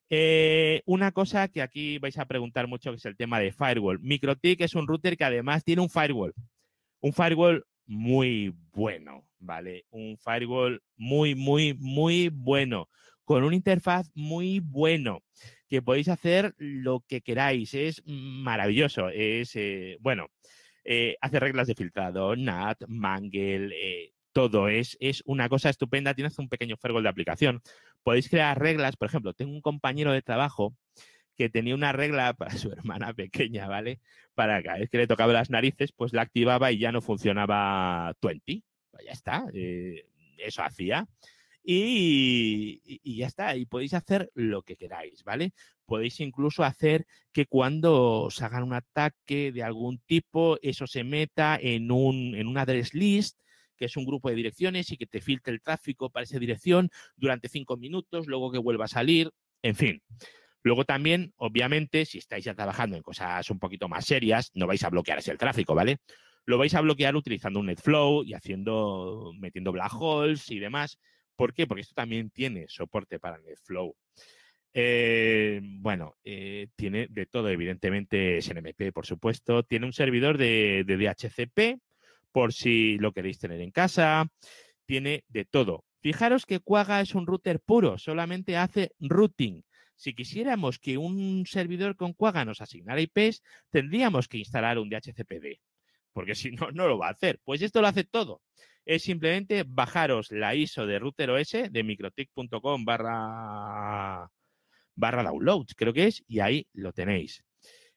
Eh, 0.09 0.83
una 0.87 1.11
cosa 1.11 1.49
que 1.49 1.61
aquí 1.61 1.99
vais 1.99 2.17
a 2.19 2.27
preguntar 2.27 2.69
mucho 2.69 2.91
que 2.91 2.99
es 2.99 3.05
el 3.05 3.17
tema 3.17 3.41
de 3.41 3.51
firewall. 3.51 3.99
MikroTik 4.01 4.61
es 4.61 4.77
un 4.77 4.87
router 4.87 5.17
que 5.17 5.25
además 5.25 5.64
tiene 5.64 5.83
un 5.83 5.91
firewall. 5.91 6.35
Un 7.01 7.12
firewall 7.12 7.64
muy 7.87 8.55
bueno, 8.72 9.26
¿vale? 9.39 9.87
Un 9.91 10.18
firewall 10.18 10.82
muy, 10.97 11.34
muy, 11.34 11.74
muy 11.78 12.28
bueno. 12.28 12.89
Con 13.24 13.45
una 13.45 13.57
interfaz 13.57 14.11
muy 14.14 14.61
bueno. 14.61 15.22
Que 15.68 15.82
podéis 15.82 16.09
hacer 16.09 16.55
lo 16.59 17.05
que 17.09 17.22
queráis. 17.22 17.74
Es 17.74 18.03
maravilloso. 18.07 19.09
Es, 19.09 19.57
eh, 19.57 19.97
bueno, 20.01 20.28
eh, 20.84 21.16
hace 21.20 21.41
reglas 21.41 21.66
de 21.66 21.74
filtrado, 21.74 22.37
NAT, 22.37 22.84
Mangle, 22.87 24.12
todo. 24.32 24.68
Es, 24.68 24.97
es 25.01 25.22
una 25.26 25.49
cosa 25.49 25.70
estupenda. 25.70 26.14
Tienes 26.14 26.39
un 26.39 26.49
pequeño 26.49 26.76
firewall 26.76 27.03
de 27.03 27.09
aplicación. 27.09 27.62
Podéis 28.03 28.28
crear 28.28 28.59
reglas. 28.59 28.97
Por 28.97 29.09
ejemplo, 29.09 29.34
tengo 29.34 29.53
un 29.53 29.61
compañero 29.61 30.12
de 30.12 30.22
trabajo 30.22 30.76
que 31.37 31.49
tenía 31.49 31.74
una 31.74 31.93
regla 31.93 32.34
para 32.34 32.51
su 32.59 32.70
hermana 32.70 33.12
pequeña, 33.14 33.68
¿vale? 33.68 34.01
Para 34.34 34.62
cada 34.62 34.78
vez 34.78 34.91
que 34.91 34.99
le 34.99 35.07
tocaba 35.07 35.32
las 35.32 35.51
narices, 35.51 35.93
pues 35.93 36.12
la 36.12 36.22
activaba 36.22 36.72
y 36.72 36.78
ya 36.78 36.93
no 36.93 37.01
funcionaba 37.01 38.14
20. 38.22 38.62
Pues 38.91 39.05
ya 39.05 39.12
está. 39.12 39.47
Eh, 39.53 40.07
eso 40.39 40.62
hacía. 40.62 41.07
Y, 41.68 43.16
ya 43.18 43.26
está, 43.26 43.57
y 43.57 43.66
podéis 43.66 43.93
hacer 43.95 44.30
lo 44.34 44.62
que 44.62 44.76
queráis, 44.76 45.24
¿vale? 45.24 45.53
Podéis 45.84 46.20
incluso 46.20 46.62
hacer 46.62 47.07
que 47.32 47.47
cuando 47.47 48.22
os 48.22 48.41
hagan 48.41 48.62
un 48.62 48.72
ataque 48.72 49.51
de 49.51 49.64
algún 49.64 49.99
tipo, 49.99 50.59
eso 50.62 50.87
se 50.87 51.03
meta 51.03 51.59
en 51.61 51.91
un, 51.91 52.37
en 52.37 52.47
un 52.47 52.57
address 52.57 52.95
list 52.95 53.41
que 53.76 53.87
es 53.87 53.97
un 53.97 54.07
grupo 54.07 54.30
de 54.30 54.37
direcciones 54.37 54.91
y 54.91 54.97
que 54.97 55.07
te 55.07 55.20
filtre 55.20 55.53
el 55.53 55.61
tráfico 55.61 56.09
para 56.09 56.24
esa 56.24 56.39
dirección 56.39 56.89
durante 57.16 57.49
cinco 57.49 57.76
minutos, 57.76 58.26
luego 58.26 58.51
que 58.51 58.59
vuelva 58.59 58.87
a 58.87 58.89
salir, 58.89 59.32
en 59.62 59.74
fin. 59.74 60.03
Luego 60.67 60.85
también, 60.85 61.33
obviamente, 61.37 62.05
si 62.05 62.19
estáis 62.19 62.45
ya 62.45 62.53
trabajando 62.53 62.97
en 62.97 63.03
cosas 63.05 63.49
un 63.51 63.61
poquito 63.61 63.87
más 63.89 64.05
serias, 64.05 64.51
no 64.53 64.67
vais 64.67 64.83
a 64.83 64.91
bloquear 64.91 65.21
ese 65.21 65.37
tráfico, 65.37 65.77
¿vale? 65.77 65.99
Lo 66.45 66.59
vais 66.59 66.75
a 66.75 66.81
bloquear 66.81 67.14
utilizando 67.14 67.61
un 67.61 67.67
NetFlow 67.67 68.25
y 68.25 68.35
haciendo, 68.35 69.31
metiendo 69.39 69.71
black 69.71 69.93
holes 69.95 70.51
y 70.51 70.59
demás. 70.59 70.99
¿Por 71.37 71.55
qué? 71.55 71.69
Porque 71.69 71.83
esto 71.83 71.95
también 71.95 72.31
tiene 72.31 72.67
soporte 72.67 73.21
para 73.21 73.39
NetFlow. 73.39 73.95
Eh, 74.75 75.61
bueno, 75.62 76.17
eh, 76.25 76.67
tiene 76.75 77.07
de 77.11 77.27
todo, 77.27 77.49
evidentemente, 77.49 78.43
SNMP, 78.43 78.93
por 78.93 79.07
supuesto. 79.07 79.62
Tiene 79.62 79.87
un 79.87 79.93
servidor 79.93 80.37
de, 80.37 80.83
de 80.85 80.97
DHCP, 80.97 81.81
por 82.33 82.53
si 82.53 82.99
lo 82.99 83.12
queréis 83.12 83.39
tener 83.39 83.61
en 83.61 83.71
casa. 83.71 84.27
Tiene 84.85 85.23
de 85.29 85.45
todo. 85.45 85.85
Fijaros 86.01 86.45
que 86.45 86.59
Quagga 86.59 87.01
es 87.03 87.14
un 87.14 87.25
router 87.25 87.61
puro, 87.61 87.99
solamente 87.99 88.57
hace 88.57 88.91
routing. 88.99 89.62
Si 89.97 90.14
quisiéramos 90.14 90.78
que 90.78 90.99
un 90.99 91.47
servidor 91.47 91.97
con 91.97 92.12
Quagga 92.12 92.44
nos 92.44 92.61
asignara 92.61 93.01
IPs, 93.01 93.42
tendríamos 93.70 94.28
que 94.28 94.38
instalar 94.38 94.78
un 94.78 94.90
DHCPD, 94.90 95.59
porque 96.12 96.34
si 96.34 96.51
no, 96.53 96.70
no 96.70 96.86
lo 96.86 96.99
va 96.99 97.09
a 97.09 97.12
hacer. 97.12 97.40
Pues 97.44 97.62
esto 97.62 97.80
lo 97.80 97.88
hace 97.88 98.05
todo. 98.05 98.42
Es 98.84 99.03
simplemente 99.03 99.64
bajaros 99.66 100.30
la 100.30 100.55
ISO 100.55 100.86
de 100.86 100.99
router 100.99 101.30
OS 101.30 101.53
de 101.70 101.82
microtic.com 101.82 102.84
barra, 102.84 104.30
barra 104.94 105.22
downloads, 105.24 105.74
creo 105.74 105.92
que 105.92 106.07
es, 106.07 106.22
y 106.28 106.40
ahí 106.40 106.68
lo 106.72 106.92
tenéis. 106.92 107.42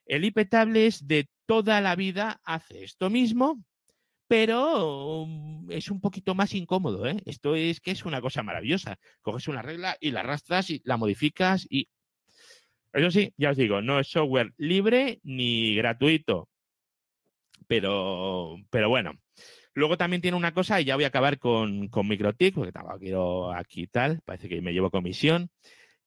El 0.05 0.25
IP 0.25 0.49
Tables 0.49 1.05
de 1.05 1.29
toda 1.45 1.81
la 1.81 1.95
vida 1.95 2.41
hace 2.43 2.83
esto 2.83 3.09
mismo, 3.09 3.63
pero 4.30 5.25
mm, 5.27 5.71
es 5.71 5.89
un 5.89 5.99
poquito 5.99 6.36
más 6.36 6.53
incómodo. 6.53 7.07
¿eh? 7.07 7.17
Esto 7.25 7.55
es 7.55 7.82
que 7.82 7.91
es 7.91 8.05
una 8.05 8.21
cosa 8.21 8.43
maravillosa. 8.43 8.99
Coges 9.21 9.47
una 9.47 9.63
regla 9.63 9.97
y 9.99 10.11
la 10.11 10.19
arrastras 10.21 10.69
y 10.69 10.82
la 10.86 10.97
modificas 10.97 11.65
y... 11.69 11.89
Eso 12.93 13.11
sí, 13.11 13.34
ya 13.38 13.51
os 13.51 13.57
digo, 13.57 13.82
no 13.82 13.99
es 13.99 14.07
software 14.07 14.53
libre 14.57 15.19
ni 15.23 15.75
gratuito. 15.75 16.47
Pero, 17.67 18.57
pero 18.69 18.89
bueno. 18.89 19.13
Luego 19.73 19.97
también 19.97 20.21
tiene 20.21 20.38
una 20.38 20.53
cosa, 20.53 20.82
y 20.82 20.86
ya 20.86 20.95
voy 20.95 21.05
a 21.05 21.07
acabar 21.07 21.39
con, 21.39 21.88
con 21.88 22.07
MikroTik, 22.07 22.55
porque 22.55 22.71
tampoco 22.71 22.99
quiero 22.99 23.53
aquí 23.53 23.88
tal, 23.88 24.21
parece 24.25 24.49
que 24.49 24.61
me 24.61 24.73
llevo 24.73 24.91
comisión, 24.91 25.49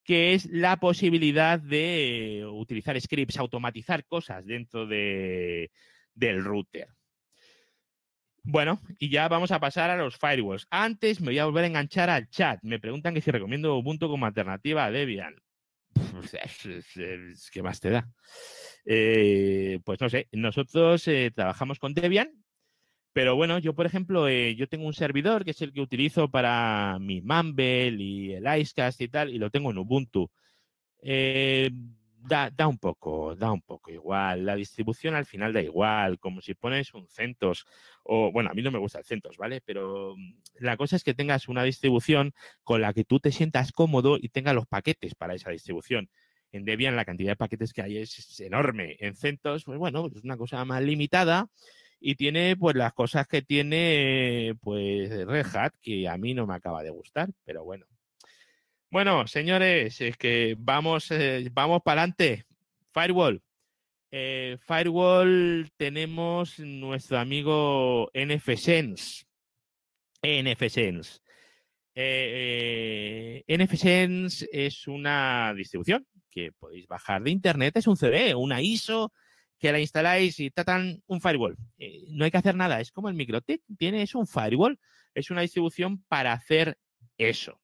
que 0.05 0.35
es 0.35 0.47
la 0.47 0.79
posibilidad 0.79 1.59
de 1.59 2.45
utilizar 2.53 3.01
scripts, 3.01 3.39
automatizar 3.39 4.05
cosas 4.05 4.45
dentro 4.45 4.87
de, 4.87 5.71
del 6.15 6.45
router. 6.45 6.89
Bueno, 8.45 8.81
y 8.99 9.09
ya 9.09 9.29
vamos 9.29 9.53
a 9.53 9.61
pasar 9.61 9.91
a 9.91 9.97
los 9.97 10.17
firewalls. 10.17 10.67
Antes 10.71 11.21
me 11.21 11.29
voy 11.29 11.39
a 11.39 11.45
volver 11.45 11.65
a 11.65 11.69
enganchar 11.69 12.11
al 12.11 12.29
chat. 12.29 12.59
Me 12.63 12.81
preguntan 12.81 13.15
que 13.15 13.21
si 13.21 13.31
recomiendo 13.31 13.77
Ubuntu 13.77 14.09
como 14.09 14.27
alternativa 14.27 14.85
a 14.85 14.91
Debian. 14.91 15.37
¿Qué 17.53 17.63
más 17.63 17.81
te 17.81 17.91
da? 17.91 18.09
Eh, 18.85 19.79
pues 19.85 20.01
no 20.01 20.09
sé, 20.09 20.29
nosotros 20.33 21.07
eh, 21.07 21.31
trabajamos 21.33 21.79
con 21.79 21.95
Debian, 21.95 22.45
pero 23.13 23.37
bueno, 23.37 23.59
yo 23.59 23.75
por 23.75 23.87
ejemplo, 23.87 24.27
eh, 24.27 24.57
yo 24.57 24.69
tengo 24.69 24.87
un 24.87 24.95
servidor 24.95 25.45
que 25.45 25.53
es 25.53 25.63
el 25.63 25.73
que 25.73 25.81
utilizo 25.81 26.29
para 26.31 26.99
mi 26.99 27.21
Mumble 27.21 27.91
y 27.91 28.33
el 28.33 28.45
Icecast 28.45 29.01
y 29.03 29.09
tal, 29.09 29.31
y 29.31 29.39
lo 29.39 29.51
tengo 29.51 29.71
en 29.71 29.79
Ubuntu 29.79 30.31
da, 32.25 32.51
da, 32.51 32.67
un 32.69 32.79
poco, 32.79 33.35
da 33.37 33.53
un 33.53 33.63
poco 33.63 33.91
igual. 33.91 34.45
La 34.45 34.57
distribución 34.57 35.15
al 35.15 35.27
final 35.27 35.53
da 35.53 35.63
igual, 35.63 36.19
como 36.19 36.41
si 36.41 36.55
pones 36.55 36.95
un 36.95 37.09
CentOS 37.09 37.67
o, 38.05 38.33
bueno, 38.33 38.51
a 38.51 38.55
mí 38.55 38.63
no 38.63 38.71
me 38.71 38.79
gusta 38.79 38.99
el 38.99 39.05
CentOS, 39.05 39.37
¿vale? 39.37 39.61
Pero 39.61 40.15
mm, 40.17 40.35
la 40.61 40.77
cosa 40.77 40.97
es 40.97 41.05
que 41.05 41.15
tengas 41.15 41.49
una 41.49 41.63
distribución 41.65 42.33
con 42.65 42.81
la 42.81 42.93
que 42.93 43.05
tú 43.05 43.21
te 43.21 43.33
sientas 43.33 43.73
cómodo 43.73 44.19
y 44.21 44.29
tenga 44.29 44.53
los 44.53 44.67
paquetes 44.67 45.15
para 45.15 45.35
esa 45.35 45.51
distribución. 45.51 46.11
En 46.53 46.65
Debian 46.65 46.97
la 46.97 47.05
cantidad 47.05 47.33
de 47.33 47.37
paquetes 47.37 47.73
que 47.73 47.83
hay 47.83 47.99
es 47.99 48.41
enorme. 48.41 48.97
En 49.01 49.17
CentOS, 49.17 49.65
pues 49.65 49.79
bueno, 49.79 50.09
es 50.15 50.23
una 50.23 50.37
cosa 50.37 50.65
más 50.65 50.83
limitada 50.83 51.49
y 52.03 52.17
tiene 52.17 52.57
pues 52.57 52.77
las 52.77 52.93
cosas 52.93 53.27
que 53.29 53.43
tiene 53.43 54.55
pues 54.61 55.11
Red 55.27 55.47
Hat 55.55 55.75
que 55.81 56.09
a 56.09 56.19
mí 56.19 56.35
no 56.35 56.47
me 56.47 56.55
acaba 56.55 56.83
de 56.83 56.91
gustar, 56.91 57.31
pero 57.45 57.65
bueno, 57.65 57.87
bueno, 58.93 59.27
señores, 59.27 60.03
es 60.03 60.19
que 60.19 60.55
vamos, 60.59 61.11
eh, 61.11 61.49
vamos 61.51 61.81
para 61.83 62.03
adelante. 62.03 62.45
Firewall. 62.93 63.43
Eh, 64.11 64.59
Firewall 64.61 65.71
tenemos 65.79 66.59
nuestro 66.59 67.19
amigo 67.19 68.11
NFSense. 68.13 69.25
NFSense. 70.23 71.21
Eh, 71.95 73.43
NFSense 73.49 74.47
es 74.53 74.87
una 74.87 75.55
distribución 75.57 76.07
que 76.29 76.53
podéis 76.53 76.87
bajar 76.87 77.23
de 77.23 77.31
internet. 77.31 77.75
Es 77.79 77.87
un 77.87 77.97
CD, 77.97 78.35
una 78.35 78.61
ISO 78.61 79.11
que 79.59 79.73
la 79.73 79.81
instaláis 79.81 80.39
y 80.39 80.51
tratan 80.51 81.03
un 81.07 81.23
firewall. 81.23 81.57
no 82.11 82.27
hay 82.27 82.31
que 82.31 82.37
hacer 82.37 82.57
nada. 82.57 82.79
Es 82.79 82.93
como 82.93 83.09
el 83.09 83.15
MikroTik. 83.15 83.63
Tiene, 83.79 84.03
es 84.03 84.15
un 84.15 84.27
firewall. 84.27 84.79
Es 85.15 85.31
una 85.31 85.41
distribución 85.41 86.05
para 86.09 86.35
hacer 86.35 86.77
eso. 87.17 87.62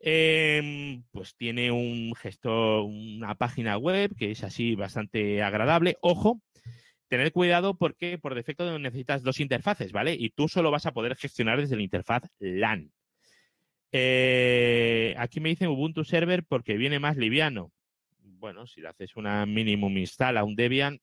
Em, 0.00 1.02
pues 1.10 1.34
tiene 1.36 1.70
un 1.70 2.14
gestor, 2.14 2.82
una 2.84 3.34
página 3.34 3.78
web 3.78 4.14
que 4.16 4.30
es 4.30 4.44
así 4.44 4.74
bastante 4.74 5.42
agradable. 5.42 5.96
Ojo, 6.00 6.40
tener 7.08 7.32
cuidado 7.32 7.76
porque 7.76 8.18
por 8.18 8.34
defecto 8.34 8.78
necesitas 8.78 9.22
dos 9.22 9.40
interfaces, 9.40 9.92
¿vale? 9.92 10.14
Y 10.14 10.30
tú 10.30 10.48
solo 10.48 10.70
vas 10.70 10.86
a 10.86 10.92
poder 10.92 11.16
gestionar 11.16 11.60
desde 11.60 11.76
la 11.76 11.82
interfaz 11.82 12.22
LAN. 12.38 12.92
Eh, 13.92 15.14
aquí 15.18 15.40
me 15.40 15.48
dicen 15.48 15.68
Ubuntu 15.68 16.04
Server 16.04 16.44
porque 16.44 16.76
viene 16.76 16.98
más 16.98 17.16
liviano. 17.16 17.72
Bueno, 18.18 18.66
si 18.66 18.80
le 18.82 18.88
haces 18.88 19.16
una 19.16 19.46
minimum 19.46 19.96
install 19.96 20.36
a 20.36 20.44
un 20.44 20.56
Debian, 20.56 21.00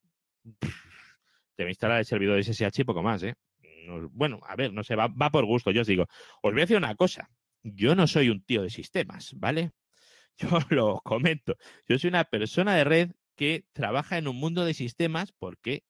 te 1.55 1.63
va 1.63 1.67
a 1.67 1.71
instalar 1.71 1.99
el 1.99 2.05
servidor 2.05 2.35
de 2.35 2.43
SSH 2.43 2.81
y 2.81 2.83
poco 2.83 3.01
más, 3.01 3.23
¿eh? 3.23 3.33
bueno, 4.11 4.39
a 4.47 4.55
ver, 4.55 4.71
no 4.71 4.81
sé, 4.81 4.95
va, 4.95 5.07
va 5.07 5.29
por 5.29 5.45
gusto. 5.45 5.71
Yo 5.71 5.81
os 5.81 5.87
digo, 5.87 6.03
os 6.41 6.51
voy 6.53 6.61
a 6.61 6.63
decir 6.63 6.77
una 6.77 6.95
cosa 6.95 7.29
yo 7.63 7.95
no 7.95 8.07
soy 8.07 8.29
un 8.29 8.43
tío 8.43 8.61
de 8.61 8.69
sistemas, 8.69 9.33
¿vale? 9.35 9.71
Yo 10.37 10.59
lo 10.69 10.99
comento. 11.03 11.55
Yo 11.87 11.99
soy 11.99 12.07
una 12.07 12.23
persona 12.23 12.75
de 12.75 12.83
red 12.83 13.11
que 13.35 13.65
trabaja 13.71 14.17
en 14.17 14.27
un 14.27 14.35
mundo 14.35 14.65
de 14.65 14.73
sistemas 14.73 15.31
porque 15.31 15.83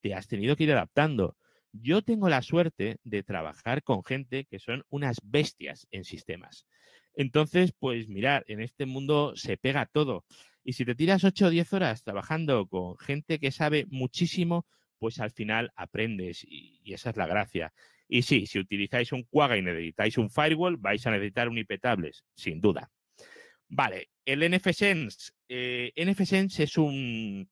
te 0.00 0.14
has 0.14 0.26
tenido 0.26 0.56
que 0.56 0.64
ir 0.64 0.72
adaptando. 0.72 1.36
Yo 1.72 2.00
tengo 2.02 2.28
la 2.30 2.40
suerte 2.40 2.98
de 3.04 3.22
trabajar 3.22 3.82
con 3.82 4.02
gente 4.02 4.46
que 4.46 4.58
son 4.58 4.84
unas 4.88 5.18
bestias 5.22 5.86
en 5.90 6.04
sistemas. 6.04 6.66
Entonces, 7.14 7.72
pues 7.78 8.08
mirar, 8.08 8.44
en 8.48 8.60
este 8.60 8.86
mundo 8.86 9.34
se 9.36 9.56
pega 9.56 9.86
todo. 9.86 10.24
Y 10.64 10.72
si 10.72 10.84
te 10.84 10.94
tiras 10.94 11.24
8 11.24 11.46
o 11.46 11.50
10 11.50 11.72
horas 11.74 12.02
trabajando 12.02 12.66
con 12.66 12.96
gente 12.98 13.38
que 13.38 13.50
sabe 13.50 13.86
muchísimo, 13.90 14.66
pues 14.98 15.20
al 15.20 15.30
final 15.30 15.72
aprendes 15.76 16.44
y, 16.44 16.80
y 16.82 16.94
esa 16.94 17.10
es 17.10 17.16
la 17.16 17.26
gracia. 17.26 17.72
Y 18.12 18.22
sí, 18.22 18.44
si 18.44 18.58
utilizáis 18.58 19.12
un 19.12 19.22
Quagga 19.22 19.56
y 19.56 19.62
necesitáis 19.62 20.18
un 20.18 20.30
firewall, 20.30 20.76
vais 20.76 21.06
a 21.06 21.12
necesitar 21.12 21.48
un 21.48 21.58
IP 21.58 21.80
tables, 21.80 22.24
sin 22.34 22.60
duda. 22.60 22.90
Vale, 23.68 24.10
el 24.24 24.50
NFSense. 24.50 25.30
Eh, 25.48 25.92
NFSense 25.96 26.64
es 26.64 26.76
un 26.76 27.48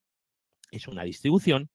es 0.72 0.88
una 0.88 1.04
distribución 1.04 1.70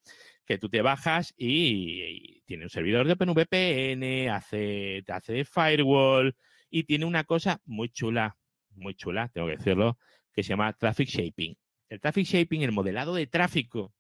que 0.46 0.58
tú 0.58 0.68
te 0.68 0.82
bajas 0.82 1.34
y, 1.38 2.42
tiene 2.46 2.66
un 2.66 2.70
servidor 2.70 3.08
de 3.08 3.14
OpenVPN, 3.14 4.30
hace, 4.30 5.02
hace 5.08 5.46
firewall 5.46 6.36
y 6.70 6.84
tiene 6.84 7.06
una 7.06 7.24
cosa 7.24 7.62
muy 7.64 7.90
chula, 7.90 8.38
muy 8.76 8.96
chula, 8.96 9.30
tengo 9.30 9.48
que 9.48 9.56
decirlo, 9.56 9.98
que 10.34 10.44
se 10.44 10.50
llama 10.50 10.74
Traffic 10.74 11.08
Shaping. 11.08 11.56
El 11.88 12.02
Traffic 12.02 12.28
Shaping, 12.28 12.64
el 12.64 12.74
modelado 12.74 13.16
de 13.16 13.28
tráfico, 13.28 13.94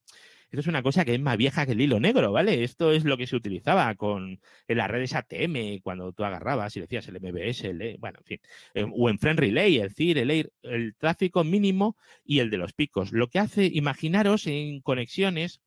esto 0.54 0.62
es 0.62 0.68
una 0.68 0.84
cosa 0.84 1.04
que 1.04 1.16
es 1.16 1.20
más 1.20 1.36
vieja 1.36 1.66
que 1.66 1.72
el 1.72 1.82
hilo 1.82 2.00
negro, 2.00 2.32
¿vale? 2.32 2.64
Esto 2.64 2.92
es 2.92 3.06
lo 3.06 3.18
que 3.18 3.26
se 3.26 3.36
utilizaba 3.36 3.96
con 3.96 4.40
en 4.68 4.78
las 4.78 4.88
redes 4.88 5.16
ATM, 5.16 5.82
cuando 5.82 6.14
tú 6.14 6.24
agarrabas 6.24 6.78
y 6.78 6.80
decías 6.80 7.08
el 7.08 7.16
MBS, 7.20 7.64
el, 7.64 7.98
bueno, 7.98 8.20
en 8.20 8.26
fin, 8.26 8.40
eh, 8.76 8.86
o 8.88 9.10
en 9.10 9.18
Friend 9.18 9.40
Relay, 9.40 9.80
el 9.80 9.92
CIR, 9.96 10.20
el 10.20 10.52
el 10.62 10.96
tráfico 10.96 11.44
mínimo 11.44 11.98
y 12.24 12.38
el 12.38 12.52
de 12.52 12.58
los 12.58 12.74
picos. 12.74 13.12
Lo 13.12 13.30
que 13.30 13.40
hace, 13.40 13.66
imaginaros 13.66 14.46
en 14.46 14.82
conexiones 14.82 15.60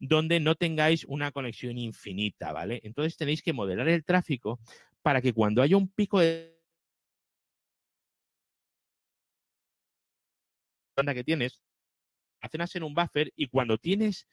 donde 0.00 0.40
no 0.40 0.54
tengáis 0.54 1.04
una 1.04 1.30
conexión 1.30 1.76
infinita, 1.76 2.50
¿vale? 2.54 2.80
Entonces 2.84 3.18
tenéis 3.18 3.42
que 3.42 3.52
modelar 3.52 3.88
el 3.88 4.04
tráfico 4.06 4.58
para 5.02 5.20
que 5.20 5.34
cuando 5.34 5.60
haya 5.60 5.76
un 5.76 5.88
pico 5.88 6.20
de 6.20 6.54
que 11.14 11.24
tienes, 11.24 11.60
hacenas 12.44 12.76
en 12.76 12.82
un 12.82 12.94
buffer 12.94 13.32
y 13.36 13.48
cuando 13.48 13.78
tienes 13.78 14.28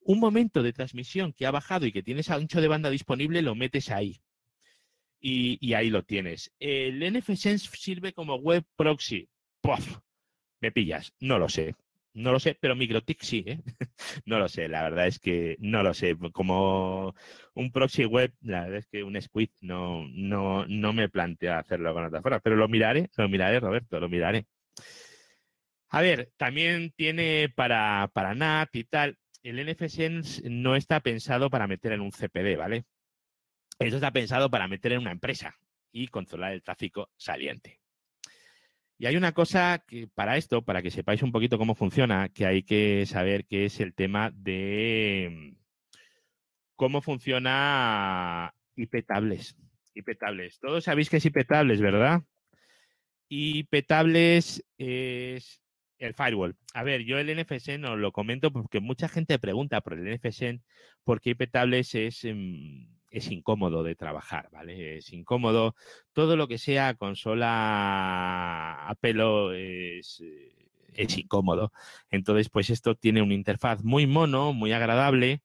un 0.00 0.20
momento 0.20 0.62
de 0.62 0.72
transmisión 0.72 1.32
que 1.32 1.46
ha 1.46 1.50
bajado 1.50 1.86
y 1.86 1.92
que 1.92 2.02
tienes 2.02 2.30
ancho 2.30 2.60
de 2.60 2.68
banda 2.68 2.90
disponible, 2.90 3.42
lo 3.42 3.54
metes 3.54 3.90
ahí. 3.90 4.20
Y, 5.20 5.74
ahí 5.74 5.90
lo 5.90 6.04
tienes. 6.04 6.52
El 6.60 7.00
NFSense 7.12 7.68
sirve 7.76 8.12
como 8.12 8.36
web 8.36 8.64
proxy. 8.76 9.28
¡Puff! 9.60 9.98
Me 10.60 10.70
pillas. 10.70 11.12
No 11.18 11.38
lo 11.40 11.48
sé. 11.48 11.74
No 12.14 12.32
lo 12.32 12.38
sé, 12.38 12.56
pero 12.58 12.76
MikroTik 12.76 13.20
sí, 13.20 13.44
¿eh? 13.46 13.60
no 14.24 14.38
lo 14.38 14.48
sé, 14.48 14.68
la 14.68 14.82
verdad 14.84 15.06
es 15.06 15.18
que 15.18 15.56
no 15.58 15.82
lo 15.82 15.92
sé. 15.92 16.16
Como 16.32 17.14
un 17.54 17.72
proxy 17.72 18.06
web, 18.06 18.32
la 18.40 18.62
verdad 18.62 18.78
es 18.78 18.86
que 18.86 19.02
un 19.02 19.20
squid 19.20 19.50
no, 19.60 20.06
no, 20.08 20.64
no 20.66 20.92
me 20.94 21.10
plantea 21.10 21.58
hacerlo 21.58 21.92
con 21.92 22.06
otra 22.06 22.22
forma, 22.22 22.40
pero 22.40 22.56
lo 22.56 22.68
miraré, 22.68 23.10
lo 23.16 23.28
miraré, 23.28 23.60
Roberto, 23.60 24.00
lo 24.00 24.08
miraré. 24.08 24.46
A 25.88 26.00
ver, 26.00 26.32
también 26.36 26.92
tiene 26.96 27.48
para, 27.54 28.10
para 28.12 28.34
NAT 28.34 28.74
y 28.74 28.84
tal. 28.84 29.18
El 29.42 29.64
NFSense 29.64 30.42
no 30.50 30.74
está 30.74 31.00
pensado 31.00 31.50
para 31.50 31.66
meter 31.66 31.92
en 31.92 32.00
un 32.00 32.10
CPD, 32.10 32.56
¿vale? 32.56 32.84
Eso 33.78 33.96
está 33.96 34.10
pensado 34.10 34.50
para 34.50 34.68
meter 34.68 34.92
en 34.92 35.00
una 35.00 35.12
empresa 35.12 35.56
y 35.92 36.08
controlar 36.08 36.52
el 36.52 36.62
tráfico 36.62 37.10
saliente. 37.16 37.80
Y 38.98 39.06
hay 39.06 39.16
una 39.16 39.32
cosa 39.32 39.84
que 39.86 40.08
para 40.08 40.36
esto, 40.36 40.62
para 40.62 40.82
que 40.82 40.90
sepáis 40.90 41.22
un 41.22 41.30
poquito 41.30 41.58
cómo 41.58 41.74
funciona, 41.74 42.30
que 42.30 42.46
hay 42.46 42.62
que 42.62 43.04
saber 43.06 43.44
que 43.44 43.66
es 43.66 43.78
el 43.80 43.94
tema 43.94 44.30
de 44.34 45.54
cómo 46.74 47.02
funciona 47.02 48.54
IP 48.74 49.06
tables. 49.06 49.54
Todos 50.60 50.84
sabéis 50.84 51.10
que 51.10 51.18
es 51.18 51.26
IP 51.26 51.46
tables, 51.46 51.80
¿verdad? 51.80 52.22
IP 53.28 53.86
tables 53.86 54.64
es 54.78 55.60
el 55.98 56.14
firewall. 56.14 56.56
A 56.74 56.82
ver, 56.82 57.02
yo 57.04 57.18
el 57.18 57.30
NFC 57.30 57.78
no 57.78 57.96
lo 57.96 58.12
comento 58.12 58.52
porque 58.52 58.80
mucha 58.80 59.08
gente 59.08 59.38
pregunta 59.38 59.80
por 59.80 59.94
el 59.94 60.06
NFC 60.06 60.60
porque 61.04 61.30
IP 61.30 61.50
Tables 61.50 61.94
es, 61.94 62.24
em, 62.24 62.88
es 63.10 63.30
incómodo 63.30 63.82
de 63.82 63.94
trabajar, 63.94 64.48
¿vale? 64.52 64.98
Es 64.98 65.12
incómodo. 65.12 65.74
Todo 66.12 66.36
lo 66.36 66.48
que 66.48 66.58
sea 66.58 66.94
consola 66.94 68.88
a 68.88 68.94
pelo 68.96 69.52
es, 69.52 70.22
es 70.94 71.18
incómodo. 71.18 71.72
Entonces, 72.10 72.48
pues 72.50 72.70
esto 72.70 72.94
tiene 72.94 73.22
una 73.22 73.34
interfaz 73.34 73.82
muy 73.84 74.06
mono, 74.06 74.52
muy 74.52 74.72
agradable 74.72 75.42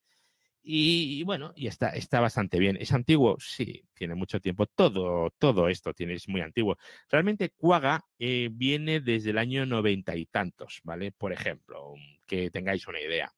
y, 0.64 1.24
bueno, 1.24 1.54
y 1.56 1.68
está, 1.68 1.90
está 1.90 2.20
bastante 2.20 2.60
bien. 2.60 2.78
¿Es 2.80 2.92
antiguo? 2.92 3.38
Sí, 3.40 3.84
tiene 3.94 4.16
mucho 4.16 4.40
tiempo. 4.40 4.68
Todo, 4.68 5.32
todo 5.40 5.68
esto 5.70 5.94
tiene, 5.94 6.14
es 6.14 6.28
muy 6.30 6.42
antiguo. 6.42 6.78
Realmente 7.10 7.50
Quagga 7.50 8.06
eh, 8.20 8.50
viene 8.52 9.00
desde 9.00 9.32
el 9.32 9.38
año 9.38 9.66
noventa 9.66 10.16
y 10.16 10.26
tantos, 10.26 10.82
¿vale? 10.84 11.12
Por 11.12 11.34
ejemplo, 11.34 11.96
que 12.28 12.52
tengáis 12.52 12.88
una 12.88 13.02
idea. 13.02 13.34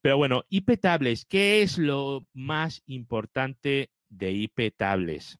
Pero 0.00 0.16
bueno, 0.16 0.44
IP 0.48 0.80
Tables, 0.80 1.26
¿qué 1.26 1.62
es 1.62 1.76
lo 1.76 2.26
más 2.32 2.82
importante 2.86 3.90
de? 4.08 4.32
IP 4.32 4.72
Tables, 4.76 5.38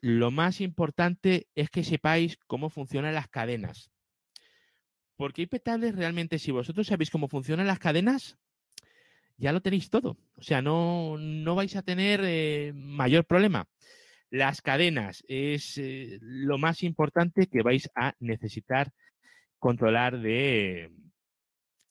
lo 0.00 0.30
más 0.30 0.60
importante 0.60 1.48
es 1.54 1.70
que 1.70 1.84
sepáis 1.84 2.38
cómo 2.46 2.70
funcionan 2.70 3.14
las 3.14 3.28
cadenas. 3.28 3.90
Porque 5.16 5.42
IP 5.42 5.62
Tables 5.62 5.94
realmente, 5.94 6.38
si 6.38 6.50
vosotros 6.50 6.88
sabéis 6.88 7.10
cómo 7.10 7.28
funcionan 7.28 7.68
las 7.68 7.78
cadenas, 7.78 8.36
ya 9.42 9.52
lo 9.52 9.60
tenéis 9.60 9.90
todo. 9.90 10.16
O 10.36 10.42
sea, 10.42 10.62
no, 10.62 11.18
no 11.18 11.56
vais 11.56 11.74
a 11.74 11.82
tener 11.82 12.20
eh, 12.22 12.72
mayor 12.74 13.24
problema. 13.24 13.68
Las 14.30 14.62
cadenas 14.62 15.24
es 15.26 15.78
eh, 15.78 16.18
lo 16.20 16.58
más 16.58 16.84
importante 16.84 17.48
que 17.48 17.62
vais 17.62 17.90
a 17.96 18.14
necesitar 18.20 18.92
controlar 19.58 20.20
de, 20.20 20.92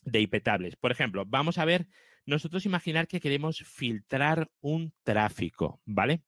de 0.06 0.22
IP 0.22 0.42
tables. 0.42 0.78
Por 0.78 0.92
ejemplo, 0.94 1.26
vamos 1.28 1.58
a 1.58 1.66
ver, 1.66 1.88
nosotros 2.26 2.66
imaginar 2.66 3.10
que 3.10 3.20
queremos 3.20 3.58
filtrar 3.66 4.50
un 4.62 4.94
tráfico, 5.04 5.82
¿vale? 5.86 6.24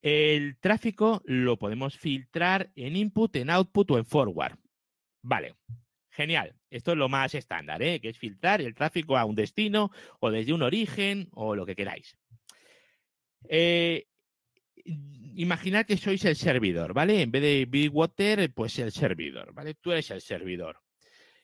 El 0.00 0.56
tráfico 0.58 1.20
lo 1.26 1.58
podemos 1.58 1.98
filtrar 1.98 2.72
en 2.76 2.96
input, 2.96 3.36
en 3.36 3.50
output 3.50 3.90
o 3.90 3.98
en 3.98 4.06
forward. 4.06 4.58
Vale, 5.22 5.54
Genial. 6.14 6.54
Esto 6.70 6.92
es 6.92 6.98
lo 6.98 7.08
más 7.08 7.34
estándar, 7.34 7.82
¿eh? 7.82 8.00
que 8.00 8.10
es 8.10 8.18
filtrar 8.18 8.60
el 8.60 8.74
tráfico 8.74 9.16
a 9.16 9.24
un 9.24 9.34
destino 9.34 9.90
o 10.20 10.30
desde 10.30 10.52
un 10.52 10.62
origen 10.62 11.28
o 11.32 11.56
lo 11.56 11.66
que 11.66 11.74
queráis. 11.74 12.16
Eh, 13.48 14.06
imaginad 15.34 15.86
que 15.86 15.96
sois 15.96 16.24
el 16.24 16.36
servidor, 16.36 16.94
¿vale? 16.94 17.20
En 17.20 17.32
vez 17.32 17.42
de 17.42 17.66
Bigwater, 17.68 18.52
pues 18.54 18.78
el 18.78 18.92
servidor, 18.92 19.52
¿vale? 19.54 19.74
Tú 19.74 19.90
eres 19.90 20.08
el 20.12 20.20
servidor. 20.20 20.78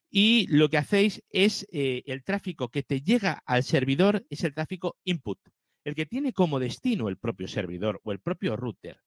Y 0.08 0.46
lo 0.46 0.68
que 0.68 0.78
hacéis 0.78 1.24
es 1.30 1.66
eh, 1.72 2.04
el 2.06 2.22
tráfico 2.22 2.68
que 2.68 2.84
te 2.84 3.00
llega 3.00 3.42
al 3.46 3.64
servidor 3.64 4.24
es 4.30 4.44
el 4.44 4.54
tráfico 4.54 4.98
input, 5.02 5.40
el 5.82 5.96
que 5.96 6.06
tiene 6.06 6.32
como 6.32 6.60
destino 6.60 7.08
el 7.08 7.18
propio 7.18 7.48
servidor 7.48 8.00
o 8.04 8.12
el 8.12 8.20
propio 8.20 8.56
router. 8.56 9.00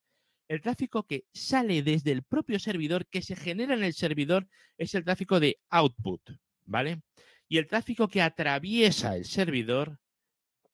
El 0.47 0.61
tráfico 0.61 1.03
que 1.03 1.25
sale 1.33 1.83
desde 1.83 2.11
el 2.11 2.23
propio 2.23 2.59
servidor, 2.59 3.07
que 3.07 3.21
se 3.21 3.35
genera 3.35 3.73
en 3.73 3.83
el 3.83 3.93
servidor, 3.93 4.47
es 4.77 4.93
el 4.93 5.03
tráfico 5.03 5.39
de 5.39 5.59
output, 5.69 6.21
¿vale? 6.65 7.01
Y 7.47 7.57
el 7.57 7.67
tráfico 7.67 8.07
que 8.07 8.21
atraviesa 8.21 9.15
el 9.15 9.25
servidor 9.25 9.99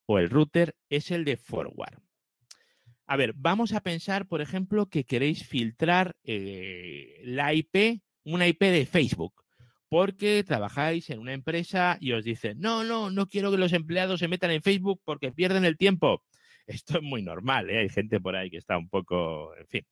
o 0.05 0.17
el 0.17 0.29
router 0.29 0.75
es 0.89 1.11
el 1.11 1.23
de 1.23 1.37
forward. 1.37 1.99
A 3.05 3.15
ver, 3.15 3.33
vamos 3.35 3.73
a 3.73 3.81
pensar, 3.81 4.27
por 4.27 4.41
ejemplo, 4.41 4.87
que 4.87 5.03
queréis 5.03 5.45
filtrar 5.45 6.15
eh, 6.23 7.21
la 7.23 7.53
IP, 7.53 8.01
una 8.23 8.47
IP 8.47 8.61
de 8.61 8.85
Facebook, 8.85 9.33
porque 9.89 10.43
trabajáis 10.43 11.09
en 11.09 11.19
una 11.19 11.33
empresa 11.33 11.97
y 11.99 12.11
os 12.11 12.23
dicen, 12.23 12.59
no, 12.59 12.83
no, 12.83 13.09
no 13.09 13.27
quiero 13.27 13.49
que 13.49 13.57
los 13.57 13.73
empleados 13.73 14.19
se 14.19 14.27
metan 14.27 14.51
en 14.51 14.61
Facebook 14.61 15.01
porque 15.03 15.31
pierden 15.31 15.65
el 15.65 15.77
tiempo. 15.77 16.23
Esto 16.69 16.99
es 16.99 17.03
muy 17.03 17.23
normal, 17.23 17.67
¿eh? 17.71 17.79
Hay 17.79 17.89
gente 17.89 18.19
por 18.19 18.35
ahí 18.35 18.51
que 18.51 18.57
está 18.57 18.77
un 18.77 18.89
poco, 18.89 19.55
en 19.57 19.67
fin. 19.67 19.87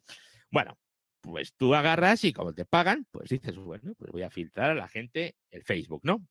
Bueno, 0.52 0.78
pues 1.22 1.54
tú 1.56 1.74
agarras 1.74 2.24
y 2.24 2.32
como 2.32 2.54
te 2.54 2.66
pagan, 2.66 3.08
pues 3.10 3.30
dices, 3.30 3.56
bueno, 3.56 3.96
pues 3.98 4.12
voy 4.12 4.22
a 4.22 4.30
filtrar 4.30 4.70
a 4.70 4.76
la 4.76 4.88
gente 4.88 5.36
el 5.50 5.64
Facebook, 5.64 6.02
¿no? 6.04 6.24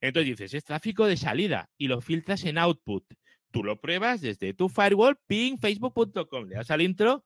Entonces 0.00 0.36
dices, 0.36 0.54
es 0.54 0.64
tráfico 0.64 1.06
de 1.06 1.16
salida 1.16 1.70
y 1.78 1.86
lo 1.86 2.00
filtras 2.00 2.42
en 2.44 2.58
output. 2.58 3.04
Tú 3.52 3.62
lo 3.62 3.80
pruebas 3.80 4.20
desde 4.20 4.52
tu 4.52 4.68
firewall, 4.68 5.16
ping, 5.28 5.56
facebook.com, 5.58 6.48
le 6.48 6.56
das 6.56 6.72
al 6.72 6.82
intro 6.82 7.24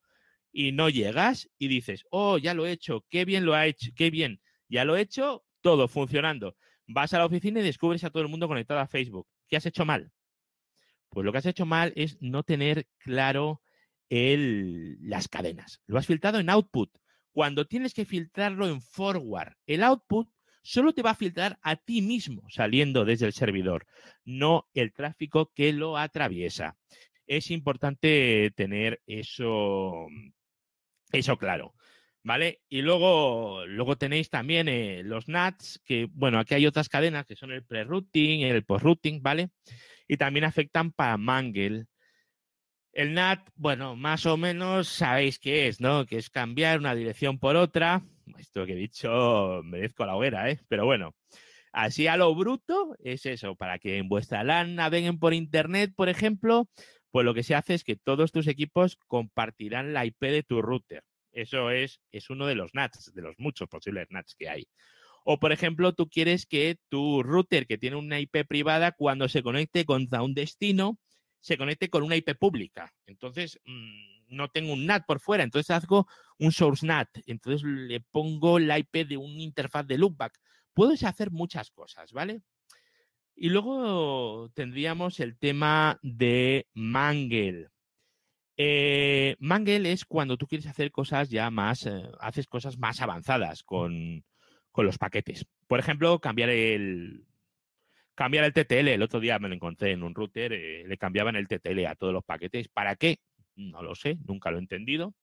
y 0.52 0.72
no 0.72 0.90
llegas 0.90 1.48
y 1.56 1.68
dices, 1.68 2.04
oh, 2.10 2.36
ya 2.36 2.52
lo 2.52 2.66
he 2.66 2.72
hecho, 2.72 3.06
qué 3.08 3.24
bien 3.24 3.46
lo 3.46 3.54
ha 3.54 3.66
hecho, 3.66 3.92
qué 3.96 4.10
bien, 4.10 4.42
ya 4.68 4.84
lo 4.84 4.98
he 4.98 5.00
hecho, 5.00 5.42
todo 5.62 5.88
funcionando. 5.88 6.54
Vas 6.86 7.14
a 7.14 7.18
la 7.18 7.24
oficina 7.24 7.60
y 7.60 7.62
descubres 7.62 8.04
a 8.04 8.10
todo 8.10 8.22
el 8.22 8.28
mundo 8.28 8.46
conectado 8.46 8.80
a 8.80 8.86
Facebook. 8.86 9.26
¿Qué 9.48 9.56
has 9.56 9.64
hecho 9.64 9.86
mal? 9.86 10.12
Pues 11.12 11.26
lo 11.26 11.32
que 11.32 11.38
has 11.38 11.46
hecho 11.46 11.66
mal 11.66 11.92
es 11.94 12.16
no 12.22 12.42
tener 12.42 12.86
claro 12.98 13.60
las 14.08 15.28
cadenas. 15.28 15.80
Lo 15.86 15.98
has 15.98 16.06
filtrado 16.06 16.38
en 16.38 16.50
output. 16.50 16.90
Cuando 17.32 17.66
tienes 17.66 17.94
que 17.94 18.04
filtrarlo 18.04 18.66
en 18.66 18.80
forward, 18.80 19.54
el 19.66 19.82
output 19.84 20.28
solo 20.62 20.94
te 20.94 21.02
va 21.02 21.10
a 21.10 21.14
filtrar 21.14 21.58
a 21.62 21.76
ti 21.76 22.00
mismo 22.02 22.42
saliendo 22.48 23.04
desde 23.04 23.26
el 23.26 23.32
servidor, 23.32 23.86
no 24.24 24.68
el 24.74 24.92
tráfico 24.92 25.52
que 25.54 25.72
lo 25.72 25.98
atraviesa. 25.98 26.76
Es 27.26 27.50
importante 27.50 28.52
tener 28.54 29.02
eso, 29.06 30.06
eso 31.12 31.36
claro. 31.36 31.74
¿Vale? 32.24 32.60
Y 32.68 32.82
luego, 32.82 33.66
luego 33.66 33.98
tenéis 33.98 34.30
también 34.30 34.68
eh, 34.68 35.02
los 35.02 35.28
NATs, 35.28 35.80
que, 35.84 36.08
bueno, 36.12 36.38
aquí 36.38 36.54
hay 36.54 36.66
otras 36.66 36.88
cadenas 36.88 37.26
que 37.26 37.34
son 37.34 37.50
el 37.50 37.64
pre-routing, 37.64 38.42
el 38.42 38.64
post-routing, 38.64 39.20
¿vale? 39.22 39.50
Y 40.08 40.16
también 40.16 40.44
afectan 40.44 40.92
para 40.92 41.16
Mangle. 41.16 41.86
El 42.92 43.14
NAT, 43.14 43.48
bueno, 43.54 43.96
más 43.96 44.26
o 44.26 44.36
menos 44.36 44.88
sabéis 44.88 45.38
qué 45.38 45.68
es, 45.68 45.80
¿no? 45.80 46.04
Que 46.04 46.18
es 46.18 46.28
cambiar 46.28 46.78
una 46.78 46.94
dirección 46.94 47.38
por 47.38 47.56
otra. 47.56 48.02
Esto 48.38 48.66
que 48.66 48.72
he 48.72 48.76
dicho 48.76 49.62
merezco 49.64 50.04
la 50.04 50.16
hoguera, 50.16 50.50
¿eh? 50.50 50.60
Pero 50.68 50.84
bueno, 50.84 51.14
así 51.72 52.06
a 52.06 52.16
lo 52.16 52.34
bruto 52.34 52.94
es 53.02 53.24
eso, 53.26 53.56
para 53.56 53.78
que 53.78 53.96
en 53.98 54.08
vuestra 54.08 54.44
LAN 54.44 54.74
naveguen 54.74 55.18
por 55.18 55.32
Internet, 55.32 55.92
por 55.96 56.08
ejemplo, 56.08 56.68
pues 57.10 57.24
lo 57.24 57.34
que 57.34 57.42
se 57.42 57.54
hace 57.54 57.74
es 57.74 57.84
que 57.84 57.96
todos 57.96 58.32
tus 58.32 58.46
equipos 58.46 58.98
compartirán 59.06 59.92
la 59.92 60.04
IP 60.04 60.20
de 60.20 60.42
tu 60.42 60.60
router. 60.62 61.02
Eso 61.32 61.70
es, 61.70 62.00
es 62.10 62.28
uno 62.30 62.46
de 62.46 62.54
los 62.54 62.74
NATs, 62.74 63.12
de 63.14 63.22
los 63.22 63.34
muchos 63.38 63.68
posibles 63.68 64.08
NATs 64.10 64.34
que 64.34 64.48
hay. 64.48 64.66
O, 65.24 65.38
por 65.38 65.52
ejemplo, 65.52 65.92
tú 65.92 66.08
quieres 66.08 66.46
que 66.46 66.78
tu 66.88 67.22
router 67.22 67.66
que 67.66 67.78
tiene 67.78 67.96
una 67.96 68.20
IP 68.20 68.44
privada, 68.46 68.92
cuando 68.92 69.28
se 69.28 69.42
conecte 69.42 69.84
contra 69.84 70.22
un 70.22 70.34
destino, 70.34 70.98
se 71.40 71.56
conecte 71.56 71.90
con 71.90 72.02
una 72.02 72.16
IP 72.16 72.34
pública. 72.38 72.92
Entonces, 73.06 73.60
mm, 73.64 74.36
no 74.36 74.48
tengo 74.48 74.72
un 74.72 74.86
NAT 74.86 75.04
por 75.06 75.20
fuera, 75.20 75.44
entonces 75.44 75.70
hago 75.70 76.06
un 76.38 76.52
source 76.52 76.86
NAT. 76.86 77.08
Entonces 77.26 77.62
le 77.64 78.00
pongo 78.00 78.58
la 78.58 78.78
IP 78.78 79.04
de 79.06 79.16
una 79.16 79.42
interfaz 79.42 79.86
de 79.86 79.98
loopback. 79.98 80.38
Puedes 80.74 81.04
hacer 81.04 81.30
muchas 81.30 81.70
cosas, 81.70 82.12
¿vale? 82.12 82.42
Y 83.34 83.48
luego 83.50 84.50
tendríamos 84.54 85.20
el 85.20 85.38
tema 85.38 85.98
de 86.02 86.66
Mangle. 86.74 87.68
Eh, 88.56 89.36
Mangle 89.38 89.92
es 89.92 90.04
cuando 90.04 90.36
tú 90.36 90.46
quieres 90.46 90.66
hacer 90.66 90.90
cosas 90.90 91.30
ya 91.30 91.50
más, 91.50 91.86
eh, 91.86 92.02
haces 92.20 92.46
cosas 92.46 92.78
más 92.78 93.00
avanzadas 93.00 93.62
con, 93.62 94.24
con 94.72 94.86
los 94.86 94.98
paquetes. 94.98 95.46
Por 95.68 95.78
ejemplo, 95.78 96.18
cambiar 96.18 96.50
el, 96.50 97.24
cambiar 98.14 98.44
el 98.44 98.52
TTL. 98.52 98.88
El 98.88 99.02
otro 99.02 99.20
día 99.20 99.38
me 99.38 99.48
lo 99.48 99.54
encontré 99.54 99.92
en 99.92 100.02
un 100.02 100.14
router, 100.14 100.52
eh, 100.52 100.84
le 100.86 100.98
cambiaban 100.98 101.36
el 101.36 101.48
TTL 101.48 101.86
a 101.86 101.94
todos 101.94 102.12
los 102.12 102.24
paquetes. 102.24 102.68
¿Para 102.68 102.96
qué? 102.96 103.18
No 103.54 103.82
lo 103.82 103.94
sé, 103.94 104.18
nunca 104.26 104.50
lo 104.50 104.56
he 104.56 104.60
entendido. 104.60 105.14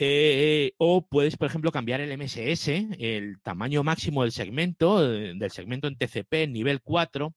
Eh, 0.00 0.74
o 0.78 1.06
puedes, 1.06 1.36
por 1.36 1.48
ejemplo, 1.48 1.72
cambiar 1.72 2.00
el 2.00 2.16
MSS, 2.16 2.68
el 2.98 3.40
tamaño 3.42 3.82
máximo 3.82 4.22
del 4.22 4.30
segmento, 4.30 5.04
eh, 5.04 5.34
del 5.34 5.50
segmento 5.50 5.88
en 5.88 5.96
TCP, 5.96 6.46
nivel 6.48 6.80
4, 6.82 7.34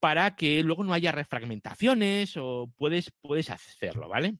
para 0.00 0.34
que 0.34 0.62
luego 0.62 0.84
no 0.84 0.94
haya 0.94 1.12
refragmentaciones 1.12 2.36
o 2.38 2.72
puedes, 2.78 3.12
puedes 3.20 3.50
hacerlo, 3.50 4.08
¿vale? 4.08 4.36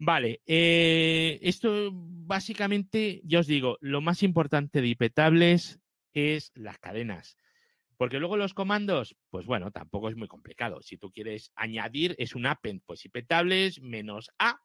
Vale, 0.00 0.40
esto 0.46 1.90
básicamente, 1.92 3.20
ya 3.24 3.40
os 3.40 3.48
digo, 3.48 3.78
lo 3.80 4.00
más 4.00 4.22
importante 4.22 4.80
de 4.80 4.88
IPtables 4.88 5.80
es 6.12 6.52
las 6.54 6.78
cadenas. 6.78 7.36
Porque 7.96 8.20
luego 8.20 8.36
los 8.36 8.54
comandos, 8.54 9.16
pues 9.28 9.44
bueno, 9.44 9.72
tampoco 9.72 10.08
es 10.08 10.14
muy 10.14 10.28
complicado. 10.28 10.82
Si 10.82 10.98
tú 10.98 11.10
quieres 11.10 11.50
añadir, 11.56 12.14
es 12.18 12.36
un 12.36 12.46
append, 12.46 12.80
pues 12.86 13.04
iptables 13.04 13.80
menos 13.82 14.30
A, 14.38 14.60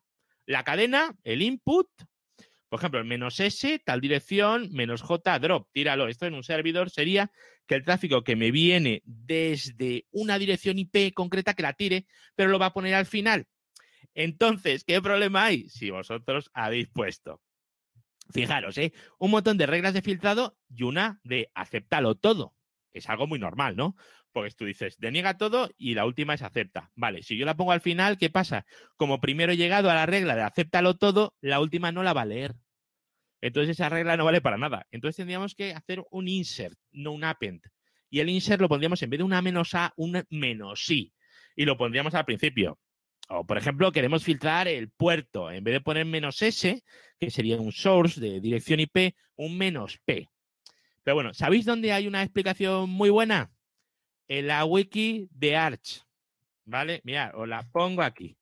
la 0.45 0.63
cadena, 0.63 1.15
el 1.23 1.41
input, 1.41 1.89
por 2.69 2.79
ejemplo, 2.79 3.03
menos 3.03 3.39
S, 3.39 3.79
tal 3.83 4.01
dirección, 4.01 4.71
menos 4.71 5.01
J, 5.01 5.39
drop, 5.39 5.67
tíralo. 5.71 6.07
Esto 6.09 6.27
en 6.27 6.35
un 6.35 6.43
servidor 6.43 6.91
sería 6.91 7.31
que 7.65 7.73
el 7.73 7.83
tráfico 7.83 8.23
que 8.23 8.35
me 8.35 8.51
viene 8.51 9.01
desde 9.05 10.05
una 10.11 10.37
dirección 10.37 10.77
IP 10.77 11.11
concreta 11.15 11.55
que 11.55 11.63
la 11.63 11.73
tire, 11.73 12.05
pero 12.35 12.51
lo 12.51 12.59
va 12.59 12.67
a 12.67 12.73
poner 12.73 12.93
al 12.93 13.07
final. 13.07 13.47
Entonces, 14.13 14.83
¿qué 14.83 15.01
problema 15.01 15.45
hay? 15.45 15.69
Si 15.69 15.89
vosotros 15.89 16.49
habéis 16.53 16.87
puesto, 16.89 17.41
fijaros, 18.31 18.77
¿eh? 18.77 18.93
un 19.19 19.31
montón 19.31 19.57
de 19.57 19.65
reglas 19.65 19.93
de 19.93 20.01
filtrado 20.01 20.57
y 20.69 20.83
una 20.83 21.19
de 21.23 21.51
aceptalo 21.53 22.15
todo 22.15 22.55
es 22.93 23.09
algo 23.09 23.27
muy 23.27 23.39
normal, 23.39 23.75
¿no? 23.75 23.95
Porque 24.31 24.51
tú 24.51 24.65
dices, 24.65 24.97
deniega 24.99 25.37
todo 25.37 25.69
y 25.77 25.93
la 25.95 26.05
última 26.05 26.33
es 26.33 26.41
acepta. 26.41 26.91
Vale, 26.95 27.23
si 27.23 27.37
yo 27.37 27.45
la 27.45 27.55
pongo 27.55 27.71
al 27.71 27.81
final, 27.81 28.17
¿qué 28.17 28.29
pasa? 28.29 28.65
Como 28.95 29.19
primero 29.19 29.51
he 29.51 29.57
llegado 29.57 29.89
a 29.89 29.95
la 29.95 30.05
regla 30.05 30.35
de 30.35 30.41
acéptalo 30.43 30.95
todo, 30.95 31.35
la 31.41 31.59
última 31.59 31.91
no 31.91 32.03
la 32.03 32.13
va 32.13 32.21
a 32.21 32.25
leer. 32.25 32.55
Entonces 33.41 33.71
esa 33.71 33.89
regla 33.89 34.15
no 34.15 34.25
vale 34.25 34.41
para 34.41 34.57
nada. 34.57 34.87
Entonces 34.91 35.17
tendríamos 35.17 35.53
que 35.53 35.73
hacer 35.73 36.03
un 36.11 36.27
insert, 36.27 36.77
no 36.91 37.11
un 37.11 37.23
append. 37.23 37.61
Y 38.09 38.21
el 38.21 38.29
insert 38.29 38.61
lo 38.61 38.69
pondríamos 38.69 39.01
en 39.03 39.09
vez 39.09 39.17
de 39.17 39.23
una 39.23 39.41
menos 39.41 39.75
A, 39.75 39.93
un 39.97 40.23
menos 40.29 40.89
I. 40.89 41.13
Y 41.55 41.65
lo 41.65 41.77
pondríamos 41.77 42.13
al 42.15 42.25
principio. 42.25 42.79
O, 43.29 43.45
por 43.45 43.57
ejemplo, 43.57 43.91
queremos 43.91 44.23
filtrar 44.23 44.67
el 44.67 44.89
puerto. 44.89 45.51
En 45.51 45.63
vez 45.63 45.73
de 45.73 45.81
poner 45.81 46.05
menos 46.05 46.41
S, 46.41 46.83
que 47.19 47.31
sería 47.31 47.57
un 47.57 47.71
source 47.71 48.19
de 48.19 48.39
dirección 48.39 48.79
IP, 48.79 49.15
un 49.35 49.57
menos 49.57 49.99
P. 50.05 50.27
Pero 51.03 51.15
bueno, 51.15 51.33
¿sabéis 51.33 51.65
dónde 51.65 51.91
hay 51.91 52.07
una 52.07 52.23
explicación 52.23 52.89
muy 52.89 53.09
buena? 53.09 53.51
En 54.27 54.47
la 54.47 54.65
wiki 54.65 55.27
de 55.31 55.55
Arch. 55.55 56.03
¿Vale? 56.65 57.01
Mira, 57.03 57.31
os 57.35 57.47
la 57.47 57.63
pongo 57.71 58.01
aquí. 58.01 58.37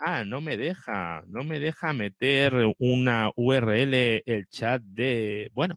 ah, 0.00 0.24
no 0.26 0.40
me 0.40 0.56
deja, 0.56 1.22
no 1.28 1.44
me 1.44 1.60
deja 1.60 1.92
meter 1.92 2.54
una 2.78 3.30
URL, 3.36 4.22
el 4.26 4.48
chat 4.48 4.82
de. 4.82 5.50
Bueno, 5.52 5.76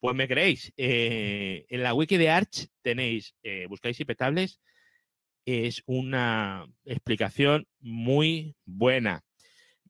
pues 0.00 0.16
me 0.16 0.26
creéis. 0.26 0.72
Eh, 0.76 1.66
en 1.68 1.82
la 1.82 1.94
wiki 1.94 2.16
de 2.16 2.30
Arch 2.30 2.66
tenéis, 2.82 3.36
eh, 3.44 3.66
buscáis 3.68 4.00
iptables, 4.00 4.60
es 5.44 5.82
una 5.86 6.66
explicación 6.84 7.66
muy 7.80 8.56
buena, 8.64 9.24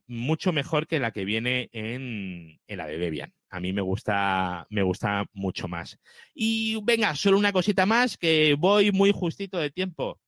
mucho 0.06 0.52
mejor 0.52 0.86
que 0.86 1.00
la 1.00 1.12
que 1.12 1.24
viene 1.24 1.68
en, 1.72 2.60
en 2.66 2.78
la 2.78 2.86
de 2.86 2.98
Debian 2.98 3.32
a 3.52 3.60
mí 3.60 3.74
me 3.74 3.82
gusta, 3.82 4.66
me 4.70 4.82
gusta 4.82 5.26
mucho 5.34 5.68
más. 5.68 5.98
Y 6.34 6.82
venga, 6.84 7.14
solo 7.14 7.36
una 7.36 7.52
cosita 7.52 7.84
más, 7.84 8.16
que 8.16 8.56
voy 8.58 8.92
muy 8.92 9.12
justito 9.12 9.58
de 9.58 9.70
tiempo. 9.70 10.18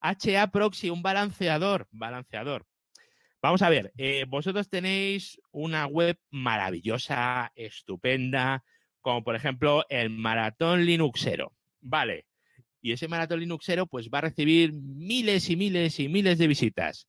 HA 0.00 0.48
Proxy, 0.50 0.90
un 0.90 1.00
balanceador, 1.00 1.86
balanceador. 1.92 2.66
Vamos 3.40 3.62
a 3.62 3.68
ver, 3.68 3.92
eh, 3.96 4.24
vosotros 4.28 4.68
tenéis 4.68 5.40
una 5.52 5.86
web 5.86 6.18
maravillosa, 6.30 7.52
estupenda, 7.54 8.64
como 9.00 9.22
por 9.22 9.36
ejemplo 9.36 9.84
el 9.88 10.10
Maratón 10.10 10.84
Linuxero. 10.84 11.52
Vale. 11.80 12.26
Y 12.82 12.92
ese 12.92 13.08
Maratón 13.08 13.40
Linuxero 13.40 13.86
pues 13.86 14.10
va 14.12 14.18
a 14.18 14.22
recibir 14.22 14.72
miles 14.72 15.48
y 15.48 15.56
miles 15.56 15.98
y 16.00 16.08
miles 16.08 16.36
de 16.36 16.48
visitas. 16.48 17.06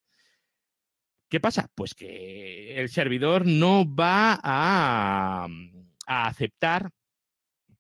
¿Qué 1.28 1.39
pasa? 1.39 1.67
Pues 1.74 1.95
que 1.95 2.80
el 2.80 2.89
servidor 2.89 3.47
no 3.47 3.84
va 3.84 4.39
a, 4.43 5.47
aceptar 6.05 6.91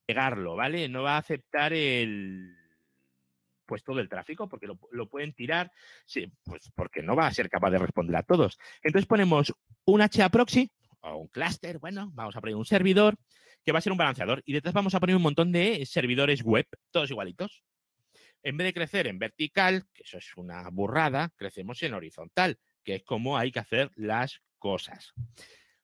pegarlo, 0.07 0.55
¿vale? 0.55 0.89
No 0.89 1.03
va 1.03 1.15
a 1.15 1.19
aceptar 1.19 1.71
el 1.71 2.57
pues 3.67 3.83
todo 3.83 3.99
el 3.99 4.09
tráfico, 4.09 4.49
porque 4.49 4.67
lo, 4.67 5.07
pueden 5.07 5.33
tirar, 5.33 5.71
sí, 6.05 6.31
pues 6.43 6.71
porque 6.75 7.01
no 7.03 7.15
va 7.15 7.27
a 7.27 7.33
ser 7.33 7.49
capaz 7.49 7.69
de 7.69 7.77
responder 7.77 8.15
a 8.15 8.23
todos. 8.23 8.57
Entonces 8.81 9.07
ponemos 9.07 9.53
un 9.85 10.01
HA 10.01 10.29
proxy 10.29 10.69
o 11.01 11.17
un 11.17 11.27
cluster, 11.27 11.77
bueno, 11.77 12.09
vamos 12.13 12.35
a 12.35 12.41
poner 12.41 12.55
un 12.55 12.65
servidor 12.65 13.15
que 13.63 13.71
va 13.71 13.77
a 13.77 13.81
ser 13.81 13.91
un 13.91 13.97
balanceador 13.97 14.41
y 14.45 14.53
detrás 14.53 14.73
vamos 14.73 14.95
a 14.95 14.99
poner 14.99 15.15
un 15.15 15.21
montón 15.21 15.51
de 15.51 15.85
servidores 15.85 16.41
web, 16.41 16.65
todos 16.91 17.11
igualitos. 17.11 17.63
En 18.43 18.57
vez 18.57 18.65
de 18.65 18.73
crecer 18.73 19.07
en 19.07 19.19
vertical, 19.19 19.85
que 19.93 20.03
eso 20.03 20.17
es 20.17 20.35
una 20.37 20.69
burrada, 20.69 21.31
crecemos 21.37 21.81
en 21.83 21.93
horizontal 21.93 22.59
que 22.83 22.95
es 22.95 23.03
como 23.03 23.37
hay 23.37 23.51
que 23.51 23.59
hacer 23.59 23.91
las 23.95 24.41
cosas. 24.59 25.13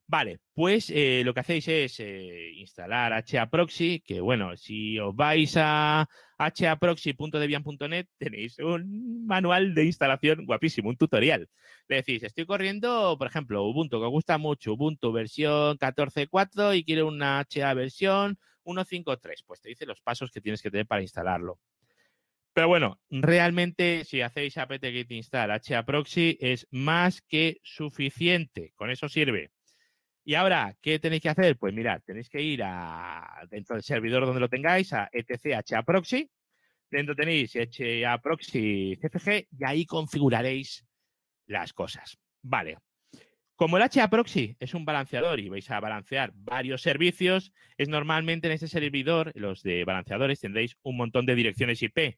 Vale, 0.07 0.39
pues 0.55 0.89
eh, 0.89 1.22
lo 1.24 1.36
que 1.36 1.41
hacéis 1.41 1.68
es 1.68 1.99
eh, 1.99 2.51
instalar 2.55 3.14
HAProxy, 3.14 4.01
que 4.01 4.22
bueno, 4.22 4.57
si 4.57 4.97
os 4.97 5.16
vais 5.16 5.55
a 5.55 6.10
haproxy.debian.net 6.39 8.07
tenéis 8.18 8.57
un 8.57 9.28
manual 9.28 9.76
de 9.76 9.86
instalación 9.86 10.47
guapísimo, 10.47 10.89
un 10.89 10.97
tutorial. 10.97 11.47
Le 11.88 11.97
decís, 11.97 12.24
estoy 12.24 12.47
corriendo, 12.47 13.18
por 13.20 13.28
ejemplo, 13.28 13.64
Ubuntu, 13.66 13.99
que 13.99 14.05
os 14.05 14.12
gusta 14.12 14.39
mucho, 14.39 14.74
Ubuntu 14.74 15.12
versión 15.12 15.78
14.4 15.78 16.76
y 16.76 16.84
quiero 16.84 17.07
una 17.07 17.41
HA 17.41 17.74
versión 17.76 18.39
1.5.3. 18.64 19.43
Pues 19.45 19.62
te 19.62 19.70
dice 19.70 19.86
los 19.86 20.01
pasos 20.01 20.32
que 20.32 20.41
tienes 20.41 20.64
que 20.64 20.72
tener 20.72 20.88
para 20.88 21.03
instalarlo. 21.03 21.60
Pero 22.54 22.68
bueno, 22.68 23.00
realmente 23.10 24.04
si 24.06 24.22
hacéis 24.22 24.58
apt-get 24.58 25.12
install 25.12 25.52
haproxy 25.52 26.38
es 26.41 26.68
más 26.72 27.22
que 27.22 27.60
suficiente. 27.64 28.74
Con 28.76 28.89
eso 28.89 29.08
sirve. 29.08 29.52
Y 30.26 30.36
ahora, 30.36 30.76
¿qué 30.82 31.00
tenéis 31.00 31.22
que 31.22 31.30
hacer? 31.30 31.58
Pues 31.58 31.74
mirad, 31.74 32.02
tenéis 32.06 32.30
que 32.30 32.41
ir 32.41 32.62
a 32.64 33.47
dentro 33.50 33.76
del 33.76 33.84
servidor 33.84 34.26
donde 34.26 34.41
lo 34.41 34.50
tengáis, 34.50 34.93
a 34.93 35.10
etc 35.12 35.64
haproxy. 35.74 36.30
Dentro 36.91 37.16
tenéis 37.16 37.54
haproxy 38.06 38.97
cfg 39.00 39.47
y 39.52 39.66
ahí 39.66 39.86
configuraréis 39.86 40.86
las 41.45 41.74
cosas. 41.74 42.18
Vale. 42.41 42.78
Como 43.56 43.78
el 43.78 43.84
haproxy 43.84 44.56
es 44.60 44.74
un 44.74 44.86
balanceador 44.86 45.39
y 45.39 45.50
vais 45.50 45.70
a 45.70 45.80
balancear 45.80 46.32
varios 46.34 46.82
servicios, 46.82 47.52
es 47.78 47.89
normalmente 47.89 48.47
en 48.47 48.54
ese 48.54 48.68
servidor, 48.68 49.32
los 49.36 49.64
de 49.64 49.84
balanceadores, 49.84 50.39
tendréis 50.39 50.78
un 50.82 50.97
montón 50.97 51.26
de 51.26 51.36
direcciones 51.36 51.82
IP 51.82 52.18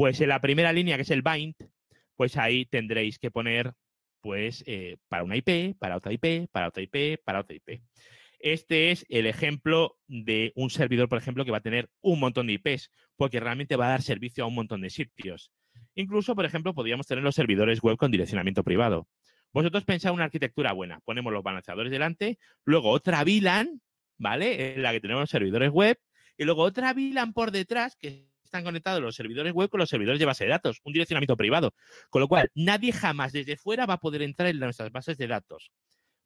pues 0.00 0.18
en 0.22 0.30
la 0.30 0.40
primera 0.40 0.72
línea, 0.72 0.96
que 0.96 1.02
es 1.02 1.10
el 1.10 1.20
bind, 1.20 1.54
pues 2.16 2.38
ahí 2.38 2.64
tendréis 2.64 3.18
que 3.18 3.30
poner, 3.30 3.74
pues, 4.22 4.64
eh, 4.66 4.96
para 5.10 5.24
una 5.24 5.36
IP, 5.36 5.76
para 5.78 5.98
otra 5.98 6.10
IP, 6.10 6.48
para 6.50 6.68
otra 6.68 6.82
IP, 6.82 7.18
para 7.22 7.40
otra 7.40 7.54
IP. 7.54 7.82
Este 8.38 8.92
es 8.92 9.04
el 9.10 9.26
ejemplo 9.26 9.98
de 10.06 10.54
un 10.56 10.70
servidor, 10.70 11.10
por 11.10 11.18
ejemplo, 11.18 11.44
que 11.44 11.50
va 11.50 11.58
a 11.58 11.60
tener 11.60 11.90
un 12.00 12.18
montón 12.18 12.46
de 12.46 12.54
IPs, 12.54 12.90
porque 13.14 13.40
realmente 13.40 13.76
va 13.76 13.88
a 13.88 13.90
dar 13.90 14.00
servicio 14.00 14.42
a 14.42 14.46
un 14.46 14.54
montón 14.54 14.80
de 14.80 14.88
sitios. 14.88 15.52
Incluso, 15.94 16.34
por 16.34 16.46
ejemplo, 16.46 16.72
podríamos 16.72 17.06
tener 17.06 17.22
los 17.22 17.34
servidores 17.34 17.82
web 17.82 17.98
con 17.98 18.10
direccionamiento 18.10 18.64
privado. 18.64 19.06
Vosotros 19.52 19.84
pensáis 19.84 20.14
una 20.14 20.24
arquitectura 20.24 20.72
buena. 20.72 21.00
Ponemos 21.00 21.30
los 21.30 21.42
balanceadores 21.42 21.92
delante, 21.92 22.38
luego 22.64 22.88
otra 22.88 23.22
VLAN, 23.22 23.82
¿vale? 24.16 24.76
En 24.76 24.82
la 24.82 24.92
que 24.92 25.00
tenemos 25.00 25.24
los 25.24 25.30
servidores 25.30 25.70
web, 25.70 25.98
y 26.38 26.44
luego 26.44 26.62
otra 26.62 26.94
VLAN 26.94 27.34
por 27.34 27.50
detrás 27.50 27.96
que 27.96 28.29
están 28.50 28.64
conectados 28.64 29.00
los 29.00 29.14
servidores 29.14 29.52
web 29.52 29.70
con 29.70 29.78
los 29.78 29.88
servidores 29.88 30.18
de 30.18 30.26
base 30.26 30.44
de 30.44 30.50
datos, 30.50 30.80
un 30.82 30.92
direccionamiento 30.92 31.36
privado. 31.36 31.72
Con 32.10 32.20
lo 32.20 32.26
cual, 32.26 32.50
nadie 32.54 32.92
jamás 32.92 33.32
desde 33.32 33.56
fuera 33.56 33.86
va 33.86 33.94
a 33.94 34.00
poder 34.00 34.22
entrar 34.22 34.48
en 34.48 34.58
nuestras 34.58 34.90
bases 34.90 35.16
de 35.16 35.28
datos. 35.28 35.70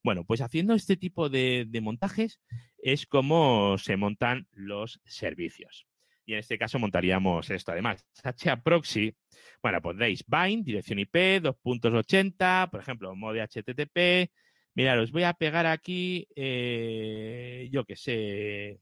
Bueno, 0.03 0.25
pues 0.25 0.41
haciendo 0.41 0.75
este 0.75 0.97
tipo 0.97 1.29
de, 1.29 1.69
montajes 1.83 2.41
es 2.79 3.07
como 3.07 3.77
se 3.79 3.97
montan 3.97 4.49
los 4.53 5.01
servicios. 5.05 5.87
Y 6.25 6.33
en 6.33 6.39
este 6.39 6.57
caso 6.57 6.79
montaríamos 6.79 7.51
esto. 7.51 7.73
Además, 7.73 8.07
HA 8.23 8.63
Proxy, 8.63 9.15
bueno, 9.63 9.83
pondréis 9.83 10.25
bind, 10.27 10.65
dirección 10.65 10.99
IP, 10.99 11.43
2.80, 11.43 12.71
por 12.71 12.81
ejemplo, 12.81 13.15
mode 13.15 13.43
HTTP. 13.43 14.33
Mirad, 14.75 15.01
os 15.01 15.13
voy 15.13 15.25
a 15.25 15.35
pegar 15.35 15.67
aquí, 15.67 16.27
eh, 16.35 17.69
yo 17.71 17.85
qué 17.85 17.97
sé, 17.97 18.81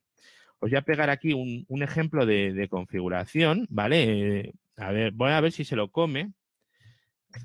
os 0.63 0.71
voy 0.71 0.79
a 0.79 0.83
pegar 0.83 1.11
aquí 1.11 1.33
un, 1.33 1.83
ejemplo 1.83 2.25
de, 2.25 2.69
configuración, 2.71 3.67
¿vale? 3.69 4.53
a 4.77 4.93
ver, 4.93 5.11
voy 5.11 5.33
a 5.33 5.41
ver 5.41 5.51
si 5.51 5.65
se 5.65 5.75
lo 5.75 5.91
come. 5.91 6.35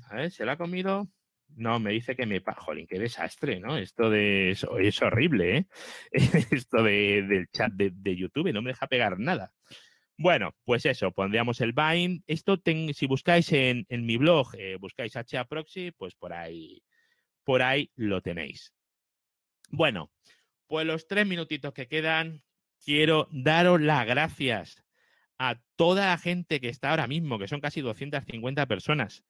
A 0.08 0.14
ver, 0.14 0.30
¿se 0.30 0.44
lo 0.44 0.52
ha 0.52 0.56
comido? 0.56 1.08
No, 1.48 1.80
me 1.80 1.90
dice 1.90 2.14
que 2.14 2.26
me... 2.26 2.40
Jolín, 2.58 2.86
qué 2.86 3.00
desastre, 3.00 3.58
¿no? 3.58 3.76
Esto 3.76 4.08
de... 4.08 4.50
Es, 4.50 5.02
horrible, 5.02 5.56
¿eh? 5.56 5.66
Esto 6.12 6.84
del 6.84 7.48
chat 7.50 7.72
de, 7.72 8.16
YouTube 8.16 8.52
no 8.52 8.62
me 8.62 8.70
deja 8.70 8.86
pegar 8.86 9.18
nada. 9.18 9.52
Bueno, 10.16 10.54
pues 10.64 10.86
eso, 10.86 11.10
pondríamos 11.10 11.60
el 11.60 11.72
bind. 11.72 12.22
Esto, 12.28 12.62
si 12.94 13.06
buscáis 13.06 13.52
en, 13.52 13.84
mi 13.90 14.16
blog, 14.16 14.54
eh, 14.56 14.76
buscáis 14.78 15.16
HA 15.16 15.44
Proxy, 15.48 15.90
pues 15.90 16.14
por 16.14 16.32
ahí, 16.32 16.84
por 17.42 17.62
ahí 17.62 17.90
lo 17.96 18.22
tenéis. 18.22 18.72
Bueno, 19.70 20.12
pues 20.68 20.86
los 20.86 21.08
tres 21.08 21.26
minutitos 21.26 21.74
que 21.74 21.88
quedan, 21.88 22.44
quiero 22.88 23.28
daros 23.30 23.82
las 23.82 24.06
gracias 24.06 24.82
a 25.38 25.60
toda 25.76 26.06
la 26.06 26.16
gente 26.16 26.58
que 26.58 26.70
está 26.70 26.88
ahora 26.88 27.06
mismo, 27.06 27.38
que 27.38 27.46
son 27.46 27.60
casi 27.60 27.82
250 27.82 28.64
personas, 28.64 29.24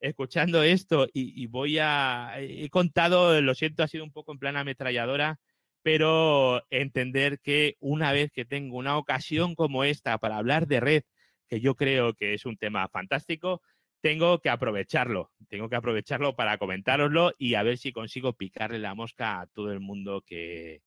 escuchando 0.00 0.62
esto 0.62 1.06
y, 1.12 1.46
voy 1.48 1.78
a... 1.78 2.32
He 2.38 2.70
contado, 2.70 3.38
lo 3.42 3.54
siento, 3.54 3.82
ha 3.82 3.88
sido 3.88 4.04
un 4.04 4.10
poco 4.10 4.32
en 4.32 4.38
plan 4.38 4.56
ametralladora, 4.56 5.38
pero 5.82 6.62
entender 6.70 7.40
que 7.40 7.76
una 7.78 8.10
vez 8.10 8.32
que 8.32 8.46
tengo 8.46 8.78
una 8.78 8.96
ocasión 8.96 9.54
como 9.54 9.84
esta 9.84 10.16
para 10.16 10.38
hablar 10.38 10.66
de 10.66 10.80
red, 10.80 11.02
que 11.46 11.60
yo 11.60 11.74
creo 11.74 12.14
que 12.14 12.32
es 12.32 12.46
un 12.46 12.56
tema 12.56 12.88
fantástico, 12.88 13.60
tengo 14.00 14.38
que 14.38 14.48
aprovecharlo, 14.48 15.30
tengo 15.50 15.68
que 15.68 15.76
aprovecharlo 15.76 16.36
para 16.36 16.56
comentároslo 16.56 17.34
y 17.36 17.52
a 17.52 17.64
ver 17.64 17.76
si 17.76 17.92
consigo 17.92 18.32
picarle 18.32 18.78
la 18.78 18.94
mosca 18.94 19.42
a 19.42 19.46
todo 19.48 19.72
el 19.72 19.80
mundo 19.80 20.22
que, 20.26 20.80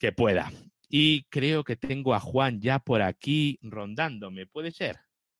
que 0.00 0.10
pueda. 0.10 0.50
Y 0.88 1.24
creo 1.30 1.64
que 1.64 1.76
tengo 1.76 2.14
a 2.14 2.20
Juan 2.20 2.60
ya 2.60 2.78
por 2.78 3.02
aquí 3.02 3.58
rondándome, 3.62 4.46
¿puede 4.46 4.70
ser? 4.72 5.05